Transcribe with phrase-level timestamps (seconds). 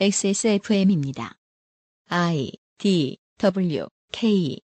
[0.00, 1.34] XSFM입니다.
[2.08, 4.58] I D W K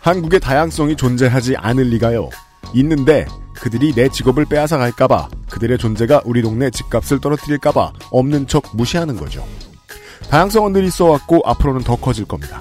[0.00, 2.30] 한국의 다양성이 존재하지 않을 리가요.
[2.74, 3.26] 있는데
[3.56, 9.46] 그들이 내 직업을 빼앗아 갈까봐 그들의 존재가 우리 동네 집값을 떨어뜨릴까봐 없는 척 무시하는 거죠.
[10.30, 12.60] 다양성은 늘 있어왔고 앞으로는 더 커질 겁니다.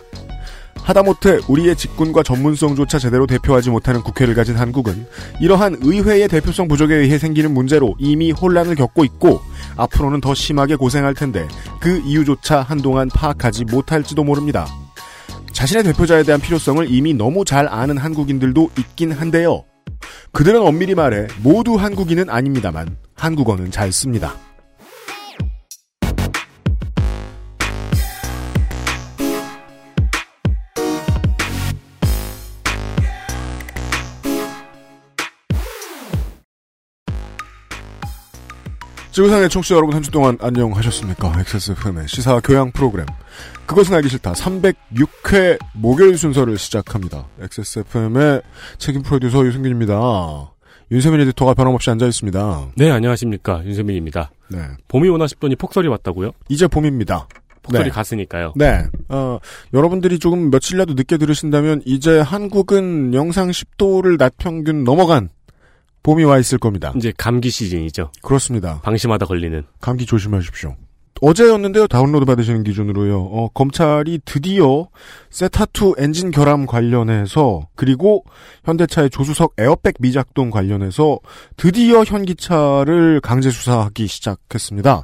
[0.84, 5.06] 하다못해 우리의 직군과 전문성조차 제대로 대표하지 못하는 국회를 가진 한국은
[5.40, 9.42] 이러한 의회의 대표성 부족에 의해 생기는 문제로 이미 혼란을 겪고 있고
[9.78, 11.48] 앞으로는 더 심하게 고생할 텐데
[11.80, 14.68] 그 이유조차 한동안 파악하지 못할지도 모릅니다.
[15.52, 19.64] 자신의 대표자에 대한 필요성을 이미 너무 잘 아는 한국인들도 있긴 한데요.
[20.32, 24.36] 그들은 엄밀히 말해 모두 한국인은 아닙니다만 한국어는 잘 씁니다.
[39.12, 41.34] 지구상의 청취자 여러분 한 주 동안 안녕하셨습니까?
[41.40, 43.06] XSFM의 시사 교양 프로그램
[43.66, 47.28] 그것은 알기 싫다 306회 목요일 순서를 시작합니다.
[47.42, 48.42] XSFM의
[48.78, 50.52] 책임 프로듀서 유승균입니다.
[50.92, 52.68] 윤세민 에디터가 변함없이 앉아 있습니다.
[52.76, 53.64] 네, 안녕하십니까.
[53.66, 54.32] 윤세민입니다.
[54.50, 54.60] 네.
[54.90, 56.32] 봄이 오나 싶더니 폭설이 왔다고요?
[56.50, 57.28] 이제 봄입니다.
[57.64, 57.90] 폭설이 네.
[57.92, 58.54] 갔으니까요.
[58.58, 58.84] 네.
[59.08, 59.38] 어,
[59.74, 65.30] 여러분들이 조금 며칠이라도 늦게 들으신다면 이제 한국은 영상 10도를 낮 평균 넘어간
[66.04, 66.94] 봄이 와 있을 겁니다.
[66.96, 68.12] 이제 감기 시즌이죠.
[68.22, 68.82] 그렇습니다.
[68.82, 69.64] 방심하다 걸리는.
[69.80, 70.76] 감기 조심하십시오.
[71.22, 71.86] 어제였는데요.
[71.88, 73.22] 다운로드 받으시는 기준으로요.
[73.22, 74.88] 어, 검찰이 드디어
[75.30, 78.26] Theta two 엔진 결함 관련해서 그리고
[78.66, 81.20] 현대차의 조수석 에어백 미작동 관련해서
[81.58, 85.04] 드디어 현기차를 강제 수사하기 시작했습니다.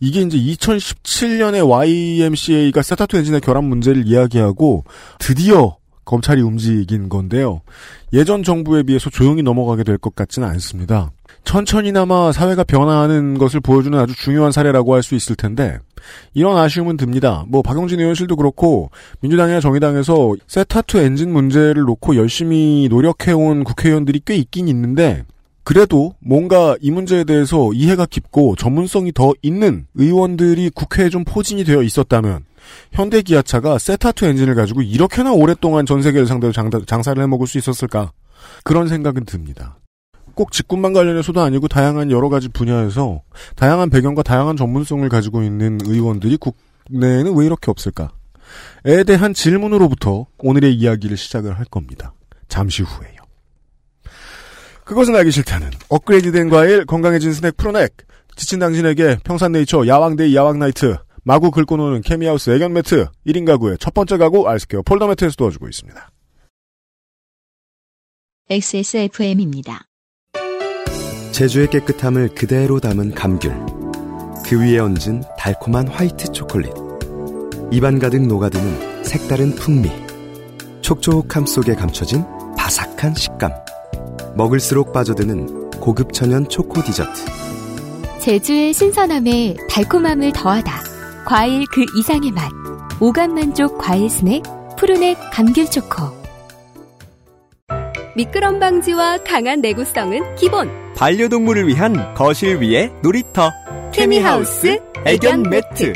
[0.00, 4.84] 이게 이제 2017년에 YMCA가 Theta two 엔진의 결함 문제를 이야기하고
[5.18, 5.76] 드디어
[6.10, 7.60] 검찰이 움직인 건데요.
[8.12, 11.12] 예전 정부에 비해서 조용히 넘어가게 될 것 같지는 않습니다.
[11.44, 15.78] 천천히나마 사회가 변화하는 것을 보여주는 아주 중요한 사례라고 할 수 있을 텐데
[16.34, 17.44] 이런 아쉬움은 듭니다.
[17.48, 18.90] 뭐 박용진 의원실도 그렇고
[19.20, 25.24] 민주당이나 정의당에서 세타투 엔진 문제를 놓고 열심히 노력해온 국회의원들이 꽤 있긴 있는데
[25.62, 31.82] 그래도 뭔가 이 문제에 대해서 이해가 깊고 전문성이 더 있는 의원들이 국회에 좀 포진이 되어
[31.82, 32.44] 있었다면
[32.92, 38.12] 현대 기아차가 세타투 엔진을 가지고 이렇게나 오랫동안 전 세계를 상대로 장, 장사를 해먹을 수 있었을까?
[38.64, 39.78] 그런 생각은 듭니다.
[40.34, 43.22] 꼭 직군만 관련해서도 아니고 다양한 여러 가지 분야에서
[43.56, 48.10] 다양한 배경과 다양한 전문성을 가지고 있는 의원들이 국내에는 왜 이렇게 없을까?
[48.84, 52.14] 에 대한 질문으로부터 오늘의 이야기를 시작을 할 겁니다.
[52.48, 53.20] 잠시 후에요.
[54.84, 57.94] 그것은 알기 싫다는 업그레이드된 과일 건강해진 스낵 프로넥
[58.34, 64.16] 지친 당신에게 평산네이처 야왕데이 야왕나이트 마구 긁고 노는 케미하우스 애견 매트 1인 가구의 첫 번째
[64.16, 66.10] 가구 알스케어 폴더 매트에서 도와주고 있습니다.
[68.48, 69.86] XSFM입니다.
[71.30, 73.52] 제주의 깨끗함을 그대로 담은 감귤.
[74.44, 76.72] 그 위에 얹은 달콤한 화이트 초콜릿.
[77.70, 79.88] 입안 가득 녹아드는 색다른 풍미.
[80.80, 82.24] 촉촉함 속에 감춰진
[82.56, 83.52] 바삭한 식감.
[84.34, 87.24] 먹을수록 빠져드는 고급 천연 초코 디저트.
[88.18, 90.89] 제주의 신선함에 달콤함을 더하다.
[91.30, 92.50] 과일 그 이상의 맛.
[93.00, 94.42] 오감 만족 과일 스낵
[94.76, 96.08] 푸르넥 감귤 초코.
[98.16, 100.68] 미끄럼 방지와 강한 내구성은 기본.
[100.96, 103.48] 반려동물을 위한 거실 위의 놀이터.
[103.92, 105.92] 케미하우스 애견 매트.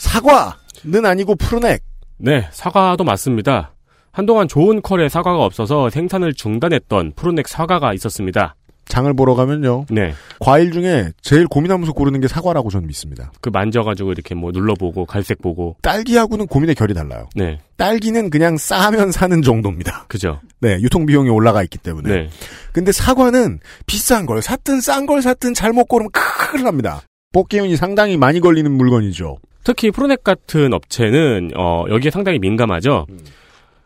[0.00, 1.84] 사과는 아니고 푸르넥.
[2.18, 3.76] 네, 사과도 맞습니다.
[4.10, 8.56] 한동안 좋은 컬의 사과가 없어서 생산을 중단했던 푸르넥 사과가 있었습니다.
[8.86, 9.86] 장을 보러 가면요.
[9.90, 10.14] 네.
[10.40, 13.32] 과일 중에 제일 고민하면서 고르는 게 사과라고 저는 믿습니다.
[13.40, 15.76] 그 만져가지고 이렇게 뭐 눌러보고 갈색 보고.
[15.82, 17.28] 딸기하고는 고민의 결이 달라요.
[17.34, 17.58] 네.
[17.76, 20.06] 딸기는 그냥 싸면 사는 정도입니다.
[20.08, 20.40] 그죠.
[20.60, 22.08] 네, 유통 비용이 올라가 있기 때문에.
[22.08, 22.28] 네.
[22.72, 27.02] 근데 사과는 비싼 걸 샀든 싼 걸 샀든 잘못 고르면 큰일 납니다.
[27.32, 29.38] 뽑기운이 상당히 많이 걸리는 물건이죠.
[29.64, 33.06] 특히 푸르넥 같은 업체는 어, 여기에 상당히 민감하죠.
[33.08, 33.18] 음.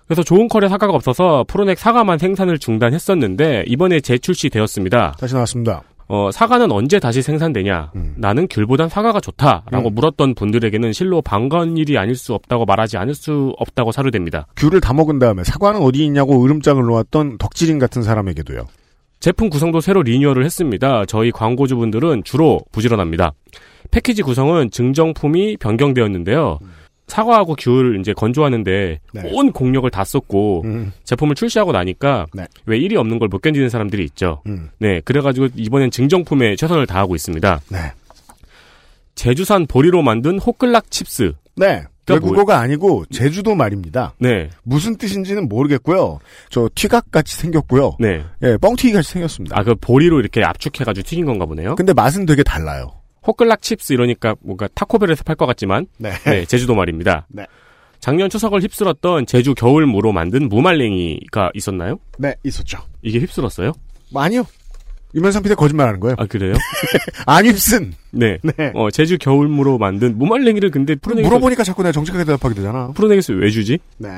[0.09, 5.17] 그래서 좋은 컬의 사과가 없어서 푸르넥 사과만 생산을 중단했었는데 이번에 재출시되었습니다.
[5.21, 5.83] 다시 나왔습니다.
[6.09, 7.93] 어, 사과는 언제 다시 생산되냐?
[7.95, 8.15] 음.
[8.17, 9.95] 나는 귤보단 사과가 좋다라고 음.
[9.95, 14.47] 물었던 분들에게는 실로 반가운 일이 아닐 수 없다고 말하지 않을 수 없다고 사료됩니다.
[14.57, 18.67] 귤을 다 먹은 다음에 사과는 어디 있냐고 으름장을 놓았던 덕질인 같은 사람에게도요.
[19.21, 21.05] 제품 구성도 새로 리뉴얼을 했습니다.
[21.05, 23.33] 저희 광고주분들은 주로 부지런합니다.
[23.91, 26.61] 패키지 구성은 증정품이 변경되었는데요.
[27.09, 29.31] 사과하고 귤을 이제 건조하는데 네.
[29.33, 32.47] 온 공력을 다 썼고 음, 제품을 출시하고 나니까 네.
[32.67, 34.43] 왜 일이 없는 걸 못 견디는 사람들이 있죠.
[34.47, 37.61] 음, 네, 그래가지고 이번엔 증정품에 최선을 다하고 있습니다.
[37.71, 37.79] 네.
[39.15, 41.83] 제주산 보리로 만든 호끌락 chips 네.
[42.05, 44.15] 그러니까 외국어가 아니고 제주도 말입니다.
[44.19, 44.49] 네.
[44.63, 46.21] 무슨 뜻인지는 모르겠고요.
[46.49, 47.97] 저 튀각 같이 생겼고요.
[48.01, 48.23] 네.
[48.43, 49.59] 예, 뻥튀기 같이 생겼습니다.
[49.59, 51.75] 아, 그 보리로 이렇게 압축해가지고 튀긴 건가 보네요.
[51.75, 52.93] 근데 맛은 되게 달라요.
[53.29, 56.11] 호끌락 chips 이러니까 뭔가 타코벨에서 팔 것 같지만, 네.
[56.25, 57.27] 네, 제주도 말입니다.
[57.29, 57.45] 네.
[58.01, 61.99] 작년 추석을 휩쓸었던 제주 겨울무로 만든 무말랭이가 있었나요?
[62.19, 62.79] 네, 있었죠.
[63.03, 63.73] 이게 휩쓸었어요?
[64.13, 64.45] 뭐 아니요.
[65.15, 66.17] 유면상 PD 거짓말하는 거예요.
[66.19, 66.55] 아, 그래요?
[67.27, 67.93] 안 휩쓴.
[68.13, 68.39] 네.
[68.43, 68.73] 네.
[68.75, 72.93] 어, 제주 겨울무로 만든 무말랭이를 근데 푸르넥에서, 물어보니까 자꾸 내가 정직하게 대답하게 되잖아.
[72.95, 73.79] 푸르넥에서 왜 주지?
[73.99, 74.09] 네.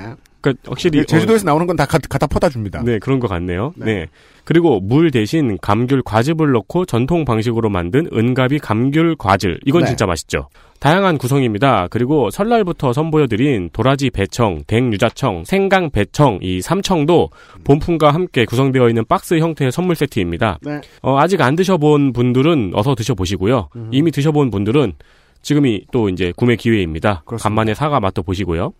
[0.40, 2.80] 그러니까 확실히 제주도에서 나오는 건 다 갖다 퍼다 줍니다.
[2.80, 3.72] 어, 네 그런 것 같네요.
[3.76, 3.84] 네.
[3.86, 4.06] 네.
[4.44, 9.88] 그리고 물 대신 감귤 과즙을 넣고 전통 방식으로 만든 은가비 감귤 과즙 이건 네.
[9.88, 10.48] 진짜 맛있죠.
[10.80, 11.88] 다양한 구성입니다.
[11.90, 17.30] 그리고 설날부터 선보여드린 도라지 배청, 댕 유자청, 생강 배청 이 삼청도
[17.64, 20.58] 본품과 함께 구성되어 있는 박스 형태의 선물 세트입니다.
[20.62, 20.80] 네.
[21.02, 23.68] 어, 아직 안 드셔본 분들은 어서 드셔보시고요.
[23.90, 24.94] 이미 드셔본 분들은
[25.42, 27.22] 지금이 또 이제 구매 기회입니다.
[27.24, 27.42] 그렇습니다.
[27.42, 28.72] 간만에 사과 맛도 보시고요.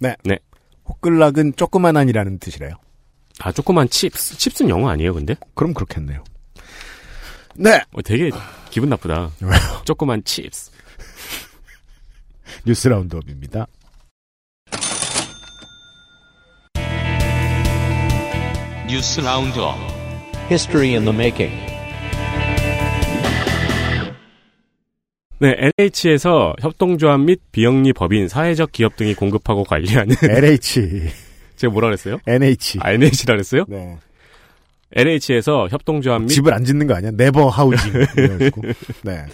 [0.91, 2.75] 호끌락은 조그만한이라는 뜻이래요.
[3.41, 5.37] 아 조그만 chips, chips는 영어 아니에요, 근데?
[5.55, 6.25] 그럼 그렇겠네요.
[7.57, 7.81] 네.
[7.93, 8.31] 어, 되게
[8.71, 9.31] 기분 나쁘다.
[9.41, 9.83] 왜요?
[9.85, 10.71] 조그만 chips.
[12.67, 13.67] News Roundup입니다.
[18.89, 19.77] News Roundup
[20.51, 21.70] History in the making.
[25.41, 31.09] 네, LH에서 협동조합 및 비영리 법인, 사회적 기업 등이 공급하고 관리하는 LH,
[31.57, 32.19] 제가 뭐라 그랬어요?
[32.27, 32.79] NH.
[32.83, 33.65] 아, NH라 그랬어요?
[33.67, 33.97] 네.
[34.93, 37.13] LH에서 협동조합 및 집을 안 짓는 거 아니야?
[37.13, 37.93] 네버 하우징.
[39.03, 39.25] 네.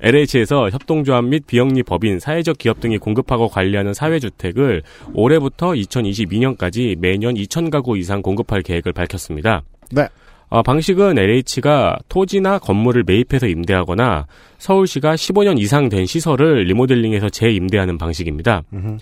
[0.00, 4.82] LH에서 협동조합 및 비영리 법인, 사회적 기업 등이 공급하고 관리하는 사회주택을
[5.12, 9.62] 올해부터 2022년까지 매년 2,000가구 이상 공급할 계획을 밝혔습니다.
[9.90, 10.06] 네.
[10.50, 14.26] 어, 방식은 LH가 토지나 건물을 매입해서 임대하거나
[14.58, 18.62] 서울시가 15년 이상 된 시설을 리모델링해서 재임대하는 방식입니다.
[18.72, 18.98] 음흠.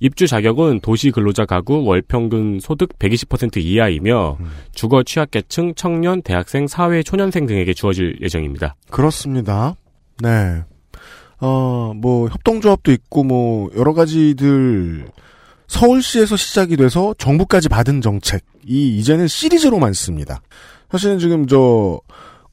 [0.00, 4.46] 입주 자격은 도시 근로자 가구 월평균 소득 120% 이하이며 음.
[4.72, 8.76] 주거 취약계층, 청년, 대학생, 사회 초년생 등에게 주어질 예정입니다.
[8.90, 9.74] 그렇습니다.
[10.20, 10.62] 네.
[11.40, 15.06] 어, 뭐, 협동조합도 있고, 뭐, 여러 가지들,
[15.68, 20.40] 서울시에서 시작이 돼서 정부까지 받은 정책이 이제는 시리즈로 많습니다.
[20.90, 22.00] 사실은 지금 저,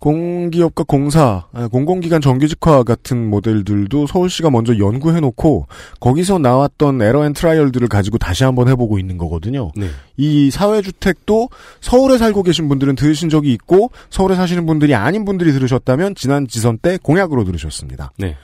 [0.05, 5.65] 공기업과 공사, 아, 공공기관 정규직화 같은 모델들도 서울시가 먼저 연구해놓고,
[5.99, 9.71] 거기서 나왔던 error and trial들을 가지고 다시 한번 해보고 있는 거거든요.
[9.75, 9.87] 네.
[10.15, 11.49] 이 사회주택도
[11.81, 16.77] 서울에 살고 계신 분들은 들으신 적이 있고 서울에 사시는 분들이 아닌 분들이 들으셨다면 지난 지선
[16.77, 18.11] 때 공약으로 들으셨습니다.
[18.19, 18.37] 네.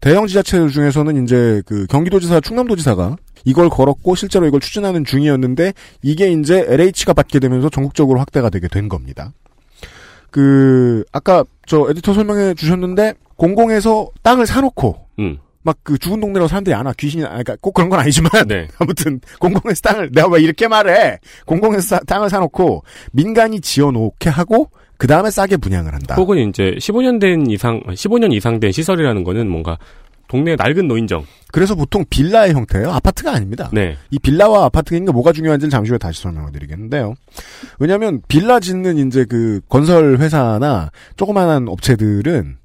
[0.00, 6.66] 대형 지자체들 중에서는 이제 그 경기도지사, 충남도지사가 이걸 걸었고 실제로 이걸 추진하는 중이었는데 이게 이제
[6.68, 9.32] LH가 받게 되면서 전국적으로 확대가 되게 된 겁니다.
[10.34, 15.38] 그 아까 저 에디터 설명해 주셨는데 공공에서 땅을 사놓고 음.
[15.62, 16.92] 막그 죽은 동네라고 사람들이 안 와.
[16.98, 18.30] 귀신이, 아, 그러니까 꼭 그런 건 아니지만.
[18.46, 18.66] 네.
[18.78, 21.18] 아무튼, 공공에서 땅을, 내가 왜 이렇게 말해?
[21.46, 22.82] 공공에서 사- 땅을 사놓고,
[23.12, 26.16] 민간이 지어놓게 하고, 그 다음에 싸게 분양을 한다.
[26.16, 29.78] 혹은 이제 15년 된 이상, 15년 이상 된 시설이라는 거는 뭔가
[30.28, 31.24] 동네 낡은 노인정.
[31.52, 32.90] 그래서 보통 빌라의 형태예요.
[32.90, 33.70] 아파트가 아닙니다.
[33.72, 33.96] 네.
[34.10, 37.14] 이 빌라와 아파트가 뭐가 중요한지를 잠시 후에 다시 설명을 드리겠는데요.
[37.78, 42.56] 왜냐면, 빌라 짓는 이제 그 건설 회사나 조그만한 업체들은,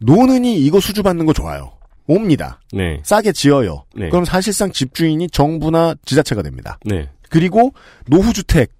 [0.00, 1.72] 노는이 이거 수주 받는 거 좋아요.
[2.06, 2.60] 옵니다.
[2.72, 3.00] 네.
[3.02, 3.84] 싸게 지어요.
[3.96, 4.10] 네.
[4.10, 6.78] 그럼 사실상 집주인이 정부나 지자체가 됩니다.
[6.84, 7.08] 네.
[7.30, 7.72] 그리고
[8.08, 8.70] 노후주택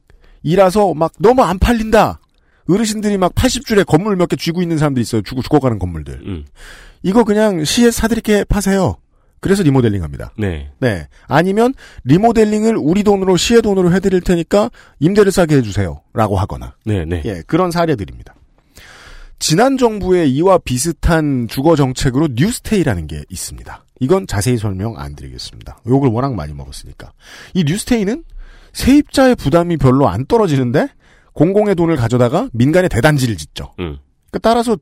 [0.42, 2.20] 이라서 막 너무 안 팔린다.
[2.68, 5.22] 어르신들이 막 80줄에 건물 몇 개 쥐고 있는 사람들이 있어요.
[5.22, 6.20] 죽고 죽어가는 건물들.
[6.26, 6.44] 음.
[7.02, 8.96] 이거 그냥 시에 사드릴게 파세요.
[9.40, 10.32] 그래서 리모델링 합니다.
[10.38, 10.70] 네.
[10.80, 11.06] 네.
[11.28, 16.00] 아니면 리모델링을 우리 돈으로 시의 돈으로 해드릴 테니까 임대를 싸게 해주세요.
[16.14, 16.76] 라고 하거나.
[16.86, 17.04] 네.
[17.04, 17.20] 네.
[17.26, 18.34] 예, 그런 사례들입니다.
[19.38, 23.84] 지난 정부의 이와 비슷한 주거 정책으로 뉴스테이라는 게 있습니다.
[24.00, 25.80] 이건 자세히 설명 안 드리겠습니다.
[25.86, 27.12] 욕을 워낙 많이 먹었으니까.
[27.52, 28.24] 이 뉴스테이는
[28.72, 30.88] 세입자의 부담이 별로 안 떨어지는데
[31.34, 33.74] 공공의 돈을 가져다가 민간의 대단지를 짓죠.
[33.80, 33.98] 음.
[34.30, 34.76] 그 따라서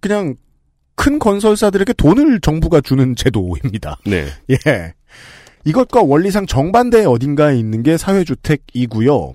[0.00, 0.34] 그냥
[0.94, 3.98] 큰 건설사들에게 돈을 정부가 주는 제도입니다.
[4.04, 4.26] 네.
[4.50, 4.94] 예.
[5.64, 9.32] 이것과 원리상 정반대의 어딘가에 있는 게 사회주택이고요.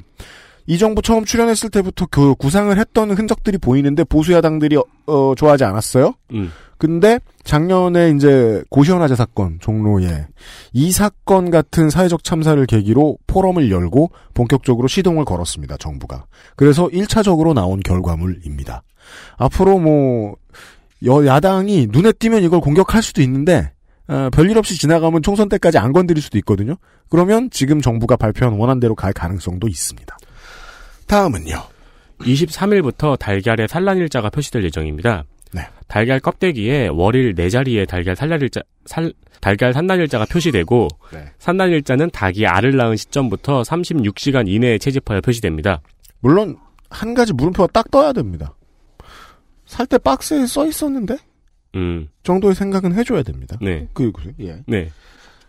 [0.69, 5.63] 이 정부 처음 출연했을 때부터 그 구상을 했던 흔적들이 보이는데 보수 야당들이 어, 어, 좋아하지
[5.63, 6.13] 않았어요.
[6.33, 6.51] 음.
[6.77, 10.27] 근데 작년에 이제 고시원화재 사건 종로에
[10.73, 15.77] 이 사건 같은 사회적 참사를 계기로 포럼을 열고 본격적으로 시동을 걸었습니다.
[15.77, 16.25] 정부가.
[16.55, 18.83] 그래서 1차적으로 나온 결과물입니다.
[19.37, 20.35] 앞으로 뭐
[21.05, 23.71] 여, 야당이 눈에 띄면 이걸 공격할 수도 있는데
[24.07, 26.75] 어, 별일 없이 지나가면 총선 때까지 안 건드릴 수도 있거든요.
[27.09, 30.17] 그러면 지금 정부가 발표한 원안대로 갈 가능성도 있습니다.
[31.07, 31.55] 다음은요.
[32.19, 35.23] 23일부터 달걀의 산란일자가 표시될 예정입니다.
[35.53, 35.61] 네.
[35.87, 41.25] 달걀 껍데기에 월일 네 자리에 달걀 산날일자 살 달걀 산날일자가 표시되고 네.
[41.39, 45.81] 산날일자는 닭이 알을 낳은 시점부터 36시간 이내에 채집하여 표시됩니다.
[46.19, 46.57] 물론
[46.89, 48.53] 한 가지 물음표가 딱 떠야 됩니다.
[49.65, 51.17] 살 때 박스에 써 있었는데
[51.75, 53.57] 음, 정도의 생각은 해줘야 됩니다.
[53.61, 54.63] 네, 그, 그 예.
[54.65, 54.89] 네.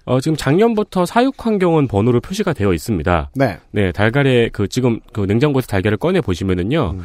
[0.05, 3.31] 어, 지금 작년부터 사육 환경은 번호로 표시가 되어 있습니다.
[3.35, 3.59] 네.
[3.71, 7.05] 네, 달걀에 그 지금 그 냉장고에서 달걀을 꺼내 보시면은요, 음.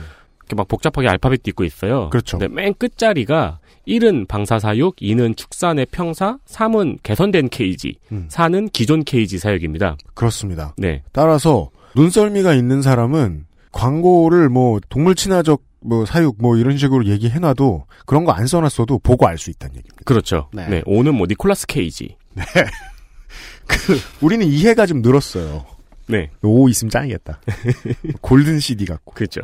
[0.54, 2.10] 이렇게 막 복잡하게 알파벳도 있고 있어요.
[2.10, 2.38] 그렇죠.
[2.38, 8.28] 근데 맨 끝자리가 1은 방사사육, 2는 축산의 평사, 3은 개선된 케이지, 음.
[8.32, 9.98] 4는 기존 케이지 사육입니다.
[10.14, 10.74] 그렇습니다.
[10.78, 17.86] 네, 따라서 눈썰미가 있는 사람은 광고를 뭐 동물 친화적 뭐 사육 뭐 이런 식으로 얘기해놔도
[18.06, 20.04] 그런 거 안 써놨어도 보고 알 수 있다는 얘기입니다.
[20.06, 20.48] 그렇죠.
[20.54, 20.68] 네.
[20.70, 22.16] 네, 5는 뭐 니콜라스 케이지.
[24.22, 25.66] 우리는 이해가 좀 늘었어요.
[26.08, 27.40] 네, 오 있으면 짱이겠다.
[28.22, 29.14] 골든 CD 같고.
[29.14, 29.42] 그렇죠.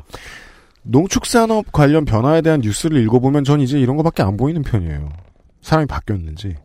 [0.84, 5.10] 농축산업 관련 변화에 대한 뉴스를 읽어보면 전 이제 이런 거밖에 안 보이는 편이에요.
[5.62, 6.56] 사람이 바뀌었는지.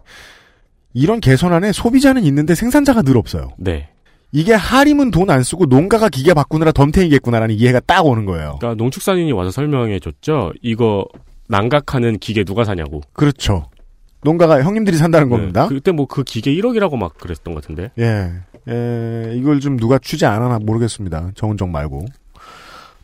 [0.93, 3.51] 이런 개선안에 소비자는 있는데 생산자가 늘 없어요.
[3.59, 3.89] 네.
[4.31, 8.57] 이게 하림은 돈 안 쓰고 농가가 기계 바꾸느라 덤탱이겠구나라는 이해가 딱 오는 거예요.
[8.61, 10.53] 그러니까 농축산인이 와서 설명해 줬죠.
[10.63, 11.05] 이거
[11.49, 13.01] 난각하는 기계 누가 사냐고.
[13.13, 13.67] 그렇죠.
[14.23, 15.69] 농가가 형님들이 산다는 겁니다.
[15.69, 17.91] 네, 그때 뭐 그 기계 1억이라고 막 그랬던 것 같은데.
[17.99, 18.31] 예.
[18.69, 21.33] 예, 이걸 좀 누가 취재 안 하나 모르겠습니다.
[21.35, 22.07] 정은정 말고.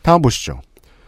[0.01, 0.59] 다음 보시죠.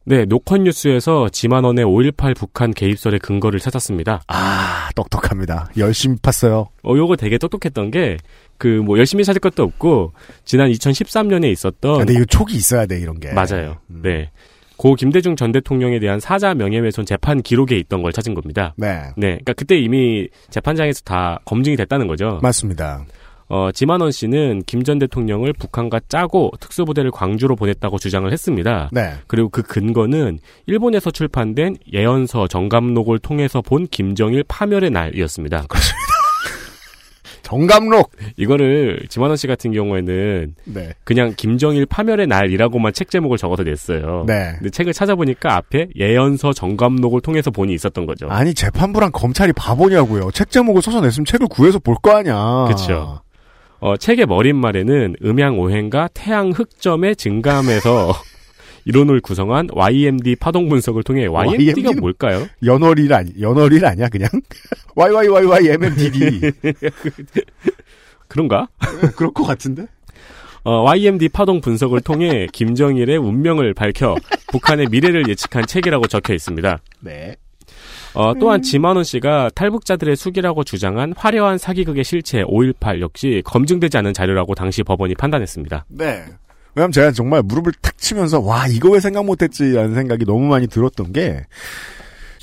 [0.06, 4.24] 네, 노컷 뉴스에서 지만원의 5.18 북한 개입설의 근거를 찾았습니다.
[4.28, 5.70] 아, 똑똑합니다.
[5.78, 6.68] 열심히 팠어요.
[6.84, 8.18] 어, 요거 되게 똑똑했던 게,
[8.58, 10.12] 그, 뭐, 열심히 찾을 것도 없고,
[10.44, 12.00] 지난 2013년에 있었던.
[12.00, 13.32] 근데 이거 촉이 있어야 돼, 이런 게.
[13.32, 13.78] 맞아요.
[13.90, 14.02] 음.
[14.04, 14.30] 네.
[14.76, 18.74] 고 김대중 전 대통령에 대한 사자 명예훼손 재판 기록에 있던 걸 찾은 겁니다.
[18.76, 19.04] 네.
[19.16, 19.28] 네.
[19.28, 22.40] 그러니까 그때 이미 재판장에서 다 검증이 됐다는 거죠.
[22.42, 23.06] 맞습니다.
[23.54, 28.90] 어, 지만원 씨는 김 전 대통령을 북한과 짜고 특수부대를 광주로 보냈다고 주장을 했습니다.
[28.92, 29.14] 네.
[29.28, 35.66] 그리고 그 근거는 일본에서 출판된 예언서 정감록을 통해서 본 김정일 파멸의 날이었습니다.
[37.44, 38.12] 정감록!
[38.38, 40.90] 이거를 지만원 씨 같은 경우에는 네.
[41.04, 44.24] 그냥 김정일 파멸의 날이라고만 책 제목을 적어서 냈어요.
[44.28, 44.54] 네.
[44.58, 48.28] 근데 책을 찾아보니까 앞에 예언서 정감록을 통해서 본이 있었던 거죠.
[48.30, 50.32] 아니, 재판부랑 검찰이 바보냐고요.
[50.32, 52.66] 책 제목을 써서 냈으면 책을 구해서 볼 거 아니야.
[52.68, 53.22] 그쵸.
[53.84, 58.14] 어, 책의 머릿말에는 음양 오행과 태양 흑점의 증감에서
[58.86, 62.48] 이론을 구성한 YMD 파동 분석을 통해 YMD가 뭘까요?
[62.64, 64.30] 연월일 아니, 연월일 아니야, 그냥?
[64.96, 66.54] YYYYMMDD.
[68.30, 68.70] 그런가?
[69.18, 69.86] 그럴 것 같은데?
[70.64, 74.16] 어, YMD 파동 분석을 통해 김정일의 운명을 밝혀
[74.48, 76.78] 북한의 미래를 예측한 책이라고 적혀 있습니다.
[77.02, 77.36] 네.
[78.14, 84.56] 어, 또한 지만원 씨가 탈북자들의 숙이라고 주장한 화려한 사기극의 실체 5.18 역시 검증되지 않은 자료라고
[84.56, 85.86] 당시 법원이 판단했습니다.
[85.90, 86.26] 네.
[86.76, 91.14] 왜냐면 제가 정말 무릎을 탁 치면서, 와, 이거 왜 생각 못했지라는 생각이 너무 많이 들었던
[91.14, 91.46] 게,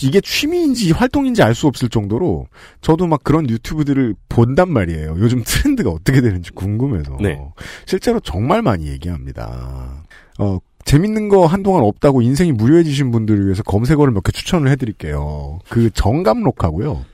[0.02, 2.46] 이게 취미인지 활동인지 알 수 없을 정도로,
[2.80, 5.16] 저도 막 그런 유튜브들을 본단 말이에요.
[5.18, 7.16] 요즘 트렌드가 어떻게 되는지 궁금해서.
[7.20, 7.38] 네.
[7.86, 10.04] 실제로 정말 많이 얘기합니다.
[10.38, 15.60] 어, 재밌는 거 한동안 없다고 인생이 무료해지신 분들을 위해서 검색어를 몇 개 추천을 해드릴게요.
[15.68, 17.04] 그 정감록하고요.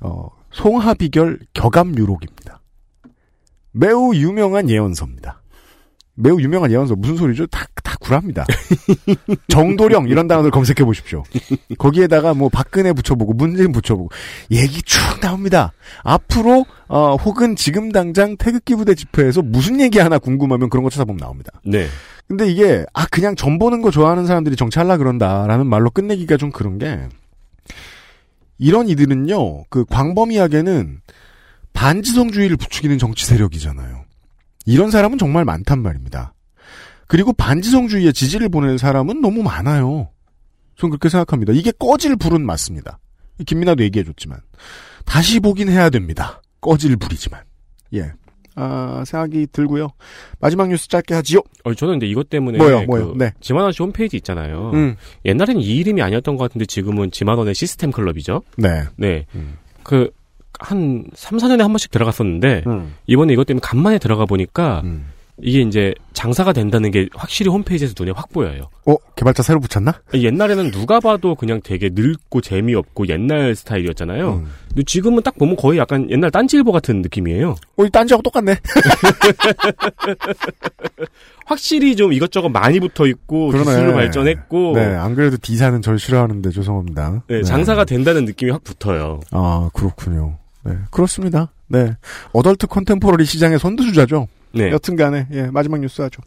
[0.00, 2.60] 어, 송하비결 격암유록입니다.
[3.72, 5.40] 매우 유명한 예언서입니다.
[6.16, 7.46] 매우 유명한 예언서 무슨 소리죠?
[7.48, 8.44] 다, 다 구랍니다.
[9.48, 11.24] 정도령 이런 단어들 검색해 보십시오.
[11.78, 14.10] 거기에다가 뭐 박근혜 붙여보고 문재인 붙여보고
[14.52, 15.72] 얘기 쭉 나옵니다.
[16.04, 21.18] 앞으로 어, 혹은 지금 당장 태극기 부대 집회에서 무슨 얘기 하나 궁금하면 그런 거 찾아보면
[21.18, 21.50] 나옵니다.
[21.64, 21.86] 네.
[22.28, 26.78] 근데 이게 아 그냥 점 보는 거 좋아하는 사람들이 정치할라 그런다라는 말로 끝내기가 좀 그런
[26.78, 27.08] 게
[28.58, 31.00] 이런 이들은요 그 광범위하게는
[31.72, 34.04] 반지성주의를 부추기는 정치 세력이잖아요.
[34.64, 36.32] 이런 사람은 정말 많단 말입니다.
[37.06, 40.08] 그리고 반지성주의에 지지를 보내는 사람은 너무 많아요.
[40.76, 41.52] 전 그렇게 생각합니다.
[41.52, 42.98] 이게 꺼질 불은 맞습니다.
[43.44, 44.40] 김민아도 얘기해줬지만
[45.04, 46.40] 다시 보긴 해야 됩니다.
[46.60, 47.42] 꺼질 불이지만
[47.94, 48.12] 예.
[48.56, 49.88] 아, 생각이 들고요.
[50.40, 51.40] 마지막 뉴스 짧게 하지요.
[51.64, 53.14] 어, 저는 근데 이것 때문에 뭐요, 그 뭐요?
[53.16, 53.32] 네.
[53.40, 54.70] 지만원 씨 홈페이지 있잖아요.
[54.74, 54.96] 음.
[55.24, 58.42] 옛날에는 이 이름이 아니었던 것 같은데 지금은 지만원의 시스템 클럽이죠.
[58.56, 58.84] 네.
[58.96, 59.26] 네.
[59.34, 59.58] 음.
[59.82, 60.10] 그,
[60.60, 62.94] 한 3, 4년에 한 번씩 들어갔었는데, 음.
[63.06, 65.06] 이번에 이것 때문에 간만에 들어가 보니까, 음.
[65.42, 68.68] 이게 이제 장사가 된다는 게 확실히 홈페이지에서 눈에 확 보여요.
[68.86, 69.92] 어, 개발자 새로 붙였나?
[70.14, 74.34] 옛날에는 누가 봐도 그냥 되게 늙고 재미없고 옛날 스타일이었잖아요.
[74.34, 74.46] 음.
[74.68, 77.56] 근데 지금은 딱 보면 거의 약간 옛날 딴지일보 같은 느낌이에요.
[77.76, 78.56] 어, 이 딴지하고 똑같네.
[81.46, 83.70] 확실히 좀 이것저것 많이 붙어 있고 그러네.
[83.70, 87.24] 기술을 발전했고 네, 안 그래도 D사는 절 싫어하는데 죄송합니다.
[87.28, 89.20] 네, 장사가 된다는 느낌이 확 붙어요.
[89.32, 90.38] 아, 그렇군요.
[90.62, 91.50] 네, 그렇습니다.
[91.66, 91.96] 네.
[92.32, 94.28] adult contemporary 시장의 선두주자죠.
[94.54, 94.70] 네.
[94.70, 96.22] 여튼 간에, 예, 마지막 뉴스 하죠.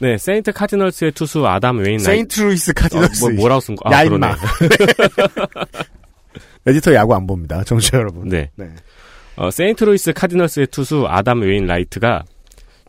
[0.00, 3.24] 네, 세인트 카디널스의 투수 아담 웨인 세인트 루이스 카디널스.
[3.24, 3.88] 어, 뭐, 뭐라고 쓴 거?
[3.88, 4.14] 아, 야, 그러네.
[4.14, 4.36] 임마.
[6.66, 7.64] 에디터 야구 안 봅니다.
[7.64, 8.28] 청취자 여러분.
[8.28, 8.50] 네.
[8.56, 8.68] 네.
[9.36, 12.24] 어, 세인트 루이스 카디널스의 투수 아담 웨인 라이트가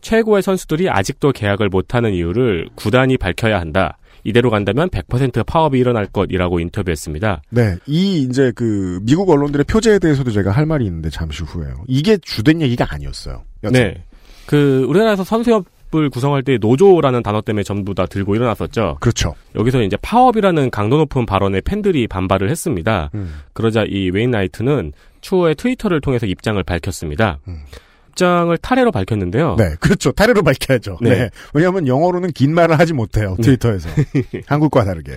[0.00, 3.96] 최고의 선수들이 아직도 계약을 못하는 이유를 구단이 밝혀야 한다.
[4.22, 7.42] 이대로 간다면 100% 파업이 일어날 것이라고 인터뷰했습니다.
[7.50, 11.84] 네, 이 이제 그 미국 언론들의 표제에 대해서도 제가 할 말이 있는데 잠시 후에요.
[11.88, 13.42] 이게 주된 얘기가 아니었어요.
[13.64, 13.80] 여튼.
[13.80, 14.04] 네.
[14.50, 18.98] 그 우리나라에서 선수협 을 구성할 때 노조라는 단어 때문에 전부 다 들고 일어났었죠.
[19.00, 19.34] 그렇죠.
[19.56, 23.10] 여기서 이제 파업이라는 강도 높은 발언에 팬들이 반발을 했습니다.
[23.14, 23.40] 음.
[23.54, 27.40] 그러자 이 웨인 라이트는 추후에 트위터를 통해서 입장을 밝혔습니다.
[27.48, 27.64] 음.
[28.10, 29.56] 입장을 타래로 밝혔는데요.
[29.58, 30.12] 네, 그렇죠.
[30.12, 30.98] 타래로 밝혀야죠.
[31.00, 31.10] 네.
[31.10, 31.30] 네.
[31.54, 33.36] 왜냐하면 영어로는 긴 말을 하지 못해요.
[33.42, 33.88] 트위터에서
[34.46, 35.14] 한국과 다르게.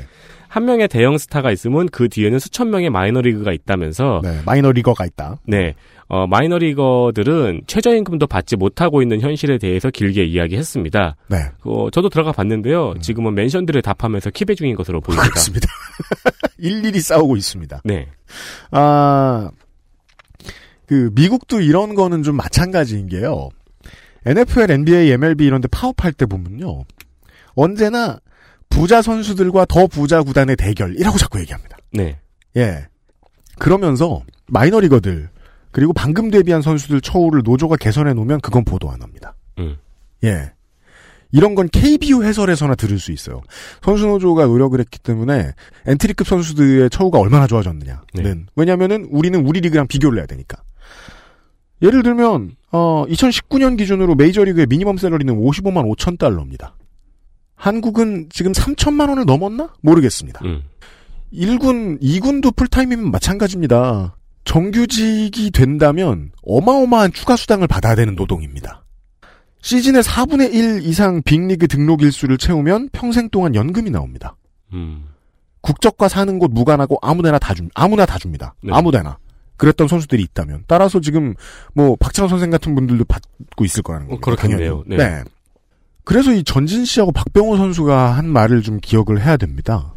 [0.54, 5.40] 한 명의 대형 스타가 있으면 그 뒤에는 수천 명의 마이너리그가 있다면서 네, 마이너 리거가 있다.
[5.48, 5.74] 네.
[6.08, 11.16] 어, 마이너리거들은 최저임금도 받지 못하고 있는 현실에 대해서 길게 이야기했습니다.
[11.30, 12.94] 네, 어, 저도 들어가 봤는데요.
[13.02, 15.28] 지금은 멘션들을 답하면서 키배 중인 것으로 보입니다.
[15.28, 15.68] 그렇습니다.
[16.60, 17.82] 일일이 싸우고 있습니다.
[17.84, 18.10] 네.
[18.70, 19.50] 아,
[20.86, 23.50] 그 미국도 이런 거는 좀 마찬가지인 게요.
[24.28, 26.84] NFL, NBA, MLB 이런 데 파업할 때 보면요.
[27.56, 28.20] 언제나
[28.74, 31.78] 부자 선수들과 더 부자 구단의 대결이라고 자꾸 얘기합니다.
[31.92, 32.20] 네.
[32.58, 32.88] 예.
[33.60, 35.30] 그러면서 마이너리거들
[35.72, 39.36] 그리고 방금 데뷔한 선수들 처우를 노조가 개선해 놓으면 그건 보도 안 합니다.
[39.60, 39.78] 음.
[40.24, 40.52] 예.
[41.32, 43.42] 이런 건 KBO 해설에서나 들을 수 있어요.
[43.82, 45.54] 선수 노조가 노력을 했기 때문에
[45.88, 48.36] 엔트리급 선수들의 처우가 얼마나 좋아졌느냐는 네.
[48.56, 50.62] 왜냐하면은 우리는 우리 리그랑 비교를 해야 되니까.
[51.82, 56.76] 예를 들면 어 2019년 기준으로 메이저리그의 미니멈 셀러리는 55만 5천 달러입니다.
[57.64, 59.70] 한국은 지금 3천만 원을 넘었나?
[59.80, 60.42] 모르겠습니다.
[60.44, 60.64] 음.
[61.32, 64.18] 1군, 2군도 풀타임이면 마찬가지입니다.
[64.44, 68.84] 정규직이 된다면 어마어마한 추가 수당을 받아야 되는 노동입니다.
[69.62, 74.36] 시즌의 4분의 1 이상 빅리그 등록 일수를 채우면 평생 동안 연금이 나옵니다.
[74.74, 75.06] 음.
[75.62, 78.56] 국적과 사는 곳 무관하고 아무데나 다 줍, 아무나 다 줍니다.
[78.62, 78.74] 네.
[78.74, 79.18] 아무데나.
[79.56, 80.66] 그랬던 선수들이 있다면.
[80.68, 81.34] 따라서 지금
[81.74, 84.26] 뭐 박찬호 선생 같은 분들도 받고 있을 거라는 어, 겁니다.
[84.26, 84.84] 그렇겠네요.
[84.90, 84.98] 당연히.
[84.98, 85.24] 네.
[86.04, 89.94] 그래서 이 전진 씨하고 박병호 선수가 한 말을 좀 기억을 해야 됩니다.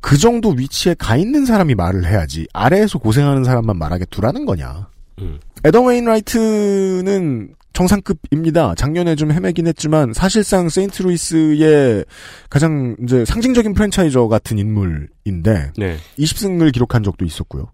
[0.00, 4.88] 그 정도 위치에 가 있는 사람이 말을 해야지 아래에서 고생하는 사람만 말하게 두라는 거냐.
[5.20, 5.38] 음.
[5.64, 8.74] 애덤 웨인라이트는 정상급입니다.
[8.74, 12.04] 작년에 좀 헤매긴 했지만 사실상 세인트루이스의
[12.50, 15.96] 가장 이제 상징적인 프랜차이저 같은 인물인데 네.
[16.18, 17.70] 20승을 기록한 적도 있었고요.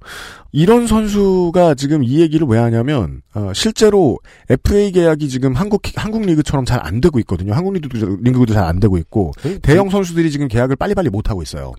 [0.53, 4.19] 이런 선수가 지금 이 얘기를 왜 하냐면 어, 실제로
[4.51, 7.55] FA 계약이 지금 한국 한국 리그처럼 잘 안 되고 있거든요.
[7.55, 11.73] 한국 리그도 리그도 잘 안 되고 있고 대형 선수들이 지금 계약을 빨리빨리 못 하고 있어요.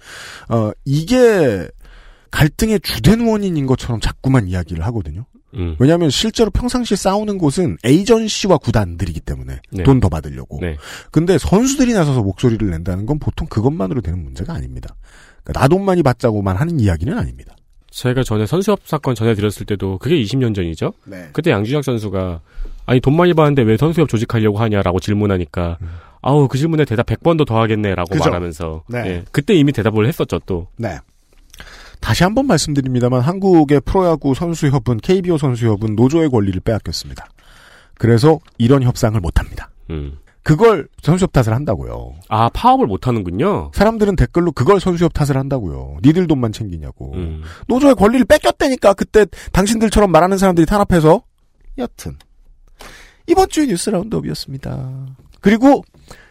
[0.49, 1.67] 어, 이게
[2.31, 5.25] 갈등의 주된 원인인 것처럼 자꾸만 이야기를 하거든요.
[5.55, 5.75] 음.
[5.79, 9.83] 왜냐하면 실제로 평상시 싸우는 곳은 에이전시와 구단들이기 때문에 네.
[9.83, 10.59] 돈더 받으려고.
[10.61, 10.77] 네.
[11.11, 14.95] 근데 선수들이 나서서 목소리를 낸다는 건 보통 그것만으로 되는 문제가 아닙니다.
[15.43, 17.55] 그러니까 나 돈 많이 받자고만 하는 이야기는 아닙니다.
[17.91, 20.91] 제가 전에 선수협 사건 전해드렸을 때도 그게 20년 전이죠.
[21.05, 21.29] 네.
[21.31, 22.41] 그때 양준혁 선수가
[22.85, 25.77] 아니 돈 많이 받는데 왜 선수협 조직하려고 하냐라고 질문하니까
[26.21, 28.17] 아우 그 질문에 대답 100번도 더 하겠네라고 음.
[28.17, 28.29] 그죠?
[28.29, 28.99] 말하면서 네.
[29.05, 30.67] 예, 그때 이미 대답을 했었죠 또.
[30.77, 30.97] 네.
[32.05, 37.25] 다시 한번 말씀드립니다만 한국의 프로야구 선수협은 KBO 선수협은 노조의 권리를 빼앗겼습니다.
[37.97, 39.71] 그래서 이런 협상을 못합니다.
[39.89, 40.19] 음.
[40.43, 42.13] 그걸 선수협 탓을 한다고요.
[42.29, 43.71] 아 파업을 못 하는군요.
[43.73, 45.97] 사람들은 댓글로 그걸 선수협 탓을 한다고요.
[46.03, 47.13] 니들 돈만 챙기냐고.
[47.15, 47.41] 음.
[47.67, 51.23] 노조의 권리를 뺏겼다니까 그때 당신들처럼 말하는 사람들이 탄압해서
[51.79, 52.19] 여튼
[53.25, 55.07] 이번 주의 뉴스 라운드업이었습니다.
[55.41, 55.83] 그리고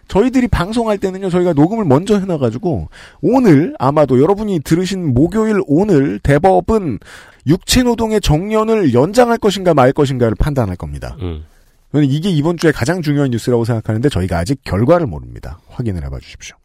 [0.08, 2.88] 저희들이 방송할 때는요 저희가 녹음을 먼저 해놔가지고
[3.22, 6.98] 오늘 아마도 여러분이 들으신 목요일 오늘 대법은
[7.46, 11.16] 육체노동의 정년을 연장할 것인가 말 것인가를 판단할 겁니다.
[11.20, 11.44] 음.
[11.92, 15.60] 저는 이게 이번 주에 가장 중요한 뉴스라고 생각하는데 저희가 아직 결과를 모릅니다.
[15.68, 16.56] 확인을 해봐 주십시오.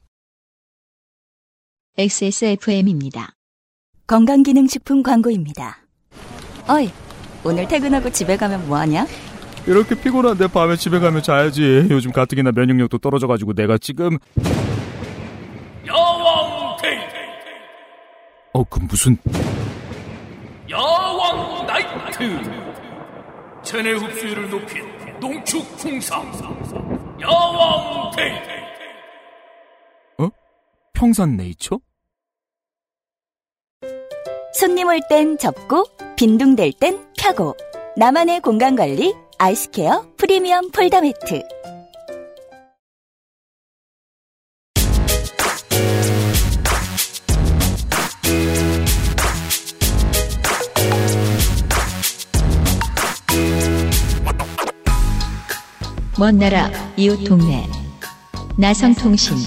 [1.97, 3.33] XSFM입니다.
[4.07, 5.77] 건강기능식품 광고입니다.
[6.67, 6.89] 어이,
[7.43, 9.05] 오늘 퇴근하고 집에 가면 뭐하냐?
[9.67, 11.87] 이렇게 피곤한데 밤에 집에 가면 자야지.
[11.91, 14.17] 요즘 가뜩이나 면역력도 떨어져가지고 내가 지금
[15.87, 16.97] 야왕 데이
[18.53, 19.17] 어 그 무슨
[20.69, 22.51] 야왕 나이트
[23.63, 24.83] 체내 흡수율을 높인
[25.19, 26.31] 농축 풍상
[27.21, 28.31] 야왕 데이
[30.17, 30.29] 어?
[30.93, 31.77] 평산 네이처?
[34.53, 35.85] 손님 올 땐 접고,
[36.17, 37.55] 빈둥댈 땐 펴고.
[37.95, 41.41] 나만의 공간 관리, 아이스케어 프리미엄 폴더 매트.
[56.19, 57.65] 먼 나라 이웃 동네
[58.57, 59.37] 나성통신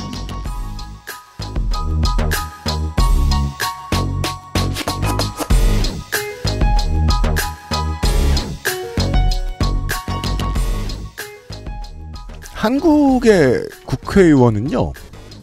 [12.63, 14.93] 한국의 국회의원은요,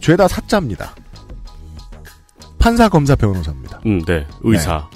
[0.00, 0.94] 죄다 사자입니다.
[2.58, 3.78] 판사, 검사, 변호사입니다.
[3.84, 4.26] 음, 네.
[4.40, 4.88] 의사.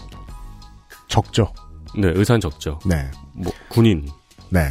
[1.06, 1.52] 적죠.
[1.94, 2.78] 네, 의사는 적죠.
[2.86, 3.10] 네.
[3.34, 4.08] 뭐, 군인.
[4.48, 4.70] 네.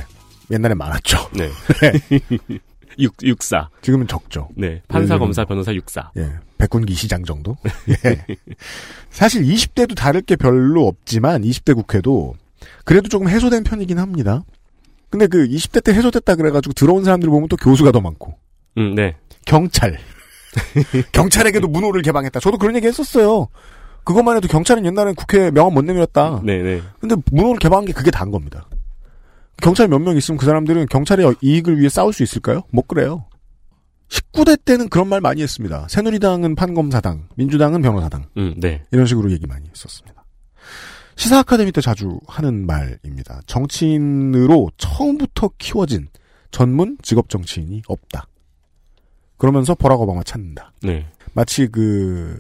[0.50, 1.30] 옛날에 많았죠.
[1.34, 1.52] 네.
[2.98, 3.70] 육, 육사.
[3.84, 4.50] 지금은 적죠.
[4.56, 4.82] 네.
[4.88, 6.10] 판사, 검사, 변호사, 육사.
[6.18, 6.32] 예.
[6.58, 7.56] 백군기 시장 정도?
[7.88, 8.26] 예.
[9.12, 12.34] 사실 20대도 다를 게 별로 없지만 20대 국회도
[12.84, 14.44] 그래도 조금 해소된 편이긴 합니다.
[15.13, 18.34] 근데 그 20대 때 해소됐다 그래가지고 들어온 사람들 보면 또 교수가 더 많고.
[18.80, 19.15] 음, 네.
[19.45, 19.99] 경찰.
[21.13, 22.39] 경찰에게도 문호를 개방했다.
[22.39, 23.47] 저도 그런 얘기 했었어요.
[24.06, 26.41] 그것만 해도 경찰은 옛날엔 국회에 명함 못 내밀었다.
[26.43, 26.82] 네네.
[26.99, 28.67] 근데 문호를 개방한 게 그게 다인 겁니다.
[29.62, 32.63] 경찰 몇 명 있으면 그 사람들은 경찰의 이익을 위해 싸울 수 있을까요?
[32.71, 33.26] 못 그래요.
[34.10, 35.86] 19대 때는 그런 말 많이 했습니다.
[35.89, 38.26] 새누리당은 판검사당, 민주당은 변호사당.
[38.38, 38.84] 음, 네.
[38.91, 40.23] 이런 식으로 얘기 많이 했었습니다.
[41.15, 43.41] 시사 아카데미 때 자주 하는 말입니다.
[43.45, 46.08] 정치인으로 처음부터 키워진
[46.52, 48.28] 전문 직업 정치인이 없다.
[49.38, 50.71] 그러면서 버락 오바마 찾는다.
[50.82, 51.08] 네.
[51.34, 52.39] 마치 그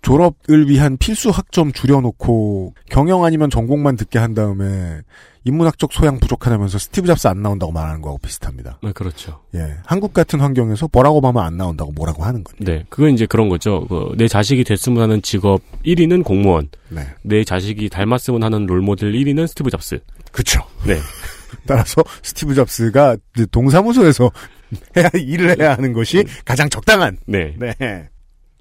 [0.00, 5.02] 졸업을 위한 필수 학점 줄여놓고 경영 아니면 전공만 듣게 한 다음에
[5.44, 8.78] 인문학적 소양 부족하다면서 스티브 잡스 안 나온다고 말하는 거하고 비슷합니다.
[8.82, 9.40] 네, 그렇죠.
[9.54, 12.58] 예, 한국 같은 환경에서 버락 오바마 안 나온다고 뭐라고 하는 거죠.
[12.60, 12.84] 네.
[12.88, 13.86] 그건 이제 그런 거죠.
[13.88, 16.68] 그, 내 자식이 됐으면 하는 직업 1위는 공무원.
[16.88, 17.06] 네.
[17.22, 19.98] 내 자식이 닮았으면 하는 롤모델 1위는 스티브 잡스.
[20.30, 20.60] 그쵸.
[20.86, 20.98] 네.
[21.66, 24.30] 따라서 스티브 잡스가 그 동사무소에서
[24.96, 27.18] 해야, 일을 해야 하는 것이 가장 적당한.
[27.26, 27.54] 네.
[27.58, 28.08] 네.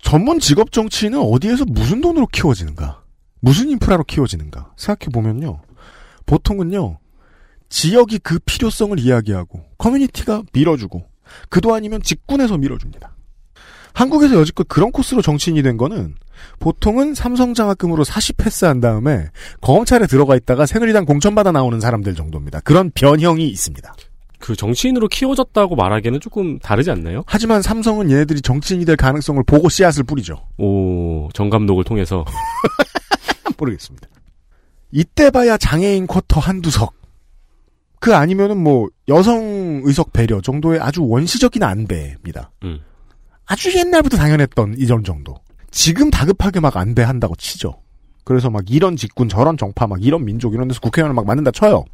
[0.01, 3.03] 전문 직업 정치인은 어디에서 무슨 돈으로 키워지는가?
[3.39, 4.73] 무슨 인프라로 키워지는가?
[4.77, 5.61] 생각해보면요.
[6.31, 6.97] 보통은요,
[7.67, 11.03] 지역이 그 필요성을 이야기하고, 커뮤니티가 밀어주고,
[11.49, 13.13] 그도 아니면 직군에서 밀어줍니다.
[13.93, 16.15] 한국에서 여지껏 그런 코스로 정치인이 된 거는,
[16.59, 19.25] 보통은 삼성장학금으로 40 패스한 다음에,
[19.59, 22.61] 검찰에 들어가 있다가 새누리당 공천받아 나오는 사람들 정도입니다.
[22.61, 23.93] 그런 변형이 있습니다.
[24.39, 27.23] 그 정치인으로 키워졌다고 말하기에는 조금 다르지 않나요?
[27.27, 30.47] 하지만 삼성은 얘네들이 정치인이 될 가능성을 보고 씨앗을 뿌리죠.
[30.57, 32.23] 오, 정감독을 통해서.
[33.57, 34.07] 모르겠습니다.
[34.91, 36.93] 이때 봐야 장애인 쿼터 한두 석.
[37.99, 42.51] 그 아니면은 뭐 여성 의석 배려 정도의 아주 원시적인 안배입니다.
[42.63, 42.79] 음.
[43.45, 45.35] 아주 옛날부터 당연했던 이전 정도.
[45.69, 47.81] 지금 다급하게 막 안배한다고 치죠.
[48.23, 51.85] 그래서 막 이런 직군 저런 정파 막 이런 민족 이런 데서 국회의원을 막 만든다 쳐요.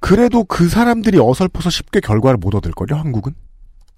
[0.00, 3.34] 그래도 그 사람들이 어설퍼서 쉽게 결과를 못 얻을걸요, 한국은?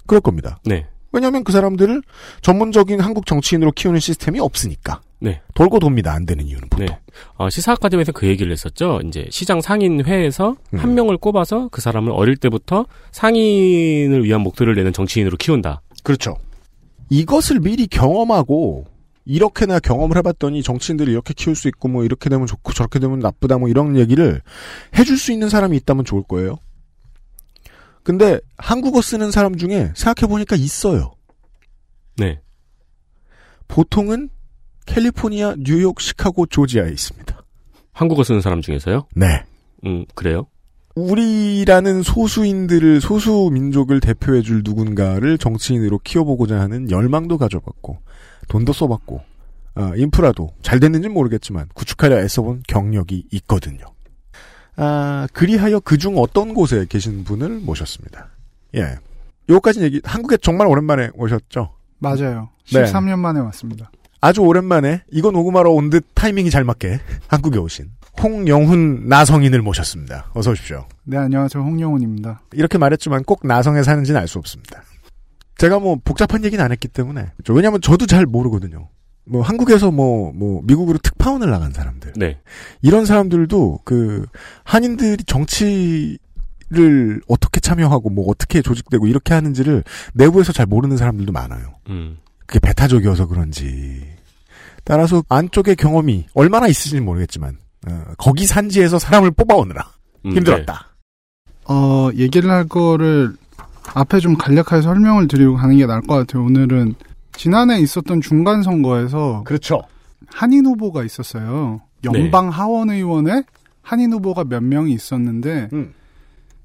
[0.07, 0.59] 그럴 겁니다.
[0.65, 0.87] 네.
[1.11, 2.03] 왜냐하면 그 사람들을
[2.43, 5.01] 전문적인 한국 정치인으로 키우는 시스템이 없으니까.
[5.19, 5.41] 네.
[5.55, 6.13] 돌고 돕니다.
[6.13, 6.87] 안 되는 이유는 보통.
[6.87, 6.99] 네.
[7.37, 9.01] 어, 시사 아카데미에서 그 얘기를 했었죠.
[9.07, 10.79] 이제 시장 상인회에서 음.
[10.79, 15.83] 한 명을 꼽아서 그 사람을 어릴 때부터 상인을 위한 목표를 내는 정치인으로 키운다.
[16.03, 16.37] 그렇죠.
[17.09, 18.85] 이것을 미리 경험하고
[19.25, 23.59] 이렇게나 경험을 해봤더니 정치인들이 이렇게 키울 수 있고 뭐 이렇게 되면 좋고 저렇게 되면 나쁘다
[23.59, 24.41] 뭐 이런 얘기를
[24.97, 26.59] 해줄 수 있는 사람이 있다면 좋을 거예요.
[28.05, 31.13] 근데 한국어 쓰는 사람 중에 생각해보니까 있어요.
[32.17, 32.41] 네.
[33.67, 34.31] 보통은
[34.87, 37.37] 캘리포니아, 뉴욕, 시카고, 조지아에 있습니다.
[37.93, 39.07] 한국어 쓰는 사람 중에서요?
[39.15, 39.45] 네.
[39.85, 40.47] 음, 그래요?
[40.95, 47.99] 우리라는 소수인들을 소수 민족을 대표해줄 누군가를 정치인으로 키워보고자 하는 열망도 가져봤고
[48.49, 49.21] 돈도 써봤고
[49.75, 53.85] 아, 인프라도 잘 됐는지는 모르겠지만 구축하려 애써본 경력이 있거든요.
[54.77, 58.31] 아, 그리하여 그중 어떤 곳에 계신 분을 모셨습니다.
[58.77, 58.97] 예.
[59.51, 61.75] 요까지 얘기 한국에 정말 오랜만에 오셨죠?
[61.99, 62.49] 맞아요.
[62.73, 62.85] 네.
[62.85, 63.91] 13년 만에 왔습니다.
[64.27, 70.33] 아주 오랜만에 이거 녹음하러 온듯 타이밍이 잘 맞게 한국에 오신 홍영훈 나성인을 모셨습니다.
[70.35, 70.89] 어서 오십시오.
[71.05, 71.63] 네, 안녕하세요.
[71.63, 72.41] 홍영훈입니다.
[72.55, 74.83] 이렇게 말했지만 꼭 나성에 사는지는 알 수 없습니다.
[75.59, 78.89] 제가 뭐 복잡한 얘기는 안 했기 때문에 왜냐하면 저도 잘 모르거든요.
[79.27, 82.41] 뭐 한국에서 뭐뭐 미국으로 특파원을 나간 사람들 네.
[82.83, 84.27] 이런 사람들도 그
[84.65, 86.19] 한인들이 정치
[86.69, 89.85] 를 어떻게 참여하고 뭐 어떻게 조직되고 이렇게 하는지를
[90.15, 91.77] 내부에서 잘 모르는 사람들도 많아요.
[91.91, 92.19] 음.
[92.45, 94.16] 그게 베타적이어서 그런지
[94.87, 99.83] 따라서 안쪽의 경험이 얼마나 있을지는 모르겠지만 어, 거기 산지에서 사람을 뽑아오느라
[100.27, 100.95] 음, 힘들었다.
[101.69, 103.35] 어, 얘기를 할 거를
[103.95, 106.45] 앞에 좀 간략하게 설명을 드리고 가는 게 나을 것 같아요.
[106.45, 106.95] 오늘은
[107.37, 109.83] 지난해 있었던 중간 선거에서 그렇죠.
[110.29, 111.81] 한인 후보가 있었어요.
[112.05, 113.43] 연방 하원 의원에
[113.83, 115.93] 한인 후보가 몇 명이 있었는데 음.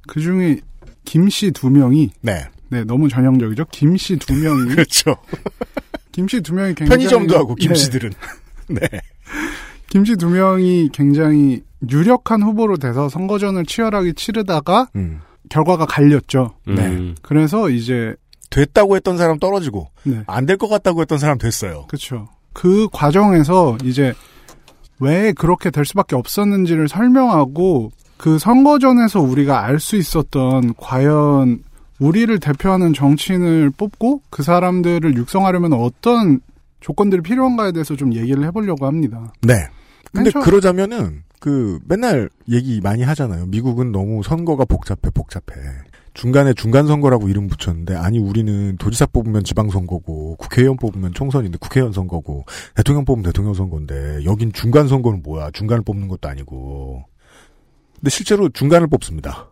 [0.08, 0.60] 그 중에
[1.06, 2.46] 김 씨 두 명이 네.
[2.70, 3.66] 네, 너무 전형적이죠.
[3.72, 5.16] 김 씨 두 명이 그렇죠.
[6.12, 7.68] 김씨 두 명이 굉장히 편의점도 하고 네.
[7.68, 8.12] 김씨들은
[8.70, 8.80] 네.
[9.90, 15.22] 김씨 두 명이 굉장히 유력한 후보로 돼서 선거전을 치열하게 치르다가 음.
[15.50, 16.54] 결과가 갈렸죠.
[16.68, 16.76] 음.
[16.76, 17.16] 네.
[17.22, 18.16] 그래서 이제
[18.50, 20.24] 됐다고 했던 사람 떨어지고 네.
[20.28, 21.86] 안될 것 같다고 했던 사람 됐어요.
[21.88, 22.28] 그렇죠.
[22.54, 24.14] 그 과정에서 이제
[25.00, 31.64] 왜 그렇게 될 수밖에 없었는지를 설명하고 그 선거전에서 우리가 알 수 있었던 과연
[32.02, 36.42] 우리를 대표하는 정치인을 뽑고 그 사람들을 육성하려면 어떤
[36.80, 39.32] 조건들이 필요한가에 대해서 좀 얘기를 해보려고 합니다.
[39.44, 39.54] 네.
[40.12, 43.46] 근데 맨 처음- 그러자면은 그 맨날 얘기 많이 하잖아요.
[43.46, 45.56] 미국은 너무 선거가 복잡해 복잡해.
[46.14, 51.94] 중간에 중간 선거라고 이름 붙였는데 아니 우리는 도지사 뽑으면 지방 선거고 국회의원 뽑으면 총선인데 국회의원
[51.94, 55.52] 선거고 대통령 뽑으면 대통령 선거인데 여긴 중간 선거는 뭐야?
[55.52, 57.06] 중간을 뽑는 것도 아니고.
[57.96, 59.51] 근데 실제로 중간을 뽑습니다.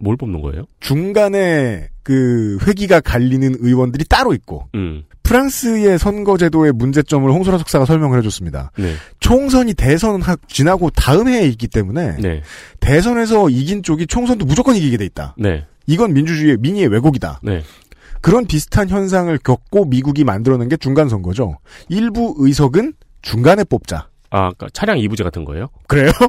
[0.00, 0.64] 뭘 뽑는 거예요?
[0.80, 5.04] 중간에 그 회기가 갈리는 의원들이 따로 있고 음.
[5.22, 8.72] 프랑스의 선거 제도의 문제점을 홍소라 석사가 설명을 해줬습니다.
[8.78, 8.94] 네.
[9.20, 12.42] 총선이 대선 하- 지나고 다음 해에 있기 때문에 네.
[12.80, 15.36] 대선에서 이긴 쪽이 총선도 무조건 이기게 돼 있다.
[15.38, 15.66] 네.
[15.86, 17.40] 이건 민주주의의 민의의 왜곡이다.
[17.44, 17.62] 네.
[18.22, 21.58] 그런 비슷한 현상을 겪고 미국이 만들어낸 게 중간 선거죠.
[21.88, 24.08] 일부 의석은 중간에 뽑자.
[24.30, 25.68] 아, 그러니까 차량 이부제 같은 거예요?
[25.86, 26.10] 그래요?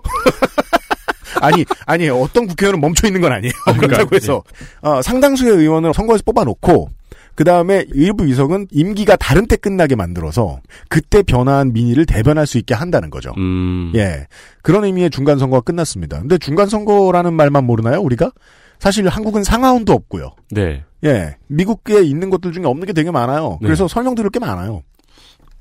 [1.40, 3.54] 아니, 아니, 어떤 국회의원은 멈춰 있는 건 아니에요.
[3.64, 4.44] 그러니까, 그렇다고 해서,
[4.82, 6.90] 어, 상당수의 의원을 선거에서 뽑아놓고,
[7.36, 12.74] 그 다음에 일부 의석은 임기가 다른 때 끝나게 만들어서, 그때 변화한 민의를 대변할 수 있게
[12.74, 13.32] 한다는 거죠.
[13.38, 13.92] 음.
[13.96, 14.28] 예.
[14.62, 16.20] 그런 의미의 중간 선거가 끝났습니다.
[16.20, 18.32] 근데 중간 선거라는 말만 모르나요, 우리가?
[18.80, 20.32] 사실 한국은 상하원도 없고요.
[20.52, 20.84] 네.
[21.06, 21.36] 예.
[21.48, 23.60] 미국에 있는 것들 중에 없는 게 되게 많아요.
[23.62, 23.68] 네.
[23.68, 24.84] 그래서 설명드릴 게 많아요.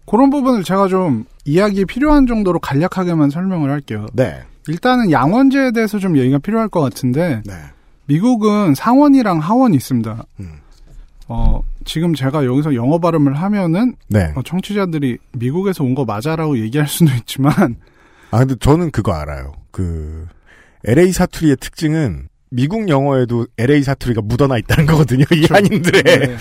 [0.06, 4.06] 그런 부분을 제가 좀 이야기 필요한 정도로 간략하게만 설명을 할게요.
[4.12, 4.40] 네.
[4.68, 7.54] 일단은 양원제에 대해서 좀 얘기가 필요할 것 같은데 네.
[8.06, 10.24] 미국은 상원이랑 하원이 있습니다.
[10.40, 10.52] 음.
[11.28, 14.32] 어, 지금 제가 여기서 영어 발음을 하면은 네.
[14.34, 17.52] 어, 청취자들이 미국에서 온 거 맞아라고 얘기할 수도 있지만
[18.32, 19.52] 아, 근데 저는 그거 알아요.
[19.70, 20.26] 그,
[20.84, 25.24] LA 사투리의 특징은 미국 영어에도 LA 사투리가 묻어나 있다는 거거든요.
[25.32, 26.02] 이 한인들의.
[26.06, 26.36] 네.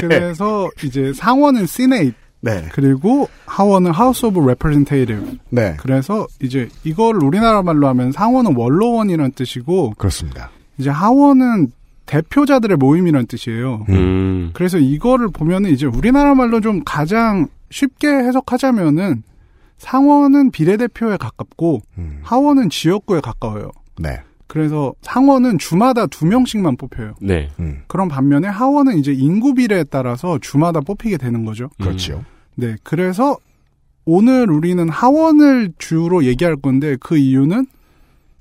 [0.00, 2.68] 그래서 이제 상원은 Senate 네.
[2.72, 5.76] 그리고 하원은 House of Representatives 네.
[5.78, 10.50] 그래서 이제 이걸 우리나라 말로 하면 상원은 원로원이라는 뜻이고 그렇습니다.
[10.78, 11.72] 이제 하원은
[12.06, 13.86] 대표자들의 모임이라는 뜻이에요.
[13.88, 14.50] 음.
[14.52, 19.22] 그래서 이거를 보면은 이제 우리나라 말로 좀 가장 쉽게 해석하자면은
[19.78, 22.20] 상원은 비례대표에 가깝고 음.
[22.22, 23.70] 하원은 지역구에 가까워요.
[23.98, 24.20] 네.
[24.50, 27.14] 그래서 상원은 주마다 두 명씩만 뽑혀요.
[27.22, 27.50] 네.
[27.60, 27.82] 음.
[27.86, 31.70] 그런 반면에 하원은 이제 인구 비례에 따라서 주마다 뽑히게 되는 거죠.
[31.80, 32.24] 그렇죠.
[32.54, 32.76] 네.
[32.82, 33.36] 그래서
[34.04, 37.66] 오늘 우리는 하원을 주로 얘기할 건데 그 이유는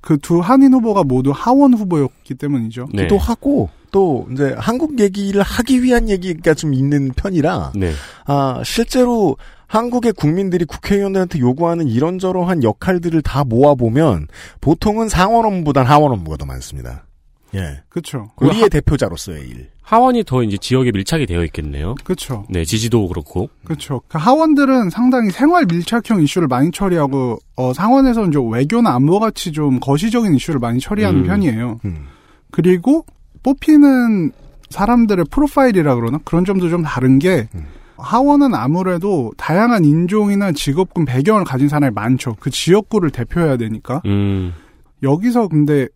[0.01, 2.87] 그 두 한인 후보가 모두 하원 후보였기 때문이죠.
[2.93, 3.07] 네.
[3.07, 7.91] 또 하고, 또, 이제, 한국 얘기를 하기 위한 얘기가 좀 있는 편이라, 네.
[8.25, 14.27] 아, 실제로 한국의 국민들이 국회의원들한테 요구하는 이런저런한 역할들을 다 모아보면,
[14.61, 17.05] 보통은 상원 업무보단 하원 업무가 더 많습니다.
[17.55, 17.81] 예.
[17.89, 18.29] 그렇죠.
[18.37, 19.69] 우리의 대표자로서의 일.
[19.81, 21.95] 하원이 더 이제 지역에 밀착이 되어 있겠네요.
[22.03, 22.45] 그렇죠.
[22.47, 23.49] 네, 지지도 그렇고.
[23.63, 24.01] 그렇죠.
[24.07, 29.79] 그 하원들은 상당히 생활 밀착형 이슈를 많이 처리하고 어, 상원에서는 좀 외교나 안보 같이 좀
[29.79, 31.25] 거시적인 이슈를 많이 처리하는 음.
[31.25, 31.79] 편이에요.
[31.85, 32.05] 음.
[32.51, 33.03] 그리고
[33.41, 34.31] 뽑히는
[34.69, 37.65] 사람들의 프로파일이라 그러나 그런 점도 좀 다른 게 음.
[37.97, 42.35] 하원은 아무래도 다양한 인종이나 직업군 배경을 가진 사람이 많죠.
[42.39, 44.03] 그 지역구를 대표해야 되니까.
[44.05, 44.53] 음.
[45.01, 45.87] 여기서 근데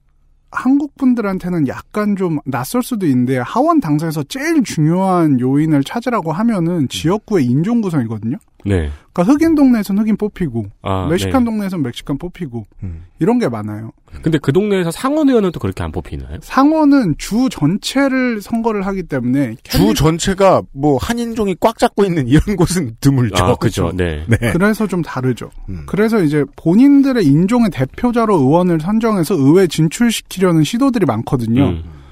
[0.53, 7.45] 한국 분들한테는 약간 좀 낯설 수도 있는데 하원 당사에서 제일 중요한 요인을 찾으라고 하면은 지역구의
[7.45, 8.37] 인종 구성이거든요.
[8.65, 8.89] 네.
[9.13, 11.45] 그러니까 흑인 동네에선 흑인 뽑히고 아, 멕시칸 네.
[11.45, 13.05] 동네에선 멕시칸 뽑히고 음.
[13.19, 13.91] 이런 게 많아요.
[14.21, 16.37] 근데 그 동네에서 상원 의원은 또 그렇게 안 뽑히나요?
[16.41, 22.97] 상원은 주 전체를 선거를 하기 때문에 주 전체가 뭐 한인종이 꽉 잡고 있는 이런 곳은
[22.99, 23.43] 드물죠.
[23.43, 23.91] 아, 그죠.
[23.93, 24.25] 네.
[24.51, 25.49] 그래서 좀 다르죠.
[25.69, 25.83] 음.
[25.85, 31.69] 그래서 이제 본인들의 인종의 대표자로 의원을 선정해서 의회 진출시키려는 시도들이 많거든요.
[31.69, 32.02] 음.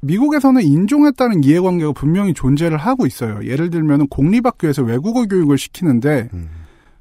[0.00, 3.40] 미국에서는 인종에 따른 이해관계가 분명히 존재를 하고 있어요.
[3.44, 6.48] 예를 들면 공립학교에서 외국어 교육을 시키는데 음.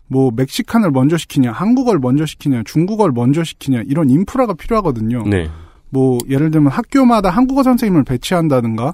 [0.08, 5.24] 뭐 Mexican을 먼저 시키냐, 한국어를 먼저 시키냐, 중국어를 먼저 시키냐 이런 인프라가 필요하거든요.
[5.28, 5.50] 네.
[5.90, 8.94] 뭐 예를 들면 학교마다 한국어 선생님을 배치한다든가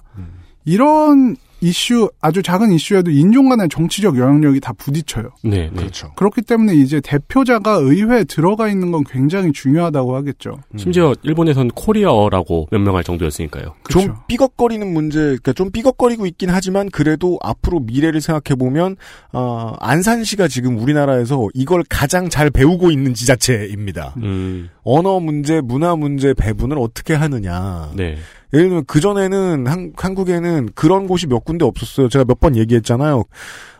[0.66, 5.30] 이런 이슈 아주 작은 이슈에도 인종 간의 정치적 영향력이 다 부딪혀요.
[5.46, 5.50] 네.
[5.50, 5.72] 네.
[5.74, 6.12] 그렇죠.
[6.16, 10.60] 그렇기 때문에 이제 대표자가 의회에 들어가 있는 건 굉장히 중요하다고 하겠죠.
[10.76, 13.76] 심지어 일본에선 코리아어라고 명명할 정도였으니까요.
[13.84, 14.08] 그렇죠.
[14.08, 18.98] 좀 삐걱거리는 문제, 그러니까 좀 삐걱거리고 있긴 하지만 그래도 앞으로 미래를 생각해 보면
[19.32, 24.16] 어, 안산시가 지금 우리나라에서 이걸 가장 잘 배우고 있는 지자체입니다.
[24.18, 24.70] 음.
[24.84, 27.90] 언어 문제, 문화 문제 배분을 어떻게 하느냐.
[27.96, 28.18] 네.
[28.54, 32.08] 예를 들면 그전에는 한, 한국에는 그런 곳이 몇 군데 없었어요.
[32.10, 33.24] 제가 몇 번 얘기했잖아요.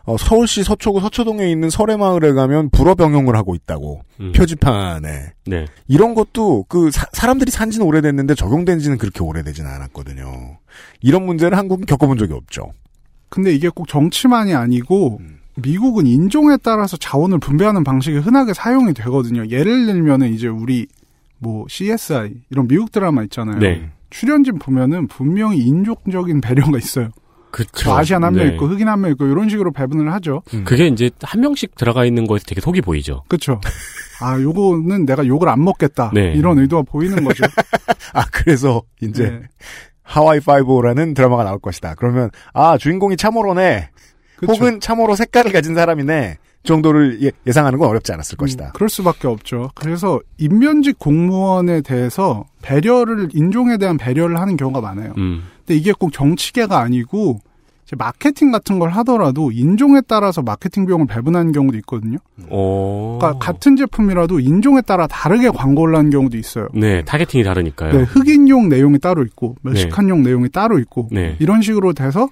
[0.06, 4.00] 어, 서울시 서초구 서초동에 있는 설해마을에 가면 불어 병용을 하고 있다고.
[4.20, 4.32] 음.
[4.32, 5.32] 표지판에.
[5.46, 5.66] 네.
[5.86, 10.58] 이런 것도 그 사, 사람들이 산 지는 오래됐는데 적용된 지는 그렇게 오래되지는 않았거든요.
[11.02, 12.72] 이런 문제를 한국은 겪어본 적이 없죠.
[13.28, 15.20] 근데 이게 꼭 정치만이 아니고
[15.56, 19.46] 미국은 인종에 따라서 자원을 분배하는 방식이 흔하게 사용이 되거든요.
[19.48, 20.86] 예를 들면은 이제 우리
[21.38, 23.58] 뭐 CSI 이런 미국 드라마 있잖아요.
[23.58, 23.90] 네.
[24.14, 27.08] 출연진 보면은 분명히 인종적인 배려가 있어요.
[27.50, 27.90] 그쵸.
[27.90, 28.52] 뭐 아시안 한명 네.
[28.54, 30.42] 있고 흑인 한 명 있고 이런 식으로 배분을 하죠.
[30.64, 33.22] 그게 이제 한 명씩 들어가 있는 거에서 되게 속이 보이죠.
[33.28, 33.60] 그렇죠.
[34.20, 36.12] 아, 요거는 내가 욕을 안 먹겠다.
[36.14, 36.32] 네.
[36.34, 37.44] 이런 의도가 보이는 거죠.
[38.14, 39.40] 아, 그래서 이제 네.
[40.02, 41.94] 하와이 5라는 드라마가 나올 것이다.
[41.96, 43.90] 그러면 아, 주인공이 참호로네.
[44.36, 44.52] 그쵸.
[44.52, 46.38] 혹은 참호로 색깔을 가진 사람이네.
[46.64, 48.72] 정도를 예, 예상하는 건 어렵지 않았을 것이다.
[48.74, 49.70] 그럴 수밖에 없죠.
[49.74, 55.14] 그래서 임면직 공무원에 대해서 배려를 인종에 대한 배려를 하는 경우가 많아요.
[55.18, 55.44] 음.
[55.58, 57.40] 근데 이게 꼭 정치계가 아니고
[57.86, 62.16] 이제 마케팅 같은 걸 하더라도 인종에 따라서 마케팅 비용을 배분하는 경우도 있거든요.
[62.48, 63.18] 어.
[63.20, 66.68] 그러니까 같은 제품이라도 인종에 따라 다르게 광고를 하는 경우도 있어요.
[66.74, 67.92] 네, targeting이 다르니까요.
[67.92, 71.36] 네, 흑인용 내용이 따로 있고 Mexican용 내용이 따로 있고 네.
[71.40, 72.30] 이런 식으로 돼서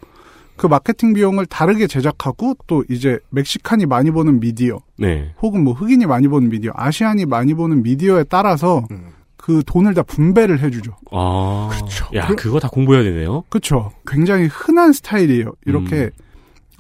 [0.62, 5.32] 그 마케팅 비용을 다르게 제작하고 또 이제 Mexican이 많이 보는 미디어 네.
[5.42, 9.06] 혹은 뭐 흑인이 많이 보는 미디어, Asian이 많이 보는 미디어에 따라서 음.
[9.36, 10.92] 그 돈을 다 분배를 해주죠.
[11.10, 11.68] 아.
[11.72, 12.06] 그렇죠.
[12.14, 13.42] 야, 그- 그거 다 공부해야 되네요.
[13.48, 13.90] 그렇죠.
[14.06, 15.50] 굉장히 흔한 스타일이에요.
[15.66, 16.10] 이렇게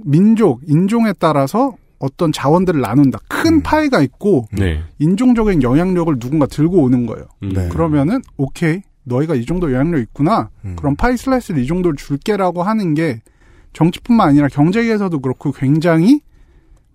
[0.04, 3.18] 민족, 인종에 따라서 어떤 자원들을 나눈다.
[3.28, 4.80] 큰 파이가 있고 네.
[5.00, 7.26] 인종적인 영향력을 누군가 들고 오는 거예요.
[7.42, 7.48] 음.
[7.52, 7.68] 네.
[7.68, 10.50] 그러면은 오케이, 너희가 이 정도 영향력 있구나.
[10.64, 10.76] 음.
[10.76, 13.22] 그럼 파이 슬라이스를 이 정도를 줄게라고 하는 게
[13.72, 16.20] 정치뿐만 아니라 경제계에서도 그렇고 굉장히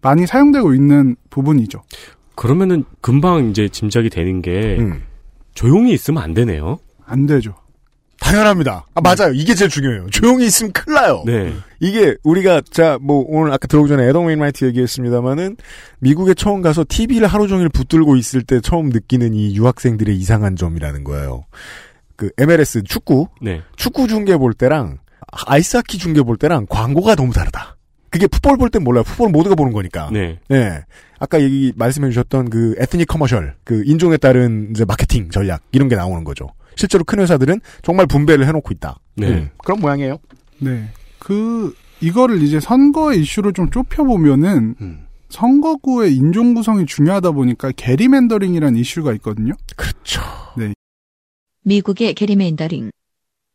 [0.02, 1.82] 많이 사용되고 있는 부분이죠.
[2.36, 5.04] 그러면은 금방 이제 짐작이 되는 게 음.
[5.56, 6.78] 조용히 있으면 안 되네요.
[7.06, 7.56] 안 되죠.
[8.20, 8.86] 당연합니다.
[8.96, 9.32] 아, 맞아요.
[9.34, 10.08] 이게 제일 중요해요.
[10.10, 11.24] 조용히 있으면 큰일 나요.
[11.26, 11.54] 네.
[11.80, 15.56] 이게 우리가 자 뭐 오늘 아까 들어오기 전에 애덤 웨인라이트 얘기했습니다마는
[16.00, 21.04] 미국에 처음 가서 TV를 하루 종일 붙들고 있을 때 처음 느끼는 이 유학생들의 이상한 점이라는
[21.04, 21.46] 거예요.
[22.16, 23.62] 그 MLS 축구 네.
[23.76, 24.98] 축구 중계 볼 때랑
[25.32, 27.78] 아이스하키 중계 볼 때랑 광고가 너무 다르다.
[28.10, 29.04] 그게 풋볼 볼 땐 몰라요.
[29.04, 30.10] 풋볼 모두가 보는 거니까.
[30.12, 30.40] 네.
[30.48, 30.82] 네.
[31.20, 35.96] 아까 얘기 말씀해 주셨던 그 ethnic commercial, 그 인종에 따른 이제 마케팅 전략 이런 게
[35.96, 36.48] 나오는 거죠.
[36.76, 39.00] 실제로 큰 회사들은 정말 분배를 해놓고 있다.
[39.16, 39.28] 네.
[39.28, 40.20] 음, 그런 모양이에요.
[40.60, 40.90] 네.
[41.20, 45.08] 그, 이거를 이제 선거 이슈로 좀 좁혀 보면은, 음.
[45.30, 49.54] 선거구의 인종 구성이 중요하다 보니까 게리맨더링이라는 이슈가 있거든요.
[49.76, 50.22] 그렇죠.
[50.56, 50.74] 네.
[51.64, 52.92] 미국의 게리맨더링.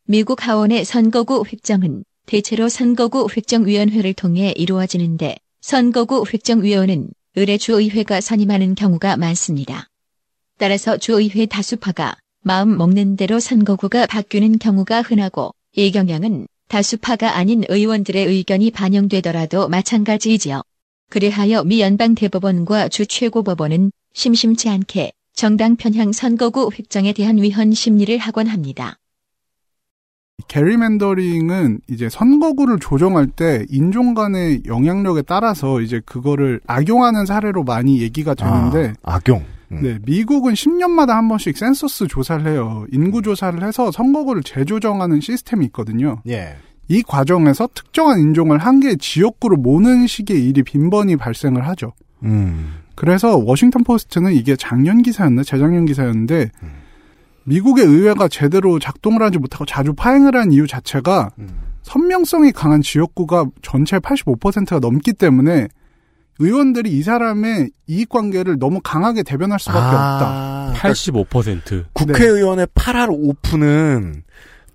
[0.05, 9.15] 미국 하원의 선거구 획정은 대체로 선거구 획정위원회를 통해 이루어지는데 선거구 획정위원은 의뢰 주의회가 선임하는 경우가
[9.15, 9.87] 많습니다.
[10.57, 18.25] 따라서 주의회 다수파가 마음 먹는 대로 선거구가 바뀌는 경우가 흔하고 이 경향은 다수파가 아닌 의원들의
[18.25, 20.63] 의견이 반영되더라도 마찬가지이지요.
[21.11, 28.17] 그래하여 미 연방 대법원과 주 최고법원은 심심치 않게 정당 편향 선거구 획정에 대한 위헌 심리를
[28.17, 28.97] 하곤 합니다.
[30.47, 38.01] 게리 맨더링은 이제 선거구를 조정할 때 인종 간의 영향력에 따라서 이제 그거를 악용하는 사례로 많이
[38.01, 39.43] 얘기가 되는데, 아, 악용.
[39.71, 39.79] 음.
[39.81, 42.85] 네, 미국은 10년마다 한 번씩 센서스 조사를 해요.
[42.91, 46.21] 인구 조사를 해서 선거구를 재조정하는 시스템이 있거든요.
[46.27, 46.55] 예.
[46.87, 51.93] 이 과정에서 특정한 인종을 한 개의 지역구로 모는 식의 일이 빈번히 발생을 하죠.
[52.23, 52.75] 음.
[52.95, 56.51] 그래서 워싱턴 포스트는 이게 작년 기사였나 재작년 기사였는데
[57.45, 61.31] 미국의 의회가 제대로 작동을 하지 못하고 자주 파행을 한 이유 자체가
[61.81, 65.67] 선명성이 강한 지역구가 전체 85%가 넘기 때문에
[66.39, 70.89] 의원들이 이 사람의 이익 관계를 너무 강하게 대변할 수밖에 아, 없다.
[70.89, 71.85] 85%.
[71.93, 74.23] 국회의원의 8할 오프는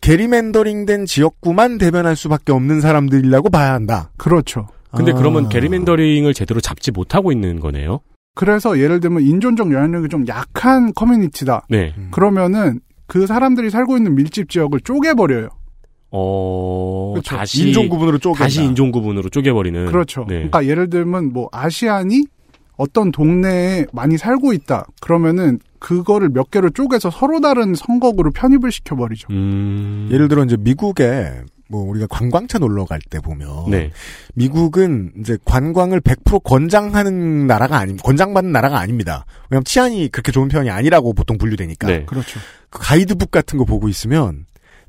[0.00, 4.10] 게리맨더링된 지역구만 대변할 수밖에 없는 사람들이라고 봐야 한다.
[4.16, 4.68] 그렇죠.
[4.92, 5.14] 근데 아.
[5.14, 8.00] 그러면 게리맨더링을 제대로 잡지 못하고 있는 거네요.
[8.38, 11.66] 그래서 예를 들면 인종적 영향력이 좀 약한 커뮤니티다.
[11.68, 11.92] 네.
[12.12, 15.48] 그러면은 그 사람들이 살고 있는 밀집 지역을 쪼개버려요.
[16.12, 17.34] 어, 그렇죠.
[17.34, 18.44] 다시 인종 구분으로 쪼갠다.
[18.44, 19.86] 다시 인종 구분으로 쪼개버리는.
[19.86, 20.20] 그렇죠.
[20.28, 20.36] 네.
[20.36, 22.26] 그러니까 예를 들면 뭐 아시안이
[22.76, 24.86] 어떤 동네에 많이 살고 있다.
[25.00, 29.32] 그러면은 그거를 몇 개로 쪼개서 서로 다른 선거구로 편입을 시켜버리죠.
[29.32, 30.08] 음.
[30.12, 33.90] 예를 들어 이제 미국에 뭐 우리가 관광차 놀러 갈 때 보면 네.
[34.34, 39.24] 미국은 이제 관광을 100% 권장하는 나라가 아니 권장받는 나라가 아닙니다.
[39.50, 41.86] 왜냐하면 치안이 그렇게 좋은 편이 아니라고 보통 분류되니까.
[41.86, 42.04] 네.
[42.04, 42.40] 그렇죠.
[42.70, 44.46] 그 가이드북 같은 거 보고 있으면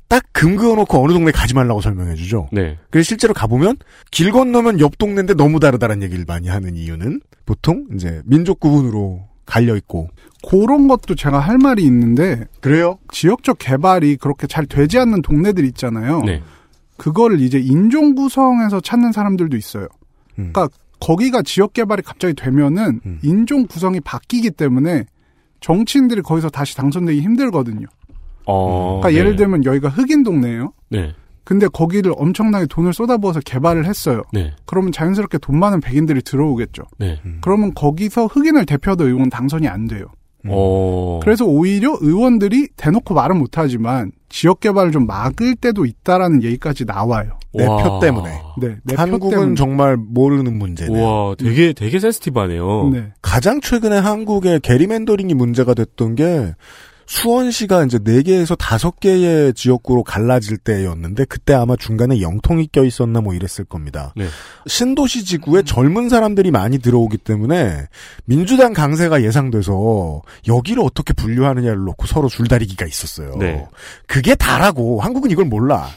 [0.08, 2.48] 딱금 그어놓고 어느 동네 가지 말라고 설명해 주죠.
[2.52, 2.76] 네.
[2.90, 3.76] 그래서 실제로 가보면
[4.10, 9.76] 길 건너면 옆 동네인데 너무 다르다는 얘기를 많이 하는 이유는 보통 이제 민족 구분으로 갈려
[9.76, 10.08] 있고
[10.48, 12.98] 그런 것도 제가 할 말이 있는데 그래요?
[13.12, 16.22] 지역적 개발이 그렇게 잘 되지 않는 동네들 있잖아요.
[16.22, 16.42] 네.
[17.00, 19.88] 그거를 이제 인종 구성에서 찾는 사람들도 있어요.
[20.38, 20.52] 음.
[20.52, 20.68] 그러니까
[21.00, 25.06] 거기가 지역 개발이 갑자기 되면은 인종 구성이 바뀌기 때문에
[25.60, 27.86] 정치인들이 거기서 다시 당선되기 힘들거든요.
[28.44, 29.00] 어.
[29.00, 29.14] 그러니까 네.
[29.16, 30.74] 예를 들면 여기가 흑인 동네예요.
[30.90, 31.14] 네.
[31.42, 34.22] 근데 거기를 엄청나게 돈을 쏟아부어서 개발을 했어요.
[34.34, 34.52] 네.
[34.66, 36.82] 그러면 자연스럽게 돈 많은 백인들이 들어오겠죠.
[36.98, 37.18] 네.
[37.40, 40.04] 그러면 거기서 흑인을 대표하던 의원 당선이 안 돼요.
[40.48, 41.20] 어.
[41.22, 47.32] 그래서 오히려 의원들이 대놓고 말은 못하지만 지역 개발을 좀 막을 때도 있다라는 얘기까지 나와요.
[47.52, 48.30] 내 표 때문에.
[48.60, 49.54] 네, 내표 한국은 때문에.
[49.56, 51.02] 정말 모르는 문제네요.
[51.04, 52.90] 와, 되게 되게 센스티브하네요.
[52.92, 53.06] 네.
[53.22, 56.54] 가장 최근에 한국의 게리맨더링이 문제가 됐던 게
[57.10, 63.64] 수원시가 이제 4개에서 5개의 지역구로 갈라질 때였는데 그때 아마 중간에 영통이 껴 있었나 뭐 이랬을
[63.68, 64.14] 겁니다.
[64.14, 64.28] 네.
[64.68, 67.88] 신도시 지구에 젊은 사람들이 많이 들어오기 때문에
[68.26, 73.34] 민주당 강세가 예상돼서 여기를 어떻게 분류하느냐를 놓고 서로 줄다리기가 있었어요.
[73.40, 73.66] 네.
[74.06, 75.88] 그게 다라고 한국은 이걸 몰라.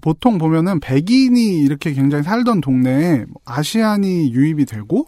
[0.00, 5.06] 보통 보면은 백인이 이렇게 굉장히 살던 동네에 뭐 아시안이 유입이 되고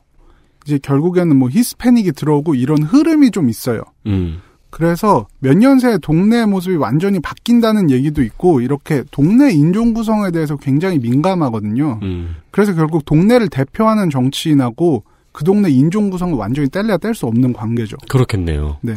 [0.66, 3.82] 이제 결국에는 뭐 히스패닉이 들어오고 이런 흐름이 좀 있어요.
[4.06, 4.40] 음.
[4.72, 10.56] 그래서 몇 년 새에 동네 모습이 완전히 바뀐다는 얘기도 있고 이렇게 동네 인종 구성에 대해서
[10.56, 12.00] 굉장히 민감하거든요.
[12.02, 12.36] 음.
[12.50, 17.96] 그래서 결국 동네를 대표하는 정치인하고 그 동네 인종 구성을 완전히 뗄래야 뗄 수 없는 관계죠.
[18.08, 18.78] 그렇겠네요.
[18.80, 18.94] 네.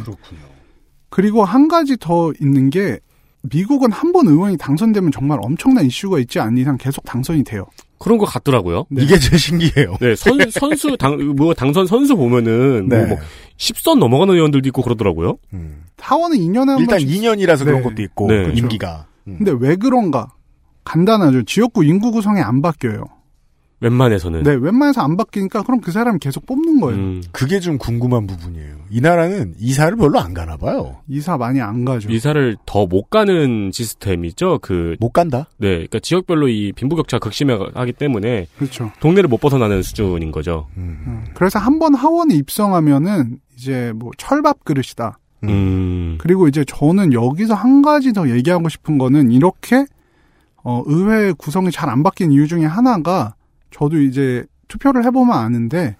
[1.10, 2.98] 그리고 한 가지 더 있는 게
[3.42, 7.66] 미국은 한 번 의원이 당선되면 정말 엄청난 이슈가 있지 않는 이상 계속 당선이 돼요.
[7.98, 8.86] 그런 것 같더라고요.
[8.90, 9.96] 이게 제일 신기해요.
[10.00, 12.98] 네, 선, 선수, 당, 뭐, 당선 선수 보면은, 네.
[12.98, 13.18] 뭐, 뭐,
[13.56, 15.38] 10선 넘어가는 의원들도 있고 그러더라고요.
[15.96, 17.82] 타원은 2년에 한 일단 번씩 2년이라서 그런 네.
[17.88, 18.44] 것도 있고 네.
[18.44, 19.06] 그 임기가.
[19.24, 20.28] 근데 왜 그런가?
[20.84, 21.42] 간단하죠.
[21.44, 23.04] 지역구 인구 구성이 안 바뀌어요.
[23.80, 24.42] 웬만해서는.
[24.42, 26.98] 네, 웬만해서 안 바뀌니까 그럼 그 사람이 계속 뽑는 거예요.
[26.98, 27.22] 음.
[27.32, 28.76] 그게 좀 궁금한 부분이에요.
[28.90, 30.96] 이 나라는 이사를 별로 안 가나 봐요.
[31.08, 32.10] 이사 많이 안 가죠.
[32.10, 34.60] 이사를 더 못 가는 시스템이죠.
[34.62, 35.46] 그, 못 간다?
[35.58, 38.90] 네, 그러니까 지역별로 이 빈부격차 극심하기 때문에 그렇죠.
[39.00, 40.68] 동네를 못 벗어나는 수준인 거죠.
[40.76, 41.24] 음.
[41.34, 45.18] 그래서 한 번 하원에 입성하면은 이제 뭐 철밥 그릇이다.
[45.44, 46.16] 음.
[46.18, 49.84] 그리고 이제 저는 여기서 한 가지 더 얘기하고 싶은 거는 이렇게
[50.64, 53.34] 어, 의회 구성이 잘 안 바뀐 이유 중에 하나가
[53.78, 55.96] 저도 이제 투표를 해보면 아는데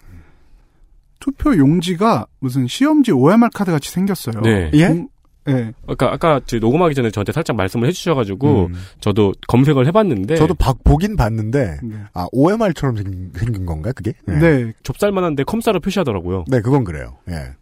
[1.19, 4.41] 투표 용지가 무슨 시험지 OMR 카드 같이 생겼어요.
[4.41, 4.69] 네.
[4.73, 4.87] 예?
[4.87, 5.09] 공-
[5.45, 5.71] 네.
[5.87, 8.73] 아까, 아까 저 녹음하기 전에 저한테 살짝 말씀을 해주셔가지고, 음.
[8.99, 11.95] 저도 검색을 해봤는데, 저도 바- 보긴 봤는데 네.
[12.13, 14.13] 아 OMR처럼 생긴, 생긴 건가 그게?
[14.25, 14.39] 네.
[14.39, 14.73] 네.
[14.83, 16.43] 좁쌀만한데 컴사로 표시하더라고요.
[16.49, 17.15] 네, 그건 그래요.
[17.29, 17.53] 예.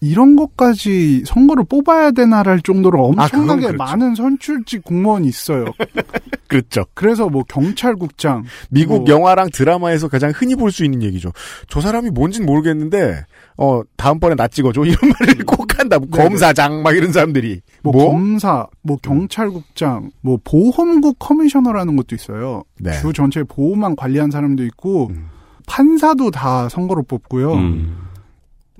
[0.00, 3.76] 이런 것까지 선거를 뽑아야 되나랄 정도로 아, 엄청나게 그렇죠.
[3.78, 5.64] 많은 선출직 공무원이 있어요.
[6.46, 6.84] 그렇죠.
[6.94, 11.30] 그래서 뭐 경찰국장, 미국 뭐 영화랑 드라마에서 가장 흔히 볼 수 있는 얘기죠.
[11.68, 13.24] 저 사람이 뭔진 모르겠는데
[13.56, 15.98] 어 다음번에 나 찍어줘 이런 말을 꼭 한다.
[15.98, 22.64] 뭐 검사장 막 이런 사람들이 뭐, 검사, 뭐 경찰국장, 뭐 보험국 커미셔너라는 것도 있어요.
[22.80, 22.92] 네.
[23.00, 25.28] 주 전체 보호만 관리한 사람도 있고 음.
[25.66, 27.54] 판사도 다 선거로 뽑고요.
[27.54, 28.03] 음.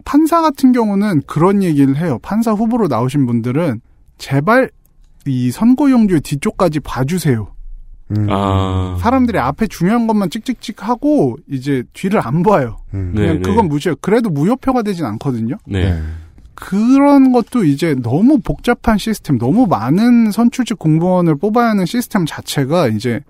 [0.04, 2.18] 판사 같은 경우는 그런 얘기를 해요.
[2.22, 3.80] 판사 후보로 나오신 분들은
[4.18, 4.70] 제발
[5.26, 7.54] 이 선거용지의 뒤쪽까지 봐주세요.
[8.10, 8.26] 음.
[8.30, 8.98] 아.
[9.00, 12.76] 사람들이 앞에 중요한 것만 찍찍찍 하고 이제 뒤를 안 봐요.
[12.92, 13.12] 음.
[13.14, 13.68] 그냥 네, 그건 네.
[13.68, 13.96] 무시해요.
[14.00, 15.56] 그래도 무효표가 되진 않거든요.
[15.66, 16.00] 네.
[16.54, 23.20] 그런 것도 이제 너무 복잡한 시스템, 너무 많은 선출직 공무원을 뽑아야 하는 시스템 자체가 이제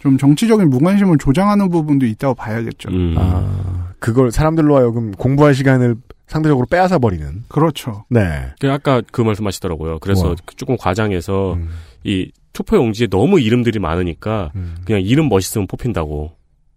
[0.00, 2.90] 좀 정치적인 무관심을 조장하는 부분도 있다고 봐야겠죠.
[2.90, 3.14] 음.
[3.16, 5.96] 아, 그걸 사람들로 하여금 공부할 시간을
[6.26, 7.44] 상대적으로 빼앗아 버리는.
[7.48, 8.04] 그렇죠.
[8.08, 8.46] 네.
[8.58, 9.98] 그 아까 그 말씀하시더라고요.
[10.00, 10.36] 그래서 뭐?
[10.44, 11.68] 그 조금 과장해서 음.
[12.04, 14.76] 이 투표 용지에 너무 이름들이 많으니까 음.
[14.84, 16.32] 그냥 이름 멋있으면 뽑힌다고.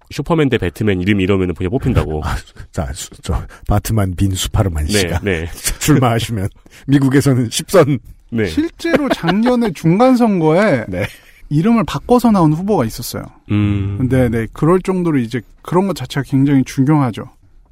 [0.09, 2.21] 슈퍼맨 대 배트맨 이름 이러면 그냥 뽑힌다고.
[2.71, 5.45] 자, 수- 저 바트만 빈 수파르만 네, 씨가 네,
[5.79, 6.47] 출마하시면
[6.87, 7.99] 미국에서는 10선
[8.31, 8.45] 네.
[8.45, 11.05] 실제로 작년에 중간 선거에 네.
[11.49, 13.23] 이름을 바꿔서 나온 후보가 있었어요.
[13.51, 14.07] 음.
[14.09, 14.47] 네, 네.
[14.53, 17.23] 그럴 정도로 이제 그런 것 자체가 굉장히 중요하죠.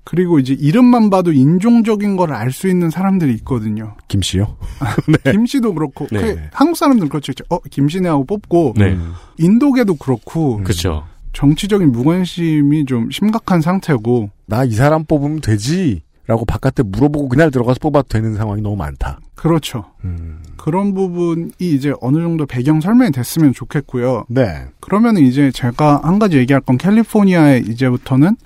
[0.05, 3.95] 그리고 이제 이름만 봐도 인종적인 걸 알 수 있는 사람들이 있거든요.
[4.07, 4.55] 김 씨요?
[5.31, 6.21] 김 씨도 그렇고 네.
[6.21, 7.33] 그 한국 사람들은 그렇죠.
[7.49, 8.97] 어, 김 씨네 하고 뽑고 네.
[9.37, 11.05] 인도계도 그렇고 그렇죠.
[11.33, 16.01] 정치적인 무관심이 좀 심각한 상태고 나 이 사람 뽑으면 되지.
[16.27, 19.19] 라고 바깥에 물어보고 그날 들어가서 뽑아도 되는 상황이 너무 많다.
[19.35, 19.85] 그렇죠.
[20.05, 20.39] 음.
[20.57, 24.25] 그런 부분이 이제 어느 정도 배경 설명이 됐으면 좋겠고요.
[24.29, 24.65] 네.
[24.79, 28.37] 그러면 이제 제가 한 가지 얘기할 건 캘리포니아에 이제부터는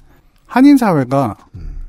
[0.49, 1.35] 한인 사회가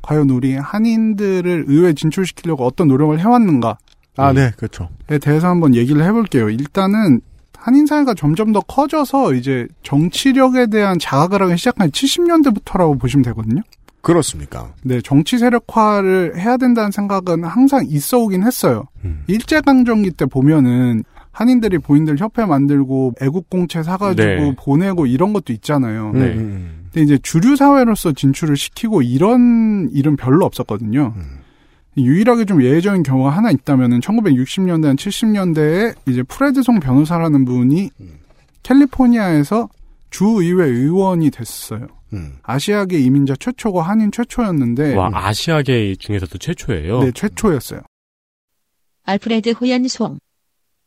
[0.03, 3.75] 과연 우리 한인들을 의회에 진출시키려고 어떤 노력을 해왔는가에
[4.17, 4.91] 아, 네, 그렇죠.
[5.21, 6.51] 대해서 한번 얘기를 해볼게요.
[6.51, 7.23] 일단은
[7.57, 13.63] 한인 사회가 점점 더 커져서 이제 정치력에 대한 자각을 하기 시작한 70년대부터라고 보시면 되거든요.
[14.03, 14.73] 그렇습니까?
[14.83, 18.85] 네, 정치 세력화를 해야 된다는 생각은 항상 있어 오긴 했어요.
[19.05, 19.25] 음.
[19.27, 24.55] 일제 강점기 때 보면은 한인들이 본인들 협회 만들고 애국공채 사가지고 네.
[24.59, 26.13] 보내고 이런 것도 있잖아요.
[26.13, 26.21] 네.
[26.35, 26.80] 음.
[26.93, 31.15] 근데 이제 주류 사회로서 진출을 시키고 이런 일은 별로 없었거든요.
[31.97, 37.91] 유일하게 좀 예외적인 경우가 하나 있다면은 1960년대, 70년대에 이제 프레드 송 변호사라는 분이
[38.63, 39.69] 캘리포니아에서
[40.11, 41.87] 주의회 의원이 됐어요.
[42.13, 42.37] 음.
[42.43, 47.01] 아시아계 이민자 최초고 한인 최초였는데 와 아시아계 중에서도 최초예요.
[47.01, 47.83] 네, 최초였어요.
[49.05, 50.19] 알프레드 호연송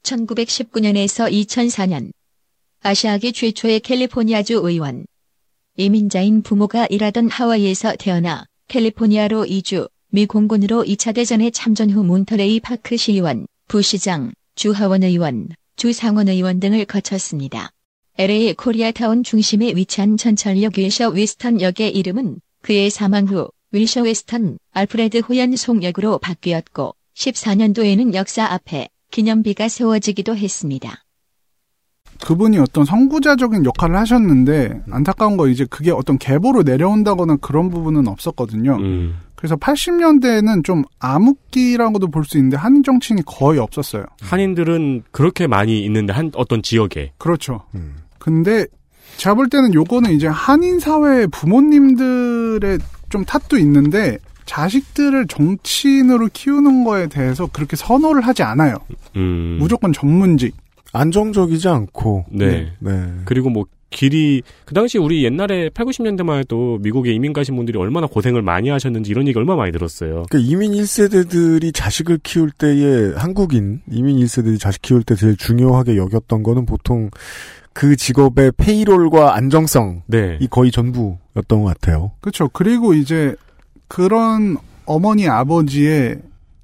[0.04, 2.12] 1919년에서 2004년
[2.82, 5.06] 아시아계 최초의 캘리포니아주 의원
[5.76, 12.96] 이민자인 부모가 일하던 하와이에서 태어나 캘리포니아로 이주 미 공군으로 2차 대전에 참전 후 몬터레이 파크
[12.96, 17.72] 시의원, 부시장, 주하원 의원, 주상원 의원 등을 거쳤습니다.
[18.20, 25.22] LA 코리아타운 중심에 위치한 전철역 윌셔 웨스턴 역의 이름은 그의 사망 후 윌셔 웨스턴 알프레드
[25.22, 31.03] 호연 송 역으로 바뀌었고 14년도에는 역사 앞에 기념비가 세워지기도 했습니다.
[32.24, 38.78] 그분이 어떤 선구자적인 역할을 하셨는데 안타까운 거 이제 그게 어떤 계보로 내려온다거나 그런 부분은 없었거든요.
[38.78, 39.16] 음.
[39.36, 44.06] 그래서 80년대에는 좀 암흑기라고도 볼 수 있는데 한인 정치인이 거의 없었어요.
[44.22, 47.62] 한인들은 그렇게 많이 있는데 한 어떤 지역에 그렇죠.
[48.20, 48.66] 근데
[49.18, 57.08] 제가 볼 때는 요거는 이제 한인 사회 부모님들의 좀 탓도 있는데 자식들을 정치인으로 키우는 거에
[57.08, 58.76] 대해서 그렇게 선호를 하지 않아요.
[59.18, 59.58] 음.
[59.60, 60.56] 무조건 전문직.
[60.94, 62.26] 안정적이지 않고.
[62.32, 62.72] 네.
[62.80, 62.92] 네.
[63.26, 68.08] 그리고 뭐 길이 그 당시 우리 옛날에 8, 90년대만 해도 미국에 이민 가신 분들이 얼마나
[68.08, 70.24] 고생을 많이 하셨는지 이런 얘기 얼마나 많이 들었어요.
[70.30, 76.44] 그러니까 이민 1세대들이 자식을 키울 때에 한국인 이민 1세대들이 자식 키울 때 제일 중요하게 여겼던
[76.44, 77.10] 거는 보통
[77.74, 80.40] 그 직업의 페이롤과 안정성이 네.
[80.50, 82.12] 거의 전부였던 것 같아요.
[82.22, 82.50] 그렇죠.
[82.50, 83.36] 그리고 이제
[83.88, 86.18] 그런 어머니 아버지의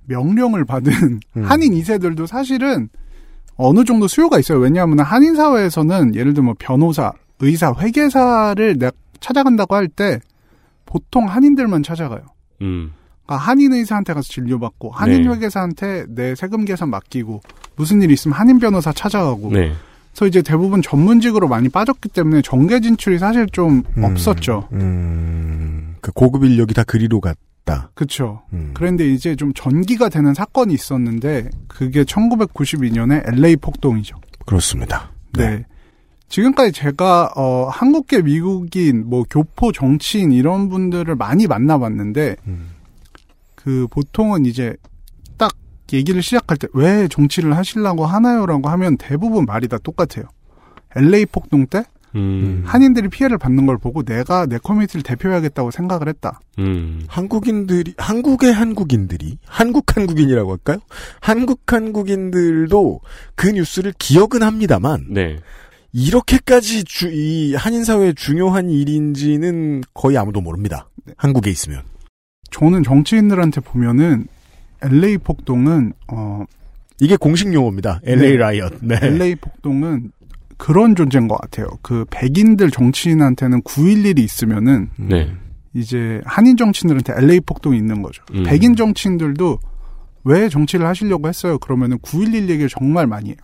[0.05, 1.43] 명령을 받은 음.
[1.43, 2.89] 한인 2세들도 사실은
[3.59, 4.59] 어느 정도 수요가 있어요.
[4.59, 10.19] 왜냐하면 한인 사회에서는 예를 들면 뭐 변호사, 의사, 회계사를 내가 찾아간다고 할 때
[10.85, 12.21] 보통 한인들만 찾아가요.
[12.61, 12.93] 음.
[13.25, 15.29] 그러니까 한인 의사한테 가서 진료받고 한인 네.
[15.29, 17.41] 회계사한테 내 세금 계산 맡기고
[17.75, 19.73] 무슨 일 있으면 한인 변호사 찾아가고 네.
[20.13, 24.67] 그래서 이제 대부분 전문직으로 많이 빠졌기 때문에 정계 진출이 사실 좀 없었죠.
[24.71, 27.37] 음, 그 고급 인력이 다 그리로 갔
[27.69, 27.91] 다.
[27.93, 28.41] 그렇죠.
[28.53, 28.71] 음.
[28.73, 34.15] 그런데 이제 좀 전기가 되는 사건이 있었는데 그게 1992년에 LA 폭동이죠.
[34.45, 35.11] 그렇습니다.
[35.37, 35.65] 네.
[36.29, 42.35] 지금까지 제가 어 한국계 미국인 뭐 교포 정치인 이런 분들을 많이 만나봤는데
[43.55, 44.75] 그 보통은 이제
[45.37, 45.51] 딱
[45.91, 50.25] 얘기를 시작할 때 왜 정치를 하시려고 하나요라고 하면 대부분 말이 다 똑같아요.
[50.95, 51.83] LA 폭동 때
[52.15, 52.63] 음.
[52.65, 56.39] 한인들이 피해를 받는 걸 보고 내가 내 커뮤니티를 대표해야겠다고 생각을 했다.
[56.57, 57.03] 음.
[57.07, 60.79] 한국인들이 한국의 한국인들이 한국 한국인이라고 할까요?
[61.19, 63.01] 한국 한국인들도
[63.35, 65.37] 그 뉴스를 기억은 합니다만 네.
[65.91, 70.87] 이렇게까지 주, 이 한인 사회에 중요한 일인지는 거의 아무도 모릅니다.
[71.17, 71.81] 한국에 있으면.
[72.51, 74.27] 저는 정치인들한테 보면은
[74.81, 76.43] LA 폭동은 어
[76.99, 78.01] 이게 공식 용어입니다.
[78.03, 78.37] LA 네.
[78.37, 78.73] 라이엇.
[78.81, 78.97] 네.
[79.01, 80.11] LA 폭동은
[80.59, 81.67] 그런 존재인 것 같아요.
[81.81, 85.31] 그 백인들 정치인한테는 911이 있으면은 네.
[85.73, 88.21] 이제 한인 정치인들한테 LA 폭동이 있는 거죠.
[88.33, 88.43] 음.
[88.43, 89.57] 백인 정치인들도
[90.25, 91.57] 왜 정치를 하시려고 했어요?
[91.59, 93.37] 그러면은 911 얘기를 정말 많이 해요.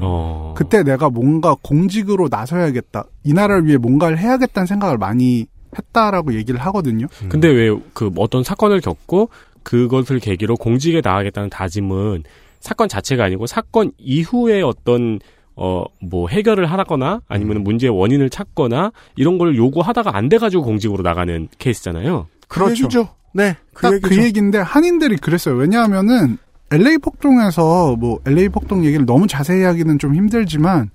[0.00, 0.54] 어.
[0.56, 3.04] 그때 내가 뭔가 공직으로 나서야겠다.
[3.24, 5.46] 이 나라를 위해 뭔가를 해야겠다는 생각을 많이
[5.76, 7.06] 했다라고 얘기를 하거든요.
[7.28, 9.28] 근데 왜 그 어떤 사건을 겪고
[9.62, 12.24] 그것을 계기로 공직에 나가겠다는 다짐은
[12.60, 15.18] 사건 자체가 아니고 사건 이후에 어떤
[15.56, 21.48] 어 뭐 해결을 하거나 아니면 문제의 원인을 찾거나 이런 걸 요구하다가 안 돼가지고 공직으로 나가는
[21.58, 22.26] 케이스잖아요.
[22.48, 22.84] 그렇죠.
[22.84, 23.08] 얘기죠.
[23.32, 23.56] 네.
[23.72, 24.08] 그딱 얘기죠.
[24.08, 25.54] 그 얘기인데 한인들이 그랬어요.
[25.54, 26.38] 왜냐하면은
[26.70, 30.90] LA 폭동에서 뭐 LA 폭동 얘기를 너무 자세히 하기는 좀 힘들지만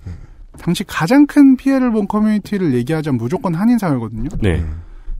[0.60, 4.28] 당시 가장 큰 피해를 본 커뮤니티를 얘기하자면 무조건 한인 사회거든요.
[4.42, 4.64] 네.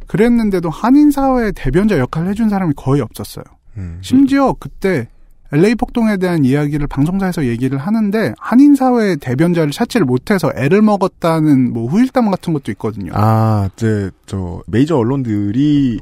[0.06, 3.44] 그랬는데도 한인 사회의 대변자 역할을 해준 사람이 거의 없었어요.
[3.76, 3.98] 음.
[4.02, 5.08] 심지어 그때
[5.52, 11.88] LA 폭동에 대한 이야기를 방송사에서 얘기를 하는데 한인 사회의 대변자를 찾지를 못해서 애를 먹었다는 뭐
[11.88, 13.12] 후일담 같은 것도 있거든요.
[13.14, 16.00] 아, 이제 저 메이저 언론들이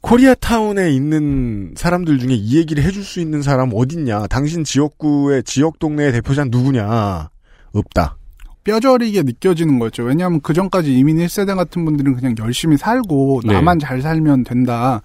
[0.00, 4.26] 코리아타운에 있는 사람들 중에 이 얘기를 해줄 수 있는 사람 어딨냐?
[4.28, 7.30] 당신 지역구의 지역 동네의 대표자 누구냐?
[7.72, 8.16] 없다.
[8.64, 10.02] 뼈저리게 느껴지는 거죠.
[10.04, 13.54] 왜냐하면 그 전까지 이민 1세대 같은 분들은 그냥 열심히 살고 네.
[13.54, 15.02] 나만 잘 살면 된다.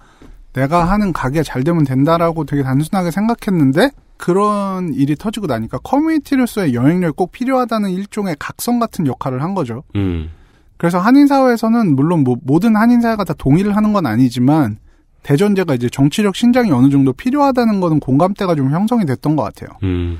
[0.52, 7.14] 내가 하는 가게 잘 되면 된다라고 되게 단순하게 생각했는데 그런 일이 터지고 나니까 커뮤니티로서의 영향력이
[7.16, 9.82] 꼭 필요하다는 일종의 각성 같은 역할을 한 거죠.
[9.96, 10.30] 음.
[10.76, 14.78] 그래서 한인 사회에서는 물론 뭐 모든 한인 사회가 다 동의를 하는 건 아니지만
[15.22, 19.70] 대전제가 이제 정치력 신장이 어느 정도 필요하다는 거는 공감대가 좀 형성이 됐던 것 같아요.
[19.82, 20.18] 음.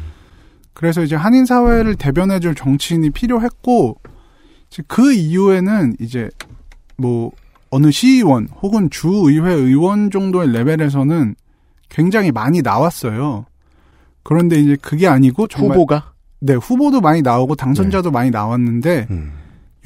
[0.73, 3.99] 그래서 이제 한인 사회를 대변해줄 정치인이 필요했고
[4.87, 6.31] 그 이후에는 이제
[6.97, 7.33] 뭐
[7.71, 11.35] 어느 시의원 혹은 주의회 의원 정도의 레벨에서는
[11.89, 13.47] 굉장히 많이 나왔어요.
[14.23, 19.33] 그런데 이제 그게 아니고 정말 후보가 네 후보도 많이 나오고 당선자도 많이 나왔는데 음.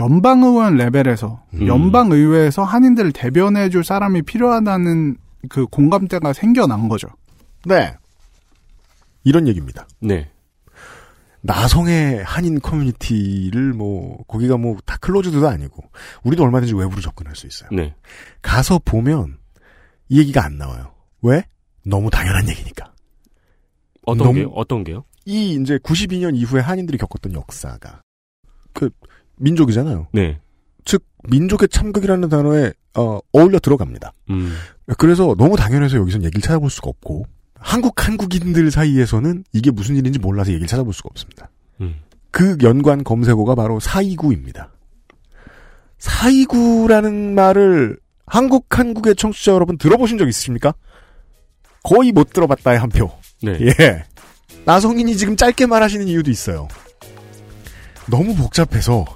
[0.01, 1.67] 연방 의원 레벨에서 음.
[1.67, 5.17] 연방 의회에서 한인들을 대변해 줄 사람이 필요하다는
[5.49, 7.09] 그 공감대가 생겨난 거죠.
[7.65, 7.95] 네.
[9.25, 9.87] 이런 얘기입니다.
[10.01, 10.29] 네.
[11.47, 15.83] 나성의 한인 커뮤니티를 뭐 거기가 뭐 다 클로즈드도 아니고
[16.25, 17.69] 우리도 얼마든지 외부로 접근할 수 있어요.
[17.71, 17.95] 네.
[18.41, 19.37] 가서 보면
[20.09, 20.95] 이 얘기가 안 나와요.
[21.23, 21.45] 왜?
[21.87, 22.93] 너무 당연한 얘기니까.
[24.07, 24.49] 어떤 너무- 게요?
[24.55, 25.05] 어떤 게요?
[25.27, 28.01] 이 이제 92년 이후에 한인들이 겪었던 역사가
[28.73, 28.89] 그
[29.37, 30.09] 민족이잖아요.
[30.13, 30.41] 네.
[30.87, 34.13] 즉 민족의 참극이라는 단어에 어, 어울려 들어갑니다.
[34.31, 34.55] 음.
[34.99, 37.27] 그래서 너무 당연해서 여기선 얘기를 찾아볼 수가 없고
[37.65, 41.49] 한국 한국인들 사이에서는 이게 무슨 일인지 몰라서 얘기를 찾아볼 수가 없습니다.
[41.81, 41.97] 음.
[42.31, 44.69] 그 연관 검색어가 바로 429입니다.
[45.99, 47.97] 429라는 말을
[48.27, 50.75] 한국 한국의 청취자 여러분 들어보신 적 있으십니까?
[51.83, 53.11] 거의 못 들어봤다의 한 표.
[53.43, 53.59] 네.
[53.63, 54.05] 예.
[54.67, 56.69] 나성인이 지금 짧게 말하시는 이유도 있어요.
[58.11, 59.07] 너무 복잡해서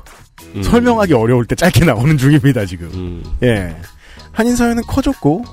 [0.55, 0.63] 음.
[0.63, 2.89] 설명하기 어려울 때 짧게 나오는 중입니다, 지금.
[2.95, 3.25] 음.
[3.43, 3.77] 예.
[4.33, 5.45] 한인 사회는 커졌고,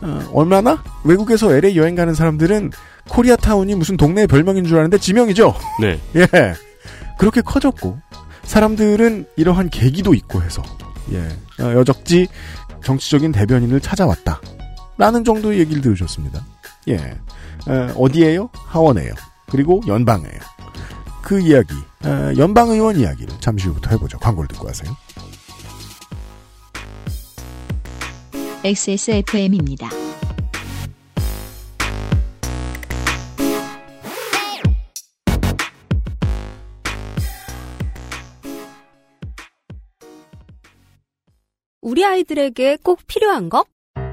[0.00, 0.82] 어, 얼마나?
[1.04, 2.72] 외국에서 LA 여행 가는 사람들은
[3.08, 5.54] 코리아타운이 무슨 동네의 별명인 줄 아는데 지명이죠?
[5.80, 6.00] 네.
[6.16, 6.28] 예.
[7.18, 7.98] 그렇게 커졌고,
[8.44, 10.62] 사람들은 이러한 계기도 있고 해서,
[11.12, 11.18] 예.
[11.62, 12.28] 어, 여적지
[12.84, 14.40] 정치적인 대변인을 찾아왔다.
[14.98, 16.44] 라는 정도의 얘기를 들으셨습니다.
[16.88, 16.96] 예.
[17.66, 18.50] 어, 어디에요?
[18.52, 19.12] 하원에요.
[19.50, 20.38] 그리고 연방에요.
[21.22, 21.74] 그 이야기,
[22.04, 24.18] 어, 연방의원 이야기를 잠시 후부터 해보죠.
[24.18, 24.94] 광고를 듣고 하세요.
[28.64, 29.88] XSFM입니다.
[41.80, 43.64] 우리 아이들에게 꼭 필요한 거?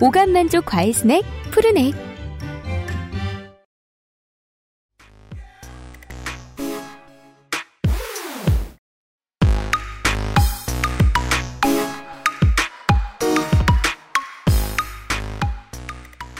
[0.00, 1.94] 오감 만족 과일 스낵 푸르넥.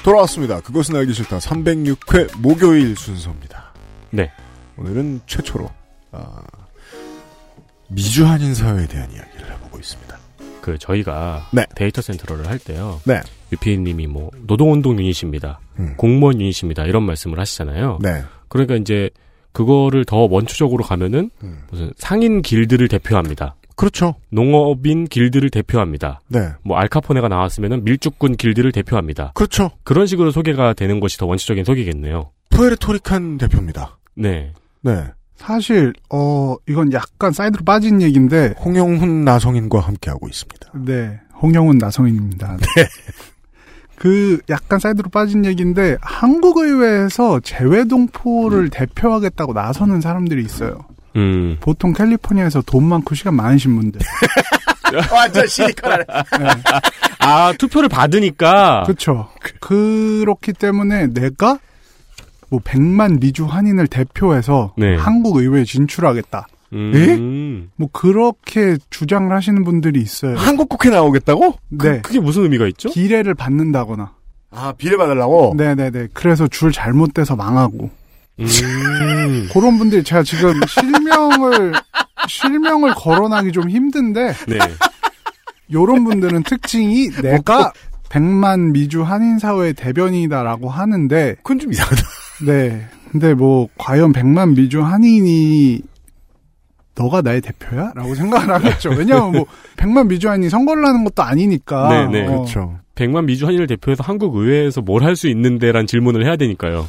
[0.02, 0.60] 돌아왔습니다.
[0.60, 1.38] 그것은 알기 싫다.
[1.38, 3.72] 306회 목요일 순서입니다.
[4.10, 4.30] 네.
[4.76, 5.70] 오늘은 최초로
[6.12, 6.42] 아,
[7.88, 10.18] 미주 한인 사회에 대한 이야기를 해보고 있습니다.
[10.60, 11.64] 그 저희가 네.
[11.74, 13.00] 데이터 센터를 할 때요.
[13.04, 13.20] 네.
[13.54, 15.60] 유피님이 뭐 노동운동 유닛입니다.
[15.78, 15.94] 음.
[15.96, 16.84] 공무원 유닛입니다.
[16.84, 17.98] 이런 말씀을 하시잖아요.
[18.02, 18.22] 네.
[18.48, 19.10] 그러니까 이제
[19.52, 21.62] 그거를 더 원초적으로 가면은 음.
[21.70, 23.56] 무슨 상인 길드를 대표합니다.
[23.76, 24.14] 그렇죠.
[24.30, 26.20] 농업인 길드를 대표합니다.
[26.28, 26.50] 네.
[26.62, 29.32] 뭐 알카포네가 나왔으면은 밀주꾼 길드를 대표합니다.
[29.34, 29.70] 그렇죠.
[29.82, 32.30] 그런 식으로 소개가 되는 것이 더 원초적인 소개겠네요.
[32.50, 33.98] Puerto Rican 대표입니다.
[34.14, 34.52] 네.
[34.82, 35.04] 네.
[35.36, 40.70] 사실 어 이건 약간 사이드로 빠진 얘기인데 홍영훈 나성인과 함께 하고 있습니다.
[40.86, 42.56] 네 홍영훈 나성인입니다.
[42.56, 42.86] 네.
[44.04, 50.84] 그 약간 사이드로 빠진 얘기인데 한국 의회에서 재외 동포를 대표하겠다고 나서는 사람들이 있어요.
[51.16, 51.56] 음.
[51.60, 54.02] 보통 캘리포니아에서 돈 많고 시간 많으신 분들.
[55.10, 56.04] 완전 시니컬하네.
[57.20, 58.82] 아, 투표를 받으니까.
[58.84, 59.30] 그렇죠.
[59.60, 61.58] 그렇기 때문에 내가
[62.50, 64.96] 뭐 100만 미주 한인을 대표해서 네.
[64.96, 66.46] 한국 의회에 진출하겠다.
[66.74, 67.70] 음.
[67.76, 70.36] 뭐 그렇게 주장을 하시는 분들이 있어요.
[70.36, 71.54] 한국 국회 나오겠다고?
[71.70, 72.00] 네.
[72.02, 72.90] 그 게 무슨 의미가 있죠?
[72.90, 74.12] 기례를 받는다거나.
[74.50, 75.54] 아, 비례 받으려고?
[75.56, 76.08] 네네네.
[76.12, 77.90] 그래서 줄 잘못돼서 망하고.
[78.40, 78.46] 음.
[79.52, 81.72] 그런 분들이 제가 지금 실명을
[82.28, 84.58] 실명을 거론하기 좀 힘든데 네.
[85.72, 87.72] 요런 분들은 특징이 내가
[88.08, 92.02] 100만 미주 한인 사회 대변인이다라고 하는데 그건 좀 이상하다.
[92.46, 92.86] 네.
[93.10, 95.80] 근데 뭐 과연 100만 미주 한인이
[96.96, 97.92] 너가 나의 대표야?
[97.94, 98.90] 라고 생각을 하겠죠.
[98.90, 101.88] 왜냐하면 뭐 100만 미주 한인이 선거를 하는 것도 아니니까.
[102.10, 102.26] 네, 네.
[102.26, 102.78] 어, 그렇죠.
[102.94, 106.86] 100만 미주 한인을 대표해서 한국 의회에서 뭘 할 수 있는데란 질문을 해야 되니까요.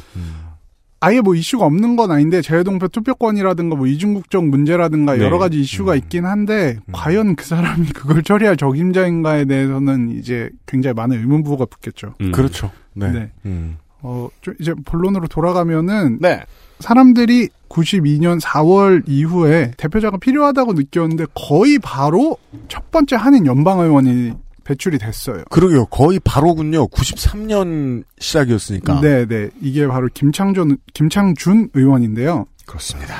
[1.00, 5.22] 아예 뭐 이슈가 없는 건 아닌데 재외동표 투표권이라든가 뭐 이중국적 문제라든가 네.
[5.24, 11.18] 여러 가지 이슈가 있긴 한데 과연 그 사람이 그걸 처리할 적임자인가에 대해서는 이제 굉장히 많은
[11.18, 12.14] 의문부호가 붙겠죠.
[12.22, 12.32] 음.
[12.32, 12.70] 그렇죠.
[12.94, 13.10] 네.
[13.12, 13.30] 네.
[13.44, 13.76] 음.
[14.00, 16.42] 어, 좀 이제 본론으로 돌아가면은 네.
[16.80, 22.36] 사람들이 92년 4월 이후에 대표자가 필요하다고 느꼈는데 거의 바로
[22.68, 24.32] 첫 번째 한인 연방의원이
[24.64, 25.44] 배출이 됐어요.
[25.50, 25.86] 그러게요.
[25.86, 26.88] 거의 바로군요.
[26.88, 29.00] 93년 시작이었으니까.
[29.00, 29.48] 네, 네.
[29.60, 32.46] 이게 바로 김창준 김창준 의원인데요.
[32.66, 33.14] 그렇습니다.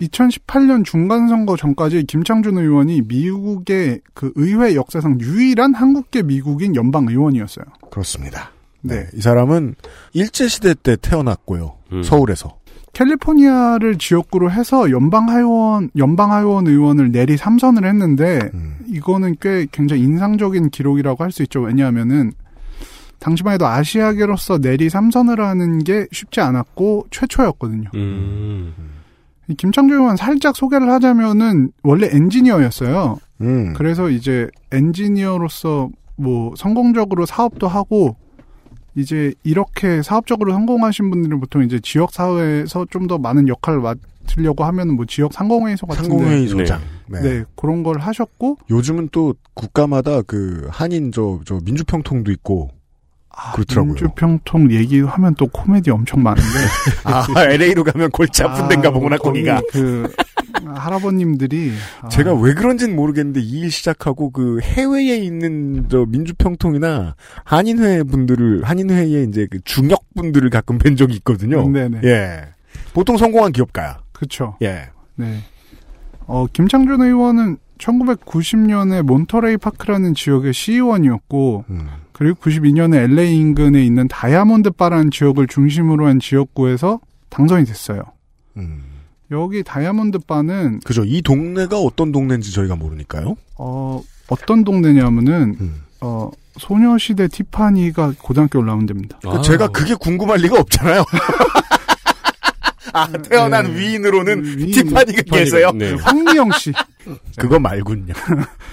[0.00, 7.66] 2018년 중간 선거 전까지 김창준 의원이 미국의 그 의회 역사상 유일한 한국계 미국인 연방 의원이었어요.
[7.90, 8.52] 그렇습니다.
[8.80, 9.06] 네.
[9.14, 9.74] 이 사람은
[10.12, 11.76] 일제시대 때 태어났고요.
[11.92, 12.02] 음.
[12.02, 12.59] 서울에서.
[12.92, 18.76] 캘리포니아를 지역구로 해서 연방하원 연방하원 의원을 내리 삼선을 했는데 음.
[18.88, 21.60] 이거는 꽤 굉장히 인상적인 기록이라고 할 수 있죠.
[21.60, 22.32] 왜냐하면은
[23.20, 27.90] 당시만 해도 아시아계로서 내리 삼선을 하는 게 쉽지 않았고 최초였거든요.
[27.94, 28.72] 음.
[29.48, 33.18] 이 김창조 의원 살짝 소개를 하자면은 원래 엔지니어였어요.
[33.42, 33.74] 음.
[33.74, 38.16] 그래서 이제 엔지니어로서 뭐 성공적으로 사업도 하고
[38.94, 44.94] 이제 이렇게 사업적으로 성공하신 분들은 보통 이제 지역 사회에서 좀 더 많은 역할을 맡으려고 하면은
[44.94, 46.80] 뭐 지역 상공회의소 같은데 상공회의 소장.
[47.08, 47.20] 네.
[47.20, 47.44] 네.
[47.56, 52.70] 그런 걸 하셨고 요즘은 또 국가마다 그 한인 저, 저 민주평통도 있고
[53.54, 53.94] 그렇더라고요.
[53.94, 56.48] 민주평통 얘기하면 또 코미디 엄청 많은데
[57.04, 59.62] 아, LA로 가면 골치 아픈 데인가 보구나, 거기 거기가.
[59.72, 60.12] 그
[60.64, 61.72] 할아버님들이
[62.02, 68.64] 아, 제가 왜 그런지는 모르겠는데 이 일 시작하고 그 해외에 있는 저 민주평통이나 한인회 분들을
[68.64, 71.68] 한인회에 이제 그 중역 분들을 가끔 뵌 적이 있거든요.
[71.68, 72.00] 네네.
[72.04, 72.40] 예.
[72.94, 73.98] 보통 성공한 기업가야.
[74.12, 74.56] 그쵸.
[74.62, 74.88] 예.
[75.16, 75.40] 네.
[76.26, 81.88] 어, 김창준 의원은 1990년에 몬터레이 파크라는 지역의 시의원이었고, 음.
[82.12, 88.02] 그리고 92년에 LA 인근에 있는 다이아몬드 바라는 지역을 중심으로 한 지역구에서 당선이 됐어요.
[88.58, 88.82] 음.
[89.30, 91.04] 여기 다이아몬드 바는 그죠.
[91.04, 93.36] 이 동네가 어떤 동네인지 저희가 모르니까요.
[93.56, 95.82] 어, 어떤 동네냐면은 음.
[96.00, 99.18] 어, 소녀시대 티파니가 고등학교 올라오면 됩니다.
[99.22, 101.04] 그 제가 그게 궁금할 리가 없잖아요.
[102.92, 105.70] 아, 태어난 위인으로는 티파니가 계세요?
[105.74, 105.94] 네.
[105.94, 106.72] 황미영 씨.
[107.38, 108.14] 그거 말군요.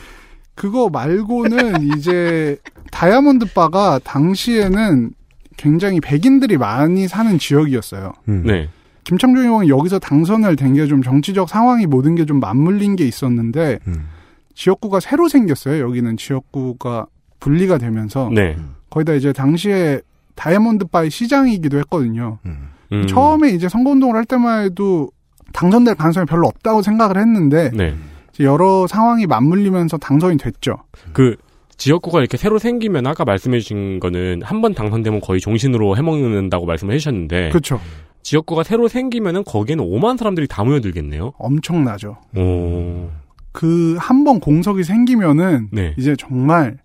[0.56, 2.58] 그거 말고는 이제
[2.92, 5.12] 다이아몬드 바가 당시에는
[5.56, 8.14] 굉장히 백인들이 많이 사는 지역이었어요.
[8.28, 8.44] 음.
[8.44, 8.70] 네.
[9.08, 13.80] 김창준 의원이 여기서 당선을 된 게 좀 정치적 상황이 모든 게 좀 맞물린 게 있었는데
[13.88, 14.08] 음.
[14.56, 15.82] 지역구가 새로 생겼어요.
[15.84, 17.06] 여기는 지역구가
[17.40, 18.58] 분리가 되면서 네.
[18.90, 20.02] 거기다 이제 당시에
[20.36, 22.40] 다이아몬드 바의 시장이기도 했거든요.
[22.46, 22.70] 음.
[22.92, 23.08] 음.
[23.08, 25.10] 처음에 이제 선거운동을 할 때만 해도
[25.54, 27.96] 당선될 가능성이 별로 없다고 생각을 했는데 네.
[28.34, 30.78] 이제 여러 상황이 맞물리면서 당선이 됐죠.
[31.14, 31.36] 그
[31.78, 37.50] 지역구가 이렇게 새로 생기면 아까 말씀해주신 거는 한 번 당선되면 거의 종신으로 해먹는다고 말씀을 해주셨는데
[37.50, 37.80] 그렇죠.
[38.28, 41.32] 지역구가 새로 생기면은 거기에는 5만 사람들이 다 모여들겠네요.
[41.38, 42.18] 엄청나죠.
[42.36, 43.10] 오.
[43.54, 45.94] 그 한 번 공석이 생기면은 네.
[45.98, 46.78] 이제 정말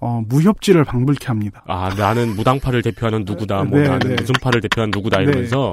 [0.00, 1.62] 어, 무협지를 방불케 합니다.
[1.68, 3.62] 아 나는 무당파를 대표하는 누구다.
[3.64, 4.16] 뭐 네, 나는 네.
[4.20, 5.72] 무슨 파를 대표하는 누구다 이러면서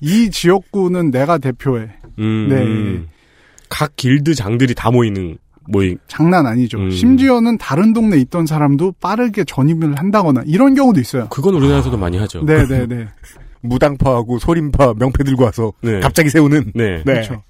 [0.00, 1.90] 이 지역구는 내가 대표해.
[2.18, 3.08] 음, 네.
[3.68, 5.38] 각 길드 장들이 다 모이는
[5.68, 5.96] 모임.
[6.08, 6.78] 장난 아니죠.
[6.78, 6.90] 음.
[6.90, 11.28] 심지어는 다른 동네 에 있던 사람도 빠르게 전입을 한다거나 이런 경우도 있어요.
[11.28, 12.44] 그건 우리나라에서도 많이 하죠.
[12.44, 13.06] 네 네 네.
[13.62, 16.00] 무당파하고 소림파 명패 들고 와서 네.
[16.00, 16.72] 갑자기 세우는.
[16.74, 17.02] 네.
[17.04, 17.42] 그렇죠.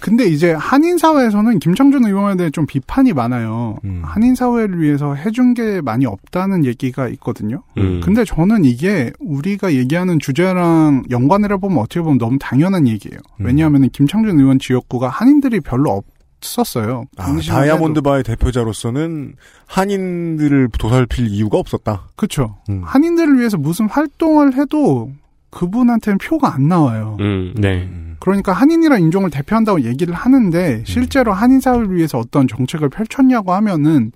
[0.00, 3.76] 근데 이제 한인 사회에서는 김창준 의원에 대해 좀 비판이 많아요.
[3.84, 4.00] 음.
[4.04, 7.62] 한인 사회를 위해서 해준 게 많이 없다는 얘기가 있거든요.
[7.76, 8.00] 음.
[8.02, 13.18] 근데 저는 이게 우리가 얘기하는 주제랑 연관을 해보면 어떻게 보면 너무 당연한 얘기예요.
[13.40, 13.46] 음.
[13.46, 16.04] 왜냐하면 김창준 의원 지역구가 한인들이 별로 없
[16.40, 17.04] 었어요.
[17.16, 18.10] 아, 당시만 다이아몬드 해도.
[18.10, 19.34] 바의 대표자로서는
[19.66, 22.08] 한인들을 도살필 이유가 없었다.
[22.16, 22.56] 그렇죠.
[22.68, 22.82] 음.
[22.84, 25.10] 한인들을 위해서 무슨 활동을 해도
[25.50, 27.16] 그분한테는 표가 안 나와요.
[27.20, 27.88] 음, 네.
[28.20, 34.12] 그러니까 한인이란 인종을 대표한다고 얘기를 하는데 실제로 한인 사회를 위해서 어떤 정책을 펼쳤냐고 하면은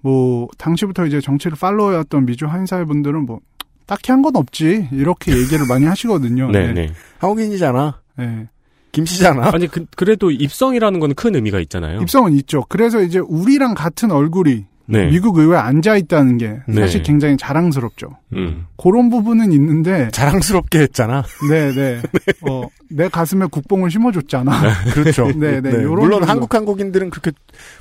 [0.00, 3.40] 뭐 당시부터 이제 정치를 팔로우해왔던 미주 한인 사회 분들은 뭐
[3.86, 6.50] 딱히 한 건 없지 이렇게 얘기를 많이 하시거든요.
[6.50, 6.90] 네, 네.
[7.18, 8.00] 한국인이잖아.
[8.18, 8.48] 네.
[8.92, 9.50] 김씨잖아.
[9.52, 12.00] 아니 그, 그래도 입성이라는 건 큰 의미가 있잖아요.
[12.02, 12.64] 입성은 있죠.
[12.68, 15.06] 그래서 이제 우리랑 같은 얼굴이 네.
[15.06, 17.06] 미국 의회에 앉아 있다는 게 사실 네.
[17.06, 18.16] 굉장히 자랑스럽죠.
[18.34, 18.66] 음.
[18.76, 21.24] 그런 부분은 있는데 자랑스럽게 했잖아.
[21.50, 22.02] 네 네.
[22.48, 24.52] 어, 내 가슴에 국뽕을 심어줬잖아.
[24.92, 25.28] 그렇죠.
[25.36, 25.70] 네, 네.
[25.70, 26.26] 요런 물론 정도.
[26.26, 27.30] 한국 한국인들은 그렇게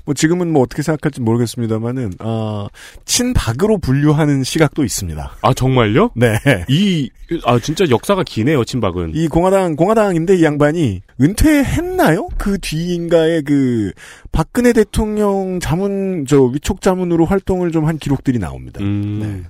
[0.05, 2.67] 뭐 지금은 뭐 어떻게 생각할지 모르겠습니다만은 어,
[3.05, 5.31] 친박으로 분류하는 시각도 있습니다.
[5.41, 6.11] 아 정말요?
[6.15, 6.37] 네.
[6.69, 7.09] 이
[7.45, 9.11] 아 진짜 역사가 기네요 친박은.
[9.13, 12.27] 이 공화당 공화당인데 이 양반이 은퇴했나요?
[12.37, 13.91] 그 뒤인가에 그
[14.31, 18.79] 박근혜 대통령 자문 저 위촉 자 문으로 활동을 좀 한 기록들이 나옵니다.
[18.81, 19.19] 음.
[19.21, 19.43] 네.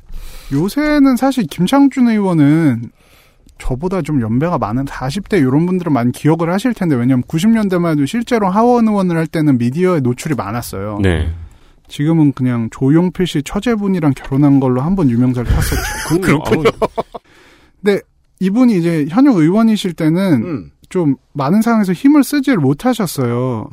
[0.58, 2.92] 요새는 사실 김창준 의원은
[3.58, 8.50] 저보다 좀 연배가 많은 40대 이런 분들은 많이 기억을 하실 텐데 왜냐면 90년대만 해도 실제로
[8.50, 11.00] 하원 의원을 할 때는 미디어에 노출이 많았어요.
[11.02, 11.32] 네.
[11.88, 16.22] 지금은 그냥 조용필 씨 처제분이랑 결혼한 걸로 한 번 유명세를 탔었죠.
[16.22, 16.70] 그렇군요.
[17.84, 18.02] 근데
[18.40, 20.72] 이분이 이제 현역 의원이실 때는 음.
[20.90, 23.70] 좀 많은 상황에서 힘을 쓰지를 못하셨어요.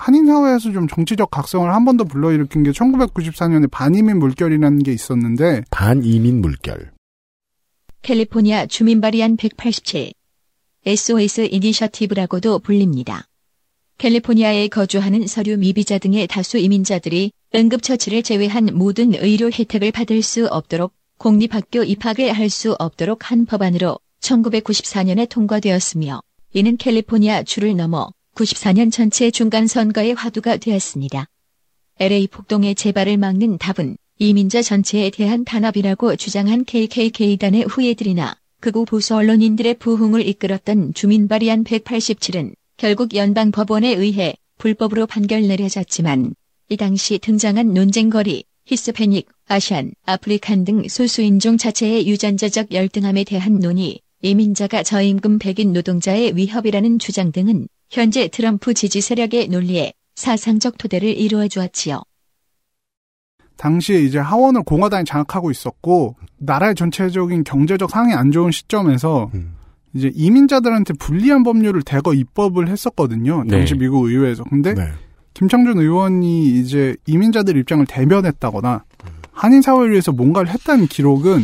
[0.00, 5.62] 한인 사회에서 좀 정치적 각성을 한 번 더 불러일으킨 게 1994년에 반이민 물결이라는 게 있었는데
[5.70, 6.92] 반이민 물결.
[8.02, 10.12] 캘리포니아 주민 발의안 187
[10.86, 13.26] SOS 이니셔티브라고도 불립니다.
[13.98, 20.94] 캘리포니아에 거주하는 서류 미비자 등의 다수 이민자들이 응급처치를 제외한 모든 의료 혜택을 받을 수 없도록
[21.18, 26.22] 공립학교 입학을 할 수 없도록 한 법안으로 1994년에 통과되었으며
[26.54, 28.08] 이는 캘리포니아 주를 넘어
[28.40, 31.26] 94년 전체 중간선거의 화두가 되었습니다.
[31.98, 39.74] LA 폭동의 재발을 막는 답은 이민자 전체에 대한 단합이라고 주장한 KKK단의 후예들이나 극우 보수 언론인들의
[39.74, 46.34] 부흥을 이끌었던 주민발의안 187은 결국 연방법원에 의해 불법으로 판결 내려졌지만
[46.70, 54.82] 이 당시 등장한 논쟁거리, 히스패닉, Asian, African 등 소수인종 자체의 유전자적 열등함에 대한 논의, 이민자가
[54.82, 62.02] 저임금 백인 노동자의 위협이라는 주장 등은 현재 트럼프 지지 세력의 논리에 사상적 토대를 이루어 주었지요.
[63.56, 69.30] 당시에 이제 하원을 공화당이 장악하고 있었고 나라의 전체적인 경제적 상황이 안 좋은 시점에서
[69.92, 73.44] 이제 이민자들한테 불리한 법률을 대거 입법을 했었거든요.
[73.48, 73.80] 당시 네.
[73.80, 74.44] 미국 의회에서.
[74.44, 74.74] 근데
[75.34, 78.84] 김창준 의원이 이제 이민자들 입장을 대변했다거나
[79.32, 81.42] 한인 사회를 위해서 뭔가를 했다는 기록은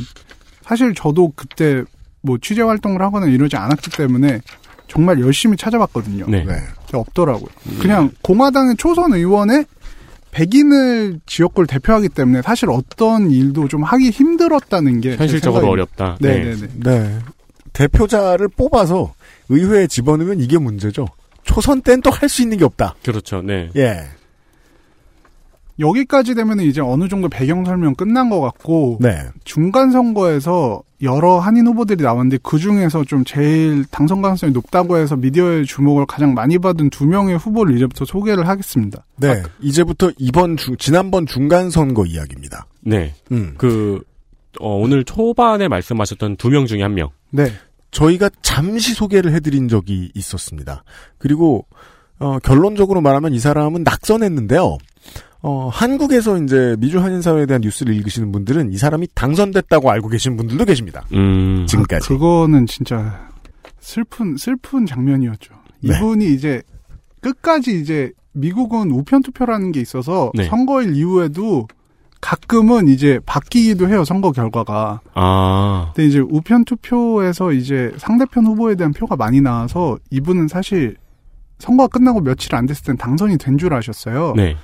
[0.63, 1.83] 사실 저도 그때
[2.23, 4.41] 뭐 취재 활동을 하거나 이러지 않았기 때문에
[4.89, 6.27] 정말 열심히 찾아봤거든요.
[6.29, 6.45] 네.
[6.45, 6.63] 근데
[6.93, 7.49] 없더라고요.
[7.81, 9.67] 그냥 공화당의 초선 의원의
[10.31, 15.69] 백인을 지역구를 대표하기 때문에 사실 어떤 일도 좀 하기 힘들었다는 게 현실적으로.
[15.69, 16.19] 어렵다.
[16.21, 16.55] 네, 네.
[16.55, 16.69] 네, 네.
[16.75, 17.19] 네.
[17.73, 19.15] 대표자를 뽑아서
[19.49, 21.07] 의회에 집어넣으면 이게 문제죠.
[21.45, 22.97] 초선 때는 또할 수 있는 게 없다.
[23.03, 23.41] 그렇죠.
[23.43, 23.71] 네.
[23.77, 24.05] 예.
[25.79, 29.19] 여기까지 되면 이제 어느 정도 배경 설명 끝난 것 같고 네.
[29.45, 35.67] 중간 선거에서 여러 한인 후보들이 나왔는데 그 중에서 좀 제일 당선 가능성이 높다고 해서 미디어의
[35.67, 39.05] 주목을 가장 많이 받은 두 명의 후보를 이제부터 소개를 하겠습니다.
[39.17, 39.43] 네.
[39.61, 42.67] 이제부터 이번 중, 지난번 중간 선거 이야기입니다.
[42.81, 43.13] 네.
[43.31, 43.55] 음.
[43.59, 44.03] 그,
[44.59, 47.11] 어, 오늘 초반에 말씀하셨던 두 명 중에 한 명.
[47.31, 47.53] 네.
[47.91, 50.83] 저희가 잠시 소개를 해드린 적이 있었습니다.
[51.19, 51.67] 그리고
[52.19, 54.79] 어, 결론적으로 말하면 이 사람은 낙선했는데요.
[55.43, 60.37] 어, 한국에서 이제 미주 한인 사회에 대한 뉴스를 읽으시는 분들은 이 사람이 당선됐다고 알고 계신
[60.37, 61.05] 분들도 계십니다.
[61.13, 61.67] 음.
[61.69, 62.05] 지금까지.
[62.05, 63.29] 아, 그거는 진짜
[63.81, 65.55] 슬픈 슬픈 장면이었죠.
[65.81, 65.97] 네.
[65.97, 66.63] 이분이 이제
[67.21, 70.45] 끝까지 이제 미국은 우편 투표라는 게 있어서 네.
[70.45, 71.67] 선거일 이후에도
[72.21, 75.01] 가끔은 이제 바뀌기도 해요 선거 결과가.
[75.15, 75.93] 아.
[75.95, 80.97] 근데 이제 우편 투표에서 이제 상대편 후보에 대한 표가 많이 나와서 이분은 사실
[81.59, 84.33] 선거가 끝나고 며칠 안 됐을 땐 당선이 된 줄 아셨어요.
[84.37, 84.57] 네.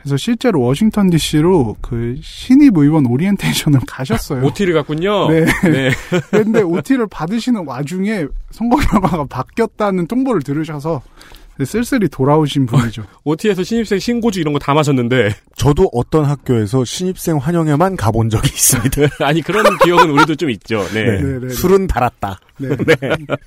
[0.00, 4.44] 그래서 실제로 워싱턴 D.C.로 그 신입 의원 오리엔테이션을 가셨어요.
[4.44, 5.28] OT를 갔군요.
[5.28, 5.44] 네.
[5.64, 5.90] 네.
[6.30, 11.02] 근데 OT를 받으시는 와중에 선거 결과가 바뀌었다는 통보를 들으셔서
[11.66, 13.02] 쓸쓸히 돌아오신 분이죠.
[13.24, 15.34] OT에서 신입생 신고주 이런 거 다 마셨는데.
[15.56, 19.02] 저도 어떤 학교에서 신입생 환영회만 가본 적이 있습니다.
[19.26, 20.84] 아니, 그런 기억은 우리도 좀 있죠.
[20.94, 21.02] 네.
[21.04, 21.20] 네.
[21.20, 21.48] 네, 네.
[21.48, 22.38] 술은 달았다.
[22.58, 22.68] 네.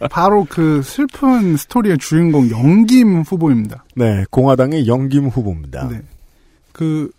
[0.09, 3.85] 바로 그 슬픈 스토리의 주인공 영김 후보입니다.
[3.95, 5.87] 네, 공화당의 영김 후보입니다.
[5.87, 6.01] 네.
[6.73, 7.11] 그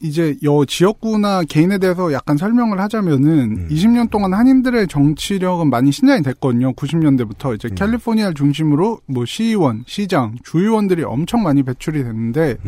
[0.00, 6.72] 이제 여 지역구나 개인에 대해서 약간 설명을 하자면은 20년 동안 한인들의 정치력은 많이 신장이 됐거든요.
[6.74, 12.58] 90년대부터 이제 캘리포니아를 중심으로 뭐 시의원, 시장, 주의원들이 엄청 많이 배출이 됐는데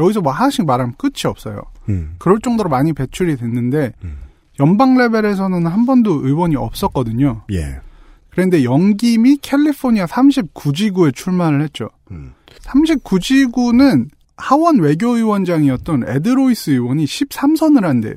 [0.00, 1.62] 여기서 뭐 하나씩 말하면 끝이 없어요.
[1.88, 2.14] 음.
[2.18, 3.92] 그럴 정도로 많이 배출이 됐는데
[4.58, 7.42] 연방 레벨에서는 한 번도 의원이 없었거든요.
[7.52, 7.80] 예.
[8.30, 11.90] 그런데 영김이 캘리포니아 39지구에 출마를 했죠.
[12.10, 12.32] 음.
[12.62, 14.08] 39지구는
[14.42, 18.14] 하원 외교위원장이었던 에드로이스 의원이 13선을 한대요.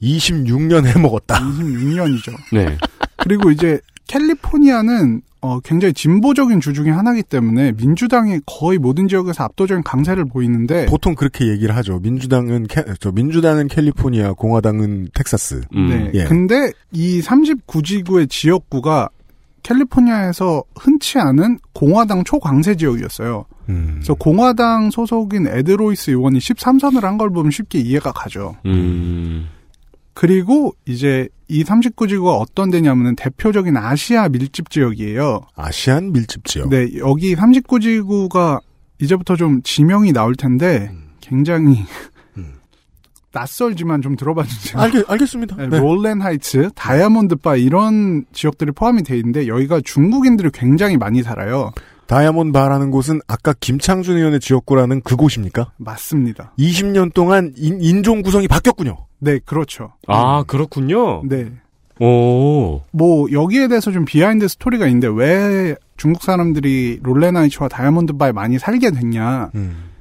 [0.00, 1.38] 26년 해먹었다.
[1.40, 2.32] 26년이죠.
[2.54, 2.78] 네.
[3.18, 3.78] 그리고 이제
[4.08, 10.86] 캘리포니아는 어, 굉장히 진보적인 주 중에 하나이기 때문에 민주당이 거의 모든 지역에서 압도적인 강세를 보이는데
[10.86, 11.98] 보통 그렇게 얘기를 하죠.
[11.98, 15.62] 민주당은 캐, 저 민주당은 캘리포니아, 공화당은 텍사스.
[15.72, 16.10] 네.
[16.14, 16.24] 예.
[16.24, 19.10] 근데 이 39지구의 지역구가
[19.62, 23.44] 캘리포니아에서 흔치 않은 공화당 초강세 지역이었어요.
[23.68, 23.90] 음.
[23.96, 28.56] 그래서 공화당 소속인 에드로이스 의원이 13선을 한 걸 보면 쉽게 이해가 가죠.
[28.66, 29.46] 음.
[30.14, 35.40] 그리고 이제 이 39지구가 어떤 데냐면은 대표적인 아시아 밀집 지역이에요.
[35.56, 36.68] 아시안 밀집 지역.
[36.68, 38.60] 네, 여기 39지구가
[39.00, 40.90] 이제부터 좀 지명이 나올 텐데
[41.20, 41.78] 굉장히
[43.32, 44.80] 낯설지만 좀 들어봐 주세요.
[44.82, 45.56] 알겠, 알겠습니다.
[45.56, 45.78] 네, 네.
[45.78, 51.72] 롤렌 하이츠, 다이아몬드 바 이런 지역들이 포함이 돼 있는데 여기가 중국인들이 굉장히 많이 살아요.
[52.06, 55.72] 다이아몬드 바라는 곳은 아까 김창준 의원의 지역구라는 그곳입니까?
[55.78, 56.52] 맞습니다.
[56.58, 58.96] 20년 동안 인, 종 구성이 바뀌었군요.
[59.18, 59.92] 네, 그렇죠.
[60.08, 61.22] 아, 그렇군요.
[61.24, 61.50] 네.
[62.00, 62.82] 오.
[62.90, 68.58] 뭐 여기에 대해서 좀 behind story가 있는데 왜 중국 사람들이 롤렌 하이츠와 다이아몬드 바에 많이
[68.58, 69.50] 살게 됐냐.
[69.54, 69.91] 음.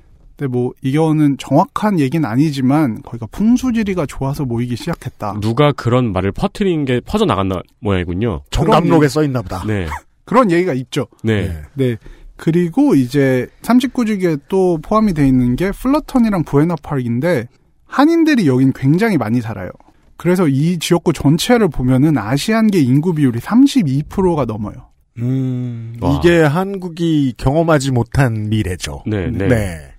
[0.42, 5.36] 근데 뭐 이거는 정확한 얘기는 아니지만 거기가 풍수지리가 좋아서 모이기 시작했다.
[5.40, 8.42] 누가 그런 말을 퍼트린 게 퍼져 나갔나 모양이군요.
[8.50, 9.64] 정감록에 써 있나 보다.
[9.68, 9.86] 네.
[10.26, 11.06] 그런 얘기가 있죠.
[11.24, 11.62] 네.
[11.76, 11.96] 네.
[12.38, 17.48] 그리고 이제 39지기에 또 포함이 돼 있는 게 플러턴이랑 부에나파크인데
[17.86, 19.70] 한인들이 여긴 굉장히 많이 살아요.
[20.18, 24.88] 그래서 이 지역구 전체를 보면은 아시안계 인구 비율이 32%가 넘어요.
[25.20, 26.18] 음, 와.
[26.18, 29.04] 이게 한국이 경험하지 못한 미래죠.
[29.06, 29.48] 네, 네.
[29.48, 29.91] 네.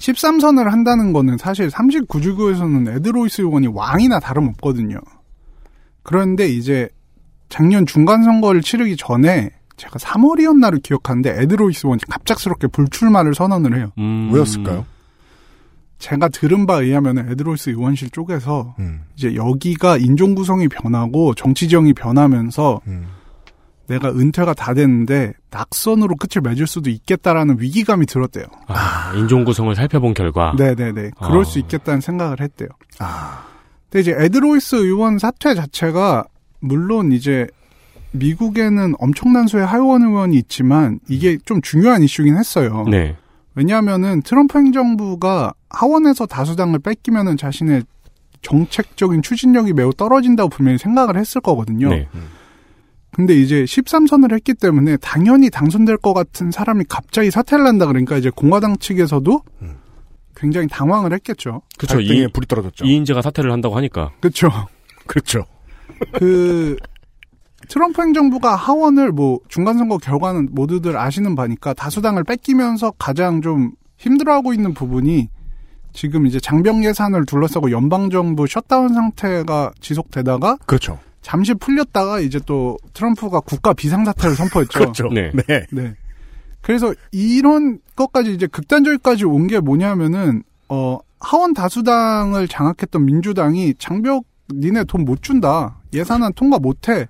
[0.00, 4.98] 13선을 한다는 거는 사실 39주교에서는 에드로이스 요원이 왕이나 다름없거든요.
[6.02, 6.88] 그런데 이제
[7.48, 13.92] 작년 중간 선거를 치르기 전에 제가 3월이었나를 기억하는데 에드로이스 요원이 갑작스럽게 불출마를 선언을 해요.
[13.98, 14.30] 음.
[14.32, 14.86] 왜였을까요?
[15.98, 19.02] 제가 들은 바에 의하면 에드로이스 의원실 쪽에서 음.
[19.16, 23.06] 이제 여기가 인종 구성이 변하고 정치 지형이 변하면서 음.
[23.90, 28.44] 내가 은퇴가 다 됐는데 낙선으로 끝을 맺을 수도 있겠다라는 위기감이 들었대요.
[28.68, 30.54] 아, 인종 구성을 살펴본 결과.
[30.56, 31.10] 네네네.
[31.20, 31.44] 그럴 아.
[31.44, 32.68] 수 있겠다는 생각을 했대요.
[33.00, 33.46] 아.
[33.90, 36.24] 근데 이제 에드로이스 의원 사퇴 자체가
[36.60, 37.48] 물론 이제
[38.12, 42.84] 미국에는 엄청난 수의 하원 의원이 있지만 이게 좀 중요한 이슈긴 했어요.
[42.88, 43.16] 네.
[43.56, 47.82] 왜냐하면은 트럼프 행정부가 하원에서 다수당을 뺏기면은 자신의
[48.42, 51.88] 정책적인 추진력이 매우 떨어진다고 분명히 생각을 했을 거거든요.
[51.88, 52.08] 네.
[53.20, 58.30] 근데 이제 13선을 했기 때문에 당연히 당선될 것 같은 사람이 갑자기 사퇴를 한다 그러니까 이제
[58.30, 59.42] 공화당 측에서도
[60.34, 61.60] 굉장히 당황을 했겠죠.
[61.76, 61.96] 그쵸.
[61.98, 62.86] 갈등에 이, 불이 떨어졌죠.
[62.86, 64.12] 이인재가 사퇴를 한다고 하니까.
[64.20, 64.48] 그렇죠.
[65.06, 65.44] 그렇죠.
[66.14, 66.76] 그
[67.68, 74.54] 트럼프 행정부가 하원을 뭐 중간 선거 결과는 모두들 아시는 바니까 다수당을 뺏기면서 가장 좀 힘들어하고
[74.54, 75.28] 있는 부분이
[75.92, 80.98] 지금 이제 장병 예산을 둘러싸고 연방 정부 셧다운 상태가 지속되다가 그렇죠.
[81.22, 84.78] 잠시 풀렸다가 이제 또 트럼프가 국가 비상사태를 선포했죠.
[84.78, 85.08] 그렇죠.
[85.08, 85.30] 네.
[85.46, 85.66] 네.
[85.70, 85.94] 네.
[86.62, 94.84] 그래서 이런 것까지 이제 극단적까지 온 게 뭐냐면은 어 하원 다수당을 장악했던 민주당이 장벽 니네
[94.84, 97.06] 돈 못 준다 예산안 통과 못해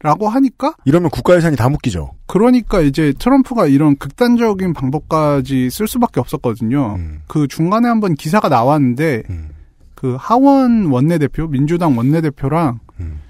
[0.00, 2.10] 라고 하니까 이러면 국가 예산이 다 묶이죠.
[2.26, 6.96] 그러니까 이제 트럼프가 이런 극단적인 방법까지 쓸 수밖에 없었거든요.
[6.98, 7.22] 음.
[7.26, 9.48] 그 중간에 한번 기사가 나왔는데 음.
[9.94, 13.20] 그 하원 원내대표 민주당 원내대표랑 음.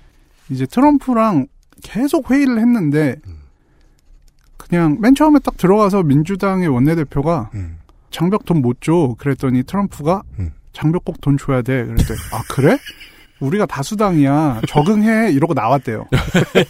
[0.51, 1.47] 이제 트럼프랑
[1.82, 3.34] 계속 회의를 했는데 음.
[4.57, 7.78] 그냥 맨 처음에 딱 들어가서 민주당의 원내대표가 음.
[8.11, 9.14] 장벽 돈 못 줘.
[9.18, 10.51] 그랬더니 트럼프가 음.
[10.72, 11.84] 장벽 꼭 돈 줘야 돼.
[11.84, 12.76] 그랬더니 아 그래?
[13.40, 14.62] 우리가 다수당이야.
[14.68, 15.32] 적응해.
[15.32, 16.07] 이러고 나왔대요.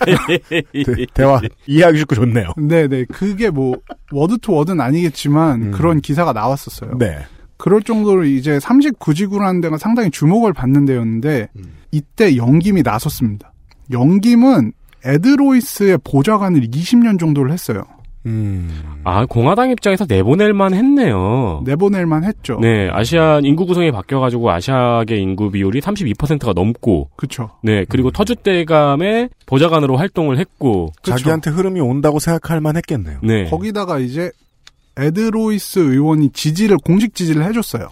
[0.73, 2.53] 네, 대화 이해하기 쉽고 좋네요.
[2.57, 3.05] 네네.
[3.13, 3.77] 그게 뭐
[4.11, 5.71] 워드 투 워드는 아니겠지만 음.
[5.73, 6.99] 그런 기사가 나왔었어요.
[6.99, 7.19] 네.
[7.57, 11.65] 그럴 정도로 이제 39지구라는 데가 상당히 주목을 받는 데였는데 음.
[11.93, 13.53] 이때 영김이 나섰습니다.
[13.91, 14.73] 영김은
[15.05, 17.85] 에드로이스의 보좌관을 20년 정도를 했어요.
[18.27, 19.01] 음.
[19.05, 21.63] 아, 공화당 입장에서 내보낼만 했네요.
[21.67, 22.59] 내보낼만 했죠.
[22.59, 27.51] 네, 아시아 인구 구성이 바뀌어가지고 아시아계 인구 비율이 32%가 넘고, 그쵸.
[27.63, 31.17] 네, 그리고 터줏대감의 보좌관으로 활동을 했고, 그쵸.
[31.17, 33.19] 자기한테 흐름이 온다고 생각할 만 했겠네요.
[33.23, 33.45] 네.
[33.51, 34.31] 거기다가 이제
[34.97, 37.91] 에드로이스 의원이 지지를 공식 지지를 해줬어요.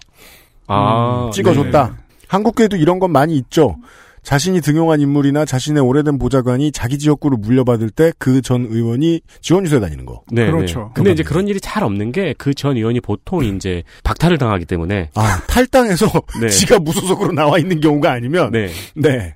[0.66, 1.86] 아, 찍어줬다.
[1.88, 1.92] 네.
[2.28, 3.76] 한국계에도 이런 건 많이 있죠.
[4.22, 9.80] 자신이 등용한 인물이나 자신의 오래된 보좌관이 자기 지역구를 물려받을 때 그 전 의원이 지원 유세
[9.80, 10.22] 다니는 거.
[10.30, 10.80] 네, 그렇죠.
[10.80, 10.86] 네.
[10.94, 15.10] 근데 이제 그런 일이 잘 없는 게 그 전 의원이 보통 이제 박탈을 당하기 때문에,
[15.16, 16.06] 아 탈당해서
[16.40, 16.48] 네.
[16.48, 18.68] 지가 무소속으로 나와 있는 경우가 아니면 네.
[18.94, 19.34] 네.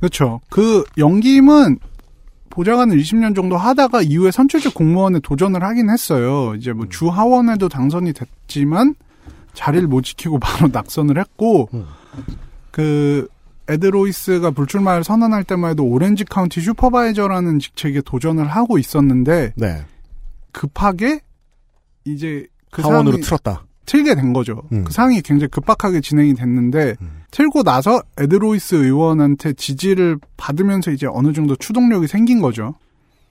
[0.00, 0.40] 그렇죠.
[0.50, 1.78] 그 영김은
[2.50, 6.54] 보좌관을 20년 정도 하다가 이후에 선출직 공무원에 도전을 하긴 했어요.
[6.56, 8.94] 이제 뭐 주 하원에도 당선이 됐지만
[9.54, 11.84] 자리를 못 지키고 바로 낙선을 했고 음.
[12.70, 13.26] 그
[13.68, 19.84] 에드로이스가 불출마를 선언할 때만 해도 오렌지 카운티 supervisor라는 직책에 도전을 하고 있었는데 네.
[20.52, 21.20] 급하게
[22.04, 23.64] 이제 그 하원으로 틀었다.
[23.86, 24.62] 틀게 된 거죠.
[24.72, 24.84] 음.
[24.84, 27.22] 그 상황이 굉장히 급박하게 진행이 됐는데 음.
[27.30, 32.74] 틀고 나서 에드로이스 의원한테 지지를 받으면서 이제 어느 정도 추동력이 생긴 거죠.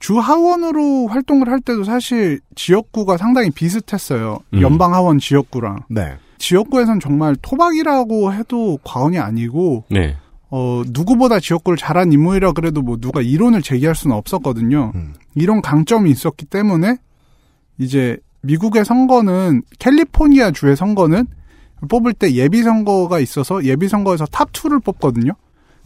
[0.00, 4.38] 주 하원으로 활동을 할 때도 사실 지역구가 상당히 비슷했어요.
[4.54, 4.60] 음.
[4.60, 6.16] 연방 하원 지역구랑 네.
[6.38, 10.16] 지역구에선 정말 토박이라고 해도 과언이 아니고 네.
[10.50, 14.92] 어 누구보다 지역구를 잘 안 인물이라 그래도 뭐 누가 이론을 제기할 수는 없었거든요.
[14.94, 15.14] 음.
[15.34, 16.96] 이런 강점이 있었기 때문에
[17.78, 21.26] 이제 미국의 선거는 캘리포니아 주의 선거는
[21.88, 25.32] 뽑을 때 예비 선거가 있어서 예비 선거에서 top 2를 뽑거든요.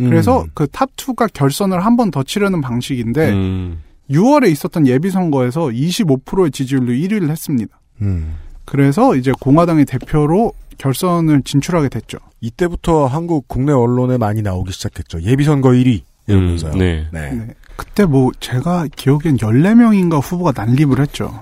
[0.01, 0.09] 음.
[0.09, 3.79] 그래서 그 top 2가 결선을 한 번 더 치르는 방식인데 음.
[4.11, 7.79] 6월에 있었던 예비 선거에서 25%의 지지율로 1위를 했습니다.
[8.01, 8.37] 음.
[8.65, 12.19] 그래서 이제 공화당의 대표로 결선을 진출하게 됐죠.
[12.43, 15.23] 이때부터 한국 국내 언론에 많이 나오기 시작했죠.
[15.23, 16.73] 예비선거 1위 이러면서요.
[16.75, 17.09] 음, 네.
[17.13, 17.55] 네.
[17.77, 21.33] 그때 뭐 제가 기억엔 14명인가 후보가 난립을 했죠.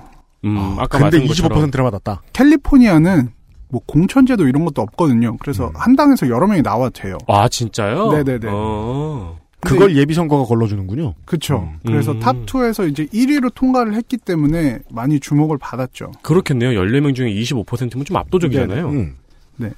[0.45, 2.21] 음, 아, 아까 근데 말씀 것처럼 25%를 받았다.
[2.33, 3.29] 캘리포니아는
[3.69, 5.37] 뭐 공천제도 이런 것도 없거든요.
[5.37, 5.73] 그래서 음.
[5.75, 7.17] 한 당에서 여러 명이 나와도 돼요.
[7.27, 8.11] 아 진짜요?
[8.11, 8.47] 네네네.
[8.49, 9.39] 어.
[9.61, 11.13] 그걸 예비선거가 걸러주는군요.
[11.25, 11.69] 그쵸.
[11.73, 11.79] 음.
[11.85, 12.19] 그래서 음.
[12.19, 16.11] top 2에서 이제 1위로 통과를 했기 때문에 많이 주목을 받았죠.
[16.21, 16.79] 그렇겠네요.
[16.79, 18.89] 14명 중에 25%면 좀 압도적이잖아요.
[18.89, 19.15] 음.
[19.57, 19.69] 네.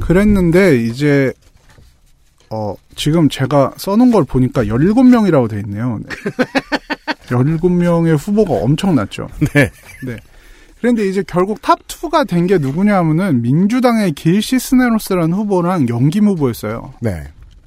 [0.00, 1.32] 그랬는데 이제
[2.50, 5.98] 어 지금 제가 써놓은 걸 보니까 17명이라고 돼 있네요.
[6.02, 6.08] 네.
[7.28, 9.28] 17명의 후보가 엄청났죠.
[9.54, 9.70] 네.
[10.04, 10.16] 네.
[10.80, 16.94] 그런데 이제 결국 top 2가 된 게 누구냐면은 민주당의 길 시스네로스라는 후보랑 영김 후보였어요.
[17.00, 17.24] 네.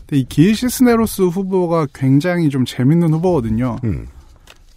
[0.08, 3.78] 근데 이 길 시스네로스 후보가 굉장히 좀 재밌는 후보거든요.
[3.84, 4.08] 음.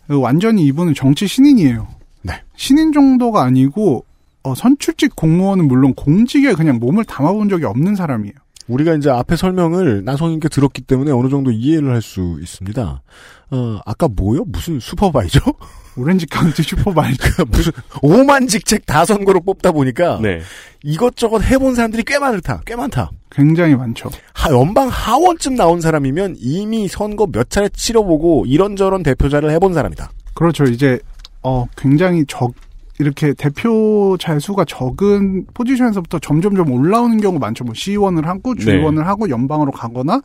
[0.08, 1.86] 완전히 이분은 정치 신인이에요.
[2.22, 2.34] 네.
[2.56, 4.04] 신인 정도가 아니고
[4.44, 8.34] 어, 선출직 공무원은 물론 공직에 그냥 몸을 담아본 적이 없는 사람이에요.
[8.68, 13.02] 우리가 이제 앞에 설명을 나성님께 들었기 때문에 어느 정도 이해를 할 수 있습니다.
[13.50, 14.44] 어, 아까 뭐요?
[14.46, 15.40] 무슨 supervisor?
[15.96, 17.44] 오렌지 카운티 supervisor.
[17.48, 17.72] 무슨
[18.02, 20.40] 오만 직책 다 선거로 뽑다 보니까 네.
[20.82, 22.62] 이것저것 해본 사람들이 꽤 많다.
[22.66, 23.10] 꽤 많다.
[23.30, 24.10] 굉장히 많죠.
[24.32, 30.10] 하, 연방 하원쯤 나온 사람이면 이미 선거 몇 차례 치러보고 이런저런 대표자를 해본 사람이다.
[30.34, 30.64] 그렇죠.
[30.64, 30.98] 이제
[31.42, 32.52] 어 굉장히 적
[32.98, 37.64] 이렇게 대표자의 수가 적은 포지션에서부터 점점점 올라오는 경우 많죠.
[37.64, 40.20] 뭐 시의원을 하고 주의원을 하고 연방으로 가거나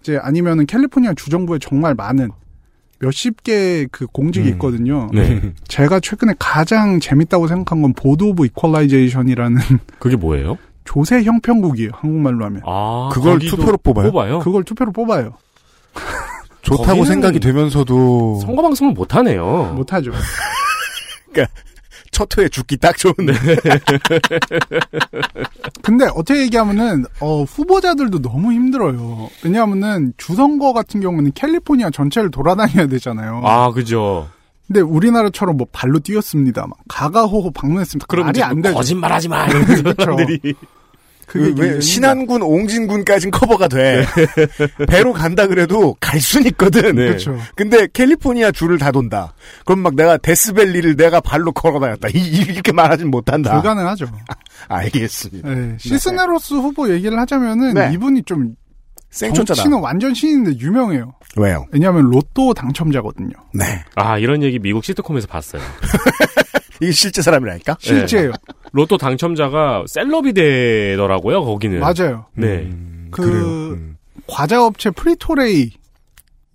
[0.00, 2.30] 이제 아니면은 캘리포니아 주정부에 정말 많은
[2.98, 4.52] 몇십 개의 그 공직이 음.
[4.54, 5.08] 있거든요.
[5.12, 5.52] 네.
[5.66, 9.58] 제가 최근에 가장 재밌다고 생각한 건 Board of Equalization이라는
[9.98, 10.58] 그게 뭐예요?
[10.84, 11.90] 조세 형평국이에요.
[11.94, 12.62] 한국말로 하면.
[12.66, 14.10] 아, 그걸 투표로 뽑아요?
[14.12, 14.38] 뽑아요?
[14.40, 15.34] 그걸 투표로 뽑아요.
[16.62, 19.72] 좋다고 생각이 되면서도 선거 방송을 못 하네요.
[19.74, 20.12] 못 하죠.
[21.32, 21.52] 그러니까
[22.12, 23.32] 첫 회에 죽기 딱 좋은데.
[25.82, 29.28] 근데 어떻게 얘기하면은 어, 후보자들도 너무 힘들어요.
[29.42, 33.40] 왜냐하면은 주선거 같은 경우는 캘리포니아 전체를 돌아다녀야 되잖아요.
[33.44, 34.28] 아, 그죠.
[34.66, 36.66] 근데 우리나라처럼 뭐 발로 뛰었습니다.
[36.66, 38.06] 막 가가호호 방문했습니다.
[38.06, 38.76] 그럼 말이 안 되죠.
[38.76, 39.46] 거짓말하지 마.
[39.46, 40.16] 이러면서 그렇죠.
[41.32, 44.04] 그, 왜 굉장히 신안군, 옹진군까진 커버가 돼.
[44.86, 46.94] 배로 간다 그래도 갈 순 있거든.
[46.94, 47.06] 네.
[47.06, 47.36] 그렇죠.
[47.56, 49.32] 근데 캘리포니아 줄을 다 돈다.
[49.64, 52.08] 그럼 막 내가 데스밸리를 내가 발로 걸어 다녔다.
[52.14, 52.18] 이-
[52.48, 53.52] 이렇게 말하진 못한다.
[53.54, 54.06] 불가능하죠.
[54.68, 55.48] 알겠습니다.
[55.48, 57.90] 네, 시스네로스 후보 얘기를 하자면은 네.
[57.94, 58.54] 이분이 좀
[59.10, 59.54] 생초자다.
[59.62, 61.14] 정치는 완전 신인데 유명해요.
[61.36, 61.66] 왜요?
[61.72, 63.30] 왜냐하면 로또 당첨자거든요.
[63.54, 63.64] 네.
[63.94, 65.62] 아, 이런 얘기 미국 시트콤에서 봤어요.
[66.82, 67.76] 이게 실제 사람이라니까?
[67.80, 68.32] 실제예요.
[68.72, 71.80] 로또 당첨자가 celeb이 되더라고요, 거기는.
[71.80, 72.26] 맞아요.
[72.34, 72.46] 네.
[72.64, 73.22] 음, 그.
[73.22, 73.96] 음.
[74.26, 75.70] 과자업체 프리토레이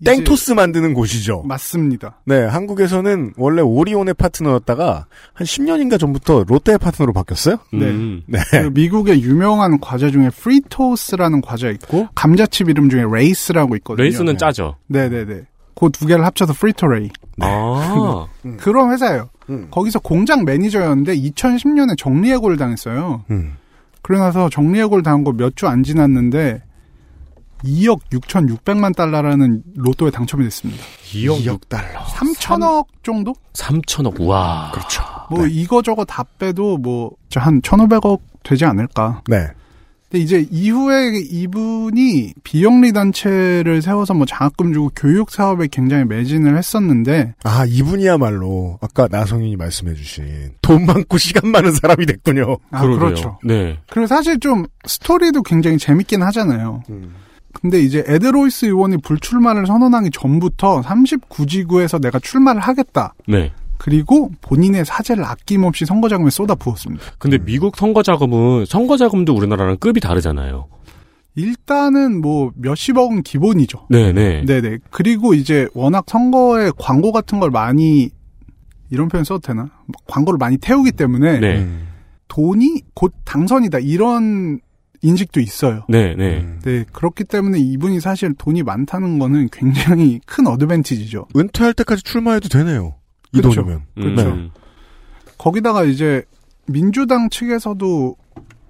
[0.05, 1.41] 땡토스 만드는 곳이죠.
[1.43, 2.21] 맞습니다.
[2.25, 7.57] 네, 한국에서는 원래 오리온의 파트너였다가 한 10년인가 전부터 롯데의 파트너로 바뀌었어요.
[7.73, 8.21] 음.
[8.28, 8.39] 네.
[8.51, 14.03] 그 미국의 유명한 과자 중에 프리토스라는 과자 있고 감자칩 이름 중에 레이스라고 있거든요.
[14.03, 14.75] 레이스는 짜죠.
[14.88, 15.41] 네 네 네.
[15.80, 17.09] 그 두 개를 합쳐서 프리토레이.
[17.41, 18.25] 아.
[18.57, 19.30] 그런 회사예요.
[19.49, 19.67] 음.
[19.71, 23.23] 거기서 공장 매니저였는데 2010년에 정리해고를 당했어요.
[23.32, 23.55] 음.
[24.01, 26.63] 그러고 나서 정리해고를 당한 거 몇 주 안 지났는데
[27.63, 30.84] 2억 6,600만 달러라는 로또에 당첨이 됐습니다.
[31.05, 31.99] 2억, 달러.
[32.01, 33.34] 3천억 정도?
[33.53, 34.71] 3천억, 우와.
[34.73, 35.03] 그렇죠.
[35.32, 39.21] 뭐 이거저거 다 빼도 뭐 한 1,500억 되지 않을까.
[39.28, 39.47] 네.
[40.10, 47.34] 근데 이제 이후에 이분이 비영리 단체를 세워서 뭐 장학금 주고 교육 사업에 굉장히 매진을 했었는데
[47.43, 52.58] 아, 이분이야말로 아까 나성인이 말씀해주신 돈 많고 시간 많은 사람이 됐군요.
[52.72, 52.99] 아 그러게요.
[52.99, 53.39] 그렇죠.
[53.43, 53.78] 네.
[53.89, 56.84] 그리고 사실 좀 스토리도 굉장히 재밌긴 하잖아요.
[57.53, 63.14] 근데 이제 에드로이스 의원이 불출마를 선언하기 전부터 39지구에서 내가 출마를 하겠다.
[63.28, 63.51] 네.
[63.78, 67.04] 그리고 본인의 사재를 아낌없이 선거 자금에 쏟아 부었습니다.
[67.17, 70.67] 근데 미국 선거 자금은 선거 자금도 우리나라랑 급이 다르잖아요.
[71.36, 73.87] 일단은 뭐 몇십억은 기본이죠.
[73.89, 74.45] 네네.
[74.45, 74.79] 네네.
[74.89, 78.09] 그리고 이제 워낙 선거에 광고 같은 걸 많이
[78.89, 79.63] 이런 표현 써도 되나?
[79.86, 81.58] 뭐 광고를 많이 태우기 때문에 네.
[81.59, 81.87] 음.
[82.28, 84.59] 돈이 곧 당선이다 이런
[85.01, 85.86] 인식도 있어요.
[85.89, 86.43] 네 네.
[86.63, 91.28] 네 그렇기 때문에 이분이 사실 돈이 많다는 거는 굉장히 큰 어드밴티지죠.
[91.36, 92.95] 은퇴할 때까지 출마해도 되네요.
[93.33, 93.66] 이 그렇죠.
[93.95, 94.29] 그렇죠.
[94.29, 94.51] 음.
[95.37, 96.24] 거기다가 이제
[96.67, 98.16] 민주당 측에서도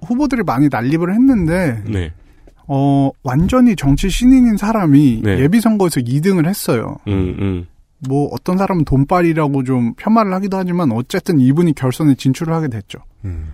[0.05, 2.13] 후보들이 많이 난립을 했는데 네.
[2.67, 5.39] 어 완전히 정치 신인인 사람이 네.
[5.39, 6.97] 예비 선거에서 2등을 했어요.
[7.07, 7.67] 음, 음.
[8.07, 12.99] 뭐 어떤 사람은 돈빨이라고 좀 폄하를 하기도 하지만 어쨌든 이분이 결선에 진출을 하게 됐죠.
[13.25, 13.47] 음.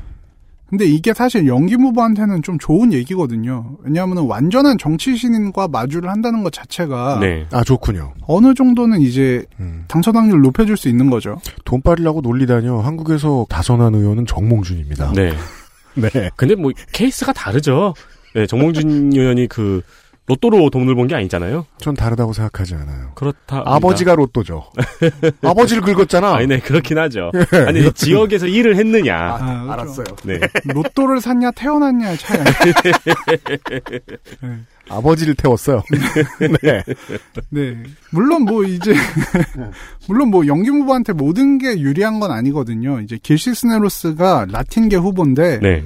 [0.73, 3.77] 근데 이게 사실 영김 후보한테는 좀 좋은 얘기거든요.
[3.83, 7.45] 왜냐하면 완전한 정치신인과 마주를 한다는 것 자체가 네.
[7.51, 8.15] 아 좋군요.
[8.25, 9.45] 어느 정도는 이제
[9.87, 11.39] 당선 확률 높여줄 수 있는 거죠.
[11.65, 12.79] 돈빨이라고 놀리다뇨.
[12.79, 15.11] 한국에서 다선한 의원은 정몽준입니다.
[15.11, 15.33] 네.
[15.93, 16.31] 네.
[16.35, 17.93] 근데 뭐 케이스가 다르죠.
[18.33, 19.83] 네, 정몽준 의원이 그
[20.25, 21.65] 로또로 돈을 번 게 아니잖아요.
[21.79, 23.11] 전 다르다고 생각하지 않아요.
[23.15, 23.61] 그렇다.
[23.65, 24.63] 아버지가 로또죠.
[25.43, 26.35] 아버지를 긁었잖아.
[26.35, 27.31] 아니, 네, 그렇긴 하죠.
[27.35, 27.91] 예, 아니, 그렇군요.
[27.91, 29.15] 지역에서 일을 했느냐.
[29.17, 30.05] 아, 알았어요.
[30.23, 30.39] 네.
[30.63, 32.73] 로또를 샀냐 태어났냐의 차이 아니에요.
[34.89, 35.83] 아버지를 태웠어요.
[36.61, 36.83] 네.
[37.49, 37.83] 네.
[38.11, 38.93] 물론 뭐 이제
[40.07, 42.99] 물론 뭐 영김 후보한테 모든 게 유리한 건 아니거든요.
[43.01, 45.83] 이제 길시스네로스가 라틴계 후보인데 네.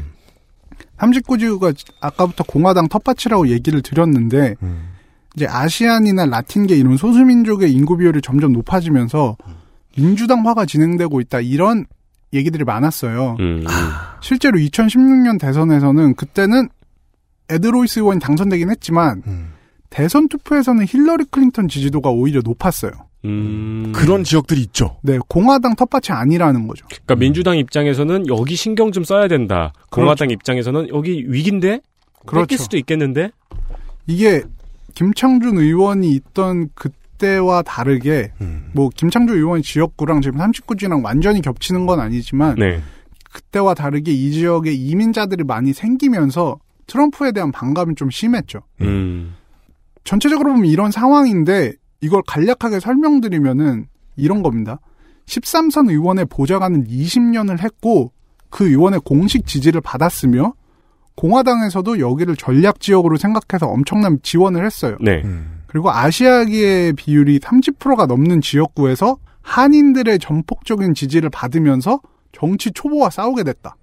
[0.97, 4.55] 39지구가 아까부터 공화당 텃밭이라고 얘기를 드렸는데
[5.35, 9.37] 이제 아시안이나 라틴계 이런 소수민족의 인구 비율이 점점 높아지면서
[9.97, 11.85] 민주당화가 진행되고 있다 이런
[12.33, 13.37] 얘기들이 많았어요.
[13.39, 13.63] 음,
[14.21, 16.69] 실제로 2016년 대선에서는 그때는
[17.49, 19.21] 에드 로이스 의원이 당선되긴 했지만
[19.89, 22.91] 대선 투표에서는 힐러리 클린턴 지지도가 오히려 높았어요.
[23.25, 23.91] 음.
[23.95, 24.97] 그런 지역들이 있죠.
[25.01, 26.85] 네, 공화당 텃밭이 아니라는 거죠.
[26.87, 29.73] 그러니까 민주당 입장에서는 여기 신경 좀 써야 된다.
[29.91, 31.81] 공화당 입장에서는 여기 위기인데
[32.25, 32.43] 그렇죠.
[32.43, 33.31] 뺏길 수도 있겠는데.
[34.05, 34.43] 이게
[34.95, 38.31] 김창준 의원이 있던 그때와 다르게
[38.73, 42.81] 뭐 김창준 의원 지역구랑 지금 39지랑 완전히 겹치는 건 아니지만 네.
[43.31, 46.57] 그때와 다르게 이 지역에 이민자들이 많이 생기면서
[46.87, 48.61] 트럼프에 대한 반감이 좀 심했죠.
[48.81, 49.35] 음.
[50.05, 54.79] 전체적으로 보면 이런 상황인데 이걸 간략하게 설명드리면은 이런 겁니다.
[55.25, 58.11] 13선 의원의 보좌관은 20년을 했고
[58.49, 60.53] 그 의원의 공식 지지를 받았으며
[61.15, 64.97] 공화당에서도 여기를 전략 지역으로 생각해서 엄청난 지원을 했어요.
[65.01, 65.23] 네.
[65.65, 71.99] 그리고 아시아계의 비율이 30%가 넘는 지역구에서 한인들의 전폭적인 지지를 받으면서
[72.31, 73.75] 정치 초보와 싸우게 됐다.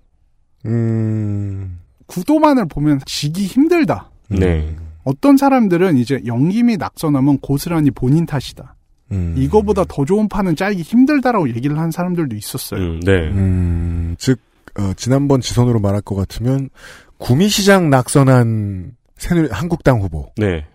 [0.66, 1.80] 음.
[2.06, 4.10] 구도만을 보면 지기 힘들다.
[4.28, 4.76] 네.
[5.04, 8.74] 어떤 사람들은 이제 영김이 낙선하면 고스란히 본인 탓이다.
[9.12, 9.34] 음.
[9.36, 12.80] 이거보다 더 좋은 판은 짜기 힘들다라고 얘기를 한 사람들도 있었어요.
[12.80, 13.12] 음, 네.
[13.28, 14.40] 음, 즉
[14.78, 16.70] 어, 지난번 지선으로 말할 것 같으면
[17.18, 20.32] 구미시장 낙선한 새누리 한국당 후보.
[20.36, 20.66] 네.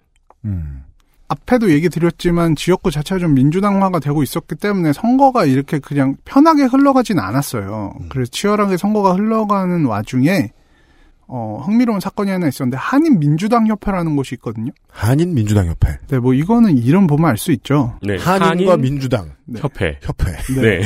[0.45, 0.83] 음.
[1.27, 7.19] 앞에도 얘기 드렸지만 지역구 자체가 좀 민주당화가 되고 있었기 때문에 선거가 이렇게 그냥 편하게 흘러가진
[7.19, 7.93] 않았어요.
[8.09, 10.51] 그래서 치열하게 선거가 흘러가는 와중에
[11.31, 14.71] 어, 흥미로운 사건이 하나 있었는데 한인 민주당 협회라는 곳이 있거든요.
[14.89, 15.97] 한인 민주당 협회.
[16.07, 17.97] 네, 뭐 이거는 이름 보면 알 수 있죠.
[18.01, 18.17] 네.
[18.17, 19.99] 한인과 한인 민주당 협회.
[20.01, 20.31] 협회.
[20.59, 20.81] 네.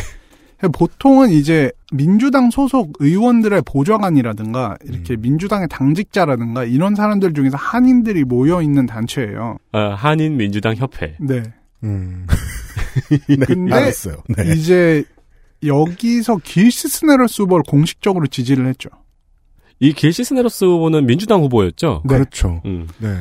[0.72, 8.86] 보통은 이제 민주당 소속 의원들의 보좌관이라든가 이렇게 민주당의 당직자라든가 이런 사람들 중에서 한인들이 모여 있는
[8.86, 9.58] 단체예요.
[9.72, 11.16] 아, 한인 민주당 협회.
[11.20, 11.44] 네.
[11.84, 12.28] 음.
[13.46, 14.18] 근데 알았어요.
[14.38, 14.54] 네.
[14.56, 15.04] 이제
[15.66, 18.90] 여기서 길시스네러스 후보를 공식적으로 지지를 했죠.
[19.80, 22.04] 이 길시 스네로스 후보는 민주당 후보였죠.
[22.08, 22.62] 그렇죠.
[22.66, 22.88] 음.
[23.00, 23.16] 네.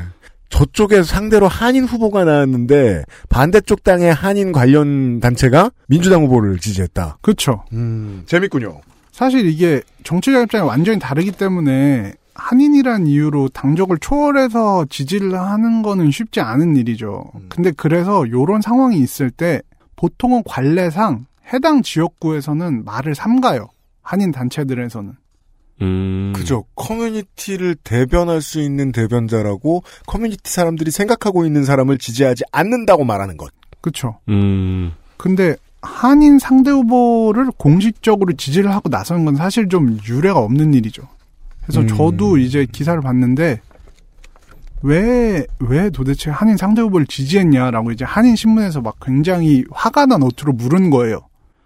[0.49, 7.19] 저쪽에 상대로 한인 후보가 나왔는데 반대쪽 당의 한인 관련 단체가 민주당 후보를 지지했다.
[7.23, 7.65] 그렇죠.
[7.73, 8.81] 음, 재밌군요.
[9.13, 16.41] 사실 이게 정치적 입장이 완전히 다르기 때문에 한인이란 이유로 당적을 초월해서 지지를 하는 거는 쉽지
[16.41, 17.25] 않은 일이죠.
[17.49, 19.61] 근데 그래서 요런 상황이 있을 때
[19.97, 23.69] 보통은 관례상 해당 지역구에서는 말을 삼가요.
[24.03, 25.15] 한인 단체들에서는.
[25.83, 26.33] 음.
[26.35, 26.65] 그죠.
[26.75, 33.51] 커뮤니티를 대변할 수 있는 대변자라고 커뮤니티 사람들이 생각하고 있는 사람을 지지하지 않는다고 말하는 것.
[33.81, 34.19] 그렇죠.
[34.29, 34.93] 음.
[35.17, 41.03] 근데 한인 상대 후보를 공식적으로 지지를 하고 나서는 건 사실 좀 유례가 없는 일이죠.
[41.63, 41.89] 그래서 음.
[41.89, 43.61] 저도 이제 기사를 봤는데
[44.83, 50.53] 왜, 왜 도대체 한인 상대 후보를 지지했냐라고 이제 한인 신문에서 막 굉장히 화가 난 어투로
[50.53, 51.21] 물은 거예요.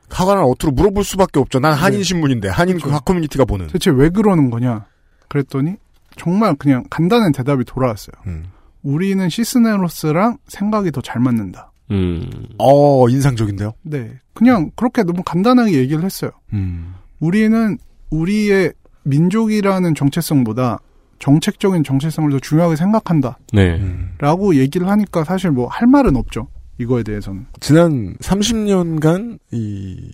[0.09, 1.59] 난 어투로 물어볼 수밖에 없죠.
[1.59, 3.67] 난 한인 신문인데 한인 그 커뮤니티가 보는.
[3.69, 4.87] 대체 왜 그러는 거냐?
[5.29, 5.75] 그랬더니
[6.17, 8.15] 정말 그냥 간단한 대답이 돌아왔어요.
[8.27, 8.45] 음.
[8.83, 11.73] 우리는 시스네로스랑 생각이 더 잘 맞는다.
[11.91, 12.29] 음.
[12.59, 13.73] 어 인상적인데요.
[13.83, 14.13] 네.
[14.35, 16.31] 그냥 그렇게 너무 간단하게 얘기를 했어요.
[16.53, 16.95] 음.
[17.21, 17.79] 우리는
[18.11, 18.73] 우리의
[19.05, 20.79] 민족이라는 정체성보다
[21.19, 23.39] 정책적인 정체성을 더 중요하게 생각한다.
[23.53, 23.81] 네.
[24.19, 26.49] 라고 얘기를 하니까 사실 뭐 할 말은 없죠.
[26.79, 27.47] 이거에 대해서는.
[27.61, 30.11] 지난 30년간 이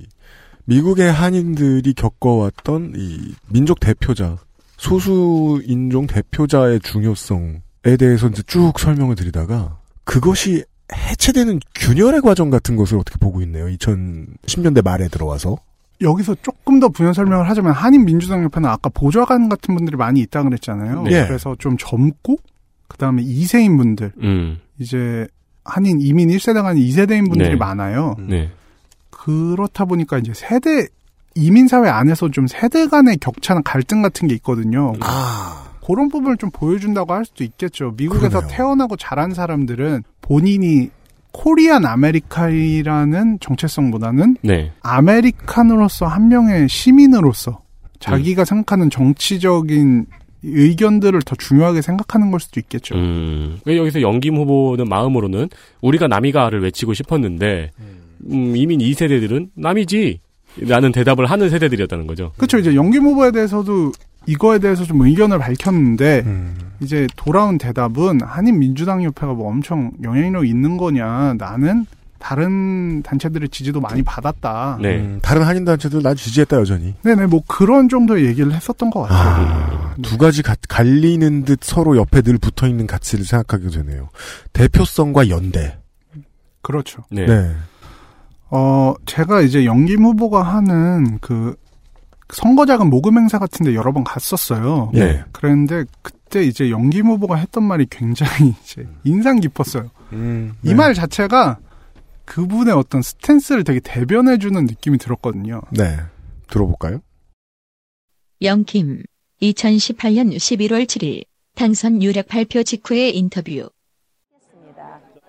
[0.65, 4.37] 미국의 한인들이 겪어왔던 이 민족 대표자,
[4.77, 12.99] 소수 인종 대표자의 중요성에 대해서 이제 쭉 설명을 드리다가 그것이 해체되는 균열의 과정 같은 것을
[12.99, 13.67] 어떻게 보고 있네요.
[13.67, 15.57] 2010년대 말에 들어와서.
[16.01, 20.43] 여기서 조금 더 부연 설명을 하자면 한인 민주당 옆에는 아까 보좌관 같은 분들이 많이 있다
[20.43, 21.03] 그랬잖아요.
[21.03, 21.27] 네.
[21.27, 22.39] 그래서 좀 젊고
[22.89, 24.59] 그다음에 2세인 분들 음.
[24.79, 25.29] 이제
[25.65, 27.57] 한인 이민 1세대가 아닌 2세대인 분들이 네.
[27.57, 28.15] 많아요.
[28.19, 28.51] 네.
[29.11, 30.87] 그렇다 보니까 이제 세대
[31.35, 34.93] 이민 사회 안에서 좀 세대 간의 격차나 갈등 같은 게 있거든요.
[35.01, 35.71] 아.
[35.85, 37.95] 그런 부분을 좀 보여준다고 할 수도 있겠죠.
[37.97, 38.51] 미국에서 그러네요.
[38.51, 40.91] 태어나고 자란 사람들은 본인이
[41.33, 44.73] Korean American이라는 정체성보다는 네.
[44.83, 47.63] American으로서 한 명의 시민으로서
[47.99, 50.07] 자기가 생각하는 정치적인
[50.43, 52.94] 의견들을 더 중요하게 생각하는 걸 수도 있겠죠.
[52.97, 53.59] 음.
[53.64, 55.48] 왜 여기서 영김 후보는 마음으로는
[55.81, 57.70] 우리가 남이가를 외치고 싶었는데
[58.31, 60.20] 음, 이민 2세대들은 남이지
[60.60, 62.32] 라는 대답을 하는 세대들이었다는 거죠.
[62.36, 62.59] 그렇죠.
[62.59, 63.93] 이제 연김 후보에 대해서도
[64.27, 66.55] 이거에 대해서 좀 의견을 밝혔는데 음.
[66.81, 71.86] 이제 돌아온 대답은 한인 민주당 협회가 뭐 엄청 영향력 있는 거냐 나는
[72.23, 74.78] 다른 단체들의 지지도 많이 받았다.
[74.81, 74.99] 네.
[74.99, 76.94] 음, 다른 한인 단체들 난 지지했다 여전히.
[77.03, 79.44] 네네 뭐 그런 정도의 얘기를 했었던 것 같아요.
[79.44, 84.09] 아, 두 가지 가- 갈리는 듯 서로 옆에 늘 붙어 있는 가치를 생각하게 되네요.
[84.53, 85.77] 대표성과 연대.
[86.62, 87.03] 그렇죠.
[87.11, 87.27] 네.
[87.27, 87.51] 네.
[88.51, 91.57] 어 제가 이제 연김 후보가 하는 그
[92.32, 94.90] 선거 자금 모금 행사 같은데 여러 번 갔었어요.
[94.94, 95.24] 네.
[95.32, 99.90] 그랬는데 그때 이제 연김 후보가 했던 말이 굉장히 이제 인상 깊었어요.
[100.12, 101.59] 음, 이말 자체가
[102.24, 105.61] 그분의 어떤 스탠스를 되게 대변해주는 느낌이 들었거든요.
[105.70, 105.99] 네.
[106.49, 107.01] 들어볼까요?
[108.41, 109.03] 영 킴
[109.40, 111.24] 2018년 11월 7일
[111.55, 113.69] 당선 유력 발표 직후의 인터뷰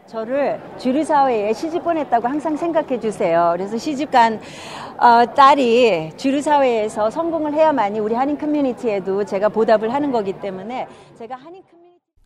[0.07, 3.53] 저를 주류 사회에 시집 보냈다고 항상 생각해 주세요.
[3.57, 4.40] 그래서 시집간
[4.99, 10.88] 어, 딸이 주류 사회에서 성공을 해야만이 우리 한인 커뮤니티에도 제가 보답을 하는 거기 때문에
[11.18, 11.64] 제가 한인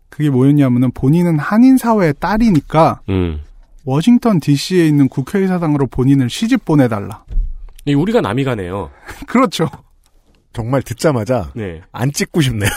[0.09, 3.41] 그게 뭐였냐면은 본인은 한인 사회의 딸이니까 음.
[3.87, 7.23] 워싱턴 DC에 있는 국회의사당으로 본인을 시집 보내달라.
[7.85, 8.91] 이 우리가 남이 가네요.
[9.27, 9.69] 그렇죠.
[10.51, 11.81] 정말 듣자마자 네.
[11.93, 12.69] 안 찍고 싶네요.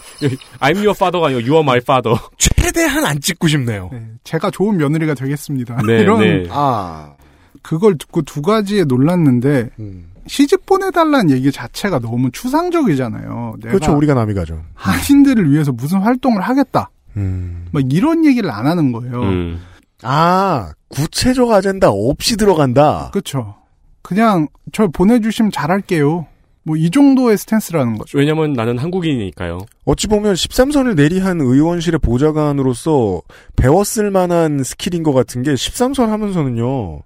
[0.60, 2.18] I'm your father가 아니고 you are my father.
[2.38, 3.90] 최대한 안 찍고 싶네요.
[4.24, 5.82] 제가 좋은 며느리가 되겠습니다.
[5.86, 6.46] 네, 이런 네.
[6.50, 7.12] 아.
[7.60, 10.10] 그걸 듣고 두 가지에 놀랐는데 음.
[10.26, 13.56] 시집 보내달라는 얘기 자체가 너무 추상적이잖아요.
[13.58, 13.94] 내가 그렇죠.
[13.94, 14.62] 우리가 남이 가죠.
[14.74, 16.88] 한인들을 위해서 무슨 활동을 하겠다.
[17.18, 17.66] 음.
[17.72, 19.20] 막 이런 얘기를 안 하는 거예요.
[19.20, 19.60] 음.
[20.02, 23.10] 아, 구체적 아젠다 없이 들어간다.
[23.12, 23.56] 그렇죠.
[24.02, 26.26] 그냥 저 보내주시면 잘할게요.
[26.66, 28.18] 뭐 이 정도의 스탠스라는 거죠.
[28.18, 29.58] 왜냐면 나는 한국인이니까요.
[29.84, 33.22] 어찌 보면 13선을 내리한 의원실의 보좌관으로서
[33.54, 37.02] 배웠을 만한 skill인 것 같은 게 13선 하면서는요.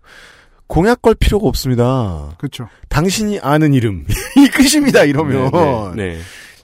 [0.66, 2.34] 공약 걸 필요가 없습니다.
[2.38, 2.68] 그렇죠.
[2.88, 4.06] 당신이 아는 이름.
[4.38, 5.50] 이 끝입니다, 이러면.
[5.50, 6.18] 네, 네, 네.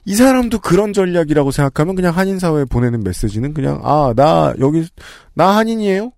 [0.05, 4.87] 이 사람도 그런 전략이라고 생각하면 그냥 한인 사회에 보내는 메시지는 그냥, 아, 나, 여기,
[5.35, 6.13] 나 한인이에요?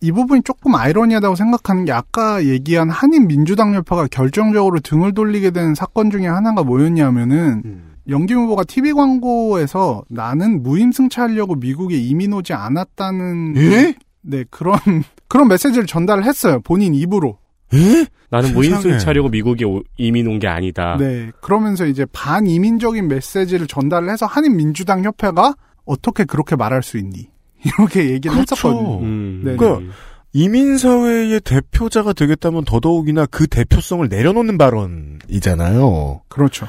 [0.00, 5.74] 이 부분이 조금 아이러니하다고 생각하는 게 아까 얘기한 한인 민주당 협회가 결정적으로 등을 돌리게 된
[5.74, 7.94] 사건 중에 하나가 뭐였냐면은 음.
[8.08, 13.94] 영김 후보가 TV 광고에서 나는 무임승차하려고 미국에 이민 오지 않았다는 예?
[14.22, 14.78] 네 그런
[15.28, 17.38] 그런 메시지를 전달을 했어요 본인 입으로.
[17.74, 18.06] 예?
[18.30, 18.52] 나는 세상에.
[18.54, 20.96] 무인승 차려고 미국에 오- 이민 온 게 아니다.
[20.98, 25.54] 네 그러면서 이제 반이민적인 메시지를 전달을 해서 한인 민주당 협회가
[25.84, 27.28] 어떻게 그렇게 말할 수 있니
[27.64, 28.54] 이렇게 얘기를 그렇죠.
[28.54, 29.00] 했었거든요.
[29.00, 29.42] 음.
[29.44, 29.56] 네.
[29.56, 29.92] 그러니까
[30.32, 36.22] 이민사회의 대표자가 되겠다면 더더욱이나 그 대표성을 내려놓는 발언이잖아요.
[36.28, 36.68] 그렇죠.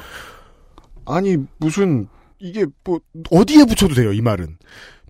[1.06, 2.08] 아니, 무슨,
[2.38, 3.00] 이게 뭐,
[3.30, 4.56] 어디에 붙여도 돼요, 이 말은.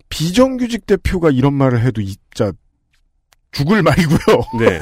[0.09, 2.51] 비정규직 대표가 이런 말을 해도 진짜
[3.51, 4.41] 죽을 말이고요.
[4.59, 4.79] 네.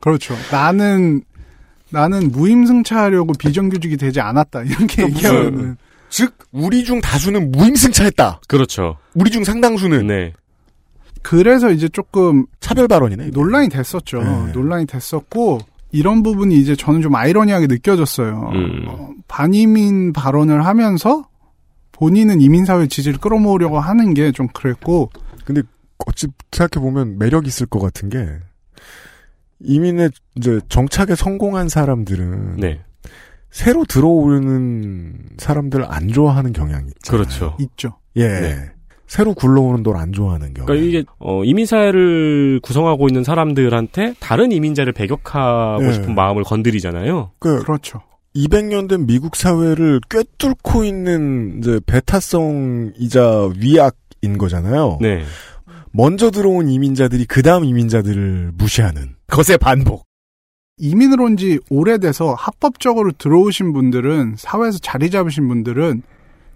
[0.00, 0.34] 그렇죠.
[0.50, 1.22] 나는
[1.90, 5.76] 나는 무임승차하려고 비정규직이 되지 않았다 이렇게 얘기하면
[6.10, 8.40] 즉 우리 중 다수는 무임승차했다.
[8.48, 8.96] 그렇죠.
[9.14, 10.32] 우리 중 상당수는 네.
[11.22, 13.28] 그래서 이제 조금 차별 발언이네.
[13.28, 14.22] 논란이 됐었죠.
[14.22, 14.52] 네.
[14.52, 15.58] 논란이 됐었고
[15.90, 18.50] 이런 부분이 이제 저는 좀 아이러니하게 느껴졌어요.
[18.54, 18.84] 음.
[18.88, 21.28] 어, 반이민 발언을 하면서
[21.92, 25.10] 본인은 이민사회 지지를 끌어모으려고 하는 게 좀 그랬고
[25.44, 25.62] 근데
[26.06, 28.26] 어찌 생각해 보면 매력 있을 것 같은 게
[29.60, 32.80] 이민의 이제 정착에 성공한 사람들은 네.
[33.50, 37.12] 새로 들어오는 사람들 안 좋아하는 경향이 있죠.
[37.12, 37.56] 그렇죠.
[37.58, 37.98] 있죠.
[38.16, 38.28] 예.
[38.28, 38.70] 네.
[39.06, 40.66] 새로 굴러오는 걸안 좋아하는 경향.
[40.66, 45.92] 그러니까 이게 어, 이민 사회를 구성하고 있는 사람들한테 다른 이민자를 배격하고 네.
[45.92, 47.32] 싶은 마음을 건드리잖아요.
[47.38, 48.02] 그 그렇죠.
[48.36, 54.98] 200년 된 미국 사회를 꿰뚫고 있는 이제 배타성이자 위약인 거잖아요.
[55.00, 55.22] 네.
[55.90, 60.07] 먼저 들어온 이민자들이 그 다음 이민자들을 무시하는 것의 반복.
[60.78, 66.02] 이민을 온 지 오래돼서 합법적으로 들어오신 분들은 사회에서 자리 잡으신 분들은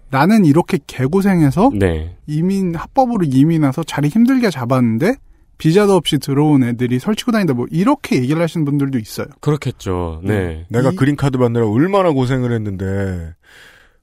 [0.09, 2.15] 나는 이렇게 개고생해서 네.
[2.27, 5.15] 이민 합법으로 이민 와서 자리 힘들게 잡았는데
[5.57, 9.27] 비자도 없이 들어온 애들이 설치고 다닌다 뭐 이렇게 얘기를 하시는 분들도 있어요.
[9.39, 10.21] 그렇겠죠.
[10.23, 10.65] 네.
[10.69, 13.33] 내가 이- green card 받느라 얼마나 고생을 했는데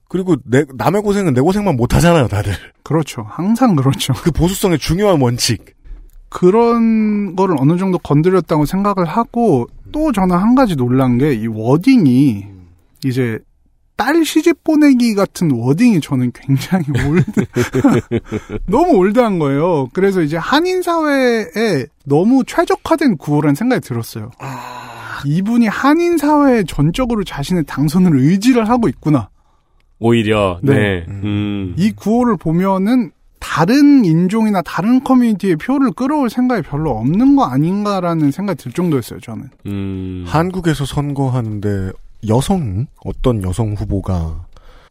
[0.09, 2.51] 그리고 내, 남의 고생은 내 고생만 못 하잖아요, 다들.
[2.83, 3.25] 그렇죠.
[3.29, 4.11] 항상 그렇죠.
[4.13, 5.63] 그 보수성의 중요한 원칙.
[6.31, 12.45] 그런 거를 어느 정도 건드렸다고 생각을 하고 또 저는 한 가지 놀란 게 이 wording이
[13.05, 13.37] 이제
[13.97, 17.45] 딸 시집 보내기 같은 wording이 저는 굉장히 old
[18.65, 19.89] 너무 old한 거예요.
[19.93, 24.31] 그래서 이제 한인 사회에 너무 최적화된 구호라는 생각이 들었어요.
[25.25, 29.29] 이분이 한인 사회에 전적으로 자신의 당선을 의지를 하고 있구나.
[29.99, 30.73] 오히려 네.
[30.73, 31.05] 네.
[31.09, 31.75] 음.
[31.77, 38.63] 이 구호를 보면은 다른 인종이나 다른 커뮤니티의 표를 끌어올 생각이 별로 없는 거 아닌가라는 생각이
[38.63, 39.49] 들 정도였어요, 저는.
[39.65, 40.23] 음.
[40.27, 41.91] 한국에서 선거하는데
[42.29, 44.45] 여성 어떤 여성 후보가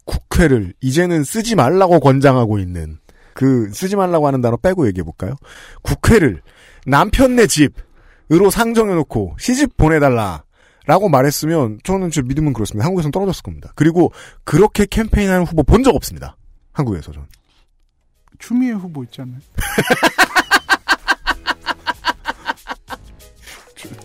[0.04, 2.98] 국회를 이제는 쓰지 말라고 권장하고 있는
[3.34, 5.36] 그 쓰지 말라고 하는 단어 빼고 얘기해 볼까요?
[5.82, 6.42] 국회를
[6.86, 10.42] 남편네 집으로 상정해 놓고 시집 보내달라.
[10.86, 12.84] 라고 말했으면 저는 저 믿음은 그렇습니다.
[12.86, 13.70] 한국에서는 떨어졌을 겁니다.
[13.76, 14.12] 그리고
[14.44, 16.36] 그렇게 캠페인하는 후보 본 적 없습니다.
[16.72, 17.26] 한국에서 전.
[18.40, 19.36] 추미애 후보 있잖아요.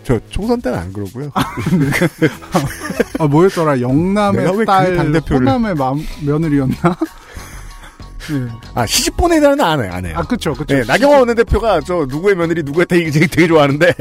[0.04, 1.30] 저 총선 때는 안 그러고요.
[3.18, 3.80] 아, 뭐였더라?
[3.80, 5.92] 영남의 왜그 딸, 당대표를- 호남의 마-
[6.22, 6.76] 며느리였나?
[8.28, 8.48] 네.
[8.74, 9.92] 아 시집 보내달라는 안 해요.
[9.92, 10.14] 안 해요.
[10.16, 10.74] 아, 그쵸, 그쵸.
[10.74, 13.92] 네, 나경원 원내대표가 저 누구의 며느리 누구의 되게, 되게, 되게 좋아하는데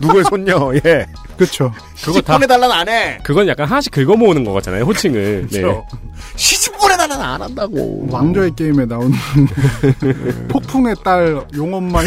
[0.00, 1.06] 누구의 손녀 예
[1.36, 1.72] 그쵸.
[2.00, 3.18] 그거 시집 다- 보내달라는 안 해.
[3.24, 4.84] 그건 약간 하나씩 긁어 모으는 거 같잖아요.
[4.84, 5.48] 호칭을.
[5.50, 5.60] 네.
[5.60, 5.84] 그렇죠.
[6.36, 8.06] 시 집 보내달라는 안 한다고.
[8.10, 9.12] 왕좌의 게임에 나오는
[10.48, 12.00] 폭풍의 딸 용엄마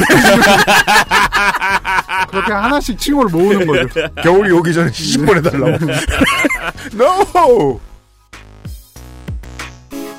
[2.29, 3.87] 그렇게 하나씩 칭호를 모으는 거죠.
[4.21, 5.85] 겨울이 오기 전에 시집 보내달라고.
[6.95, 7.79] no.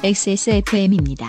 [0.03, 1.28] XSFM입니다.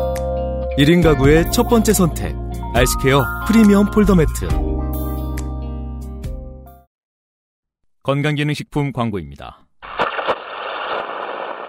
[0.77, 2.35] 1인 가구의 첫 번째 선택.
[2.73, 4.47] 아이스케어 프리미엄 폴더 매트.
[8.03, 9.59] 건강기능식품 광고입니다.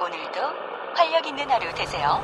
[0.00, 0.40] 오늘도
[0.94, 2.20] 활력 있는 하루 되세요.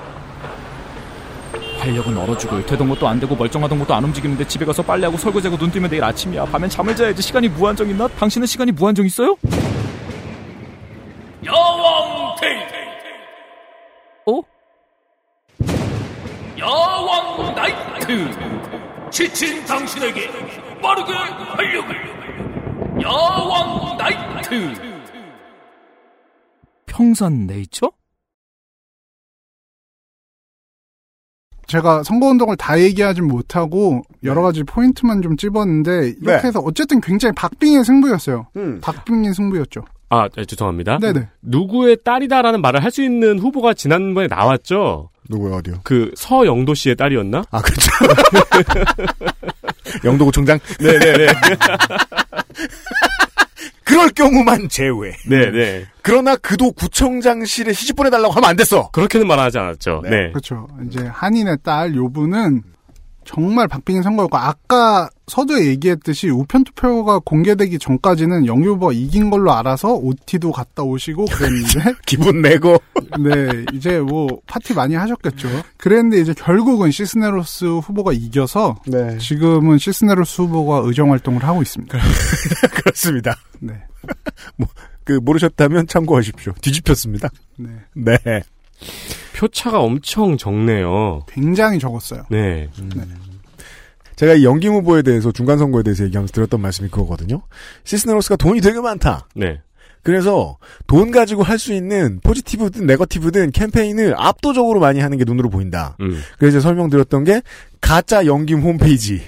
[1.78, 5.58] 활력은 얼어 죽을 되던 것도 안 되고 멀쩡하던 것도 안 움직이는데 집에 가서 빨래하고 설거지하고
[5.58, 6.46] 눈 뜨면 내일 아침이야.
[6.46, 8.08] 밤엔 잠을 자야지 시간이 무한정 있나?
[8.08, 9.36] 당신은 시간이 무한정 있어요?
[11.44, 12.77] 야왕 데이
[16.58, 20.28] 야왕 나이트 지친 당신에게
[20.82, 24.74] 빠르게 활력을 야왕 나이트
[26.86, 27.90] 평산 네이처?
[31.68, 36.48] 제가 선거운동을 다 얘기하진 못하고 여러 가지 포인트만 좀 찝었는데 이렇게 네.
[36.48, 38.46] 해서 어쨌든 굉장히 박빙의 승부였어요.
[38.56, 38.80] 음.
[38.82, 39.82] 박빙의 승부였죠.
[40.08, 40.98] 아, 네, 죄송합니다.
[40.98, 41.28] 네네.
[41.42, 45.10] 누구의 딸이다라는 말을 할 수 있는 후보가 지난번에 나왔죠.
[45.28, 45.80] 누구요, 어디요?
[45.84, 47.44] 그 서영도 씨의 딸이었나?
[47.50, 47.90] 아, 그렇죠.
[50.04, 50.58] 영도구청장?
[50.80, 51.26] 네네네.
[53.84, 55.16] 그럴 경우만 제외.
[55.28, 55.86] 네네.
[56.02, 58.90] 그러나 그도 구청장실에 시집 보내달라고 하면 안 됐어.
[58.90, 60.02] 그렇게는 말하지 않았죠.
[60.04, 60.30] 네.
[60.30, 60.68] 그렇죠.
[60.86, 62.62] 이제 한인의 딸 요분은
[63.28, 70.50] 정말 박빙의 선거였고 아까 서두에 얘기했듯이 우편 투표가 공개되기 전까지는 영유보가 이긴 걸로 알아서 OT도
[70.50, 72.78] 갔다 오시고 그랬는데 기분 내고
[73.20, 75.46] 네 이제 뭐 파티 많이 하셨겠죠.
[75.76, 79.18] 그랬는데 이제 결국은 시스네로스 후보가 이겨서 네.
[79.18, 81.98] 지금은 시스네로스 후보가 의정 활동을 하고 있습니다.
[82.72, 83.36] 그렇습니다.
[83.60, 83.74] 네.
[84.56, 84.66] 뭐,
[85.04, 86.54] 그, 모르셨다면 참고하십시오.
[86.62, 87.28] 뒤집혔습니다.
[87.58, 87.68] 네.
[87.92, 88.42] 네.
[89.38, 91.22] 표차가 엄청 적네요.
[91.28, 92.24] 굉장히 적었어요.
[92.28, 92.68] 네.
[94.16, 97.42] 제가 이 영 김 후보에 대해서 중간 선거에 대해서 얘기하면서 드렸던 말씀이 그거거든요.
[97.84, 99.28] 시스네로스가 돈이 되게 많다.
[99.36, 99.60] 네.
[100.02, 100.56] 그래서
[100.88, 105.96] 돈 가지고 할 수 있는 포지티브든 네거티브든 캠페인을 압도적으로 많이 하는 게 눈으로 보인다.
[106.00, 106.20] 음.
[106.38, 107.42] 그래서 설명드렸던 게
[107.80, 109.22] 가짜 연김 홈페이지.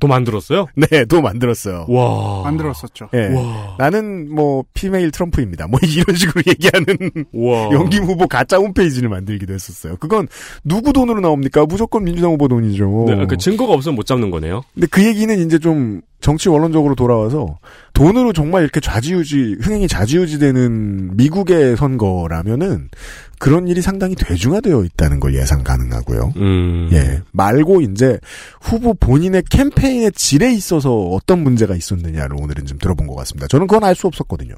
[0.00, 0.66] 또 만들었어요?
[0.74, 1.86] 네, 또 만들었어요.
[1.88, 2.42] 와.
[2.44, 3.10] 만들었었죠.
[3.14, 3.28] 예.
[3.34, 3.76] 와.
[3.78, 5.66] 나는 뭐 피메일 트럼프입니다.
[5.68, 6.96] 뭐 이런 식으로 얘기하는
[7.32, 7.70] 와.
[7.72, 9.96] 연김 후보 가짜 홈페이지를 만들기도 했었어요.
[10.00, 10.26] 그건
[10.64, 11.66] 누구 돈으로 나옵니까?
[11.66, 13.04] 무조건 민주당 후보 돈이죠.
[13.08, 14.62] 네, 그 증거가 없으면 못 잡는 거네요.
[14.74, 17.58] 근데 그 얘기는 이제 좀 정치 원론적으로 돌아와서
[18.00, 22.88] 돈으로 정말 이렇게 좌지우지 흥행이 좌지우지되는 미국의 선거라면은
[23.38, 26.32] 그런 일이 상당히 대중화되어 있다는 걸 예상 가능하고요.
[26.36, 26.88] 음.
[26.92, 28.18] 예 말고 이제
[28.62, 33.46] 후보 본인의 캠페인의 질에 있어서 어떤 문제가 있었느냐를 오늘은 좀 들어본 것 같습니다.
[33.48, 34.54] 저는 그건 알 수 없었거든요.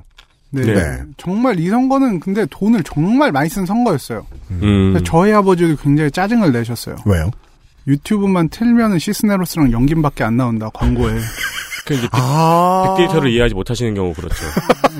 [0.51, 0.63] 네.
[0.63, 1.03] 네.
[1.17, 4.25] 정말 이 선거는 근데 돈을 정말 많이 쓴 선거였어요.
[4.53, 4.97] 음.
[5.05, 6.95] 저희 아버지도 굉장히 짜증을 내셨어요.
[7.07, 7.29] 왜요?
[7.89, 11.19] 유튜브만 틀면은 시스네로스랑 연김밖에 안 나온다 광고에.
[11.85, 14.35] 그 이제 빅, 아 빅데이터를 이해하지 못하시는 경우 그렇죠.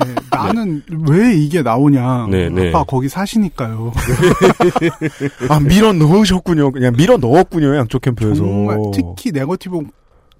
[0.05, 2.27] 네, 나는 왜 이게 나오냐.
[2.29, 2.69] 네, 네.
[2.69, 3.93] 아빠 거기 사시니까요.
[5.49, 6.71] 아 밀어 넣으셨군요.
[6.71, 8.35] 그냥 밀어 넣었군요 양쪽 캠프에서.
[8.43, 9.81] 정말 특히 네거티브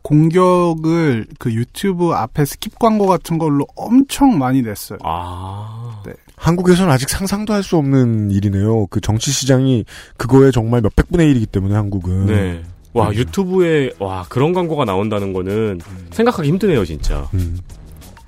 [0.01, 4.99] 공격을 그 유튜브 앞에 skip 광고 같은 걸로 엄청 많이 냈어요.
[5.03, 6.01] 아.
[6.05, 6.11] 네.
[6.35, 8.87] 한국에서는 아직 상상도 할 수 없는 일이네요.
[8.87, 9.85] 그 정치 시장이
[10.17, 12.25] 그거에 정말 몇백 분의 1이기 때문에 한국은.
[12.25, 12.63] 네.
[12.93, 17.27] 와 유튜브에 와 그런 광고가 나온다는 거는 생각하기 힘드네요 진짜.
[17.33, 17.59] 음.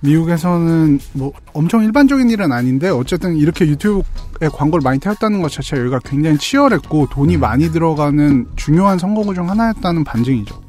[0.02, 6.00] 미국에서는 뭐 엄청 일반적인 일은 아닌데 어쨌든 이렇게 유튜브에 광고를 많이 태웠다는 것 자체가 여기가
[6.06, 10.62] 굉장히 치열했고 돈이 많이 들어가는 중요한 선거구 중 하나였다는 반증이죠.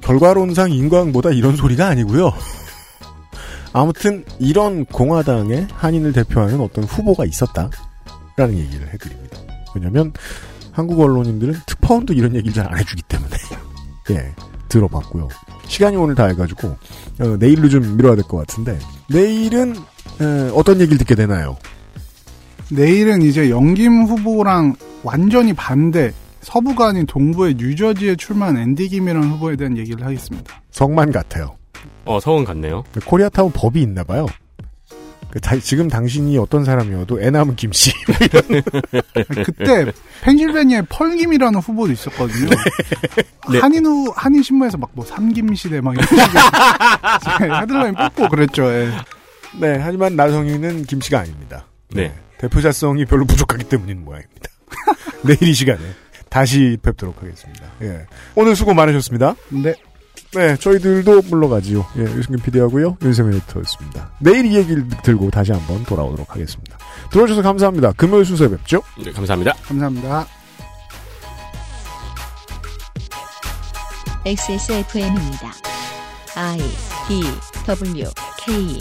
[0.00, 2.32] 결과론상 인광보다 이런 소리가 아니고요.
[3.72, 7.70] 아무튼 이런 공화당의 한인을 대표하는 어떤 후보가 있었다라는
[8.58, 9.38] 얘기를 해드립니다.
[9.74, 10.12] 왜냐하면
[10.72, 13.30] 한국 언론인들은 특파원도 이런 얘기를 잘 안 해주기 때문에
[14.10, 14.34] 예
[14.68, 15.28] 들어봤고요.
[15.66, 16.68] 시간이 오늘 다 해가지고
[17.20, 18.78] 어, 내일로 좀 미뤄야 될 것 같은데
[19.08, 19.74] 내일은
[20.20, 21.56] 에, 어떤 얘기를 듣게 되나요?
[22.70, 29.76] 내일은 이제 영김 후보랑 완전히 반대 서부가 아닌 동부의 뉴저지에 출마한 앤디 김이라는 후보에 대한
[29.76, 30.62] 얘기를 하겠습니다.
[30.70, 31.56] 성만 같아요.
[32.04, 32.84] 어 서원 같네요.
[33.04, 34.26] 코리아타운 법이 있나 봐요.
[35.30, 37.92] 그 다- 지금 당신이 어떤 사람이어도 애 남은 김씨.
[39.44, 39.92] 그때
[40.22, 42.50] 펜실베니아에 펄김이라는 후보도 있었거든요.
[43.52, 43.58] 네.
[43.60, 48.64] 한인 후 한인 신문에서 막 뭐 삼김 시대 막 이런 식으로 헤드라인 뽑고 그랬죠.
[48.72, 48.90] 예.
[49.60, 51.66] 네, 하지만 나성희는 김씨가 아닙니다.
[51.92, 52.12] 네.
[52.38, 54.50] 대표자성이 별로 부족하기 때문인 모양입니다.
[55.22, 55.78] 내일 이 시간에
[56.28, 57.66] 다시 뵙도록 하겠습니다.
[57.82, 58.06] 예.
[58.34, 59.34] 오늘 수고 많으셨습니다.
[59.50, 59.74] 네.
[60.34, 61.84] 네, 저희들도 물러가지요.
[61.96, 62.98] 예, 유승균 PD하고요.
[63.02, 64.12] 윤세민 에디터였습니다.
[64.20, 66.78] 내일 이 얘기를 들고 다시 한번 돌아오도록 하겠습니다.
[67.10, 67.92] 들어주셔서 감사합니다.
[67.92, 68.82] 금요일 순서에 뵙죠.
[69.04, 69.54] 네, 감사합니다.
[69.66, 70.26] 감사합니다.
[74.24, 75.52] XSFM입니다.
[76.36, 76.58] I
[77.08, 77.22] D
[77.66, 78.04] W
[78.44, 78.78] K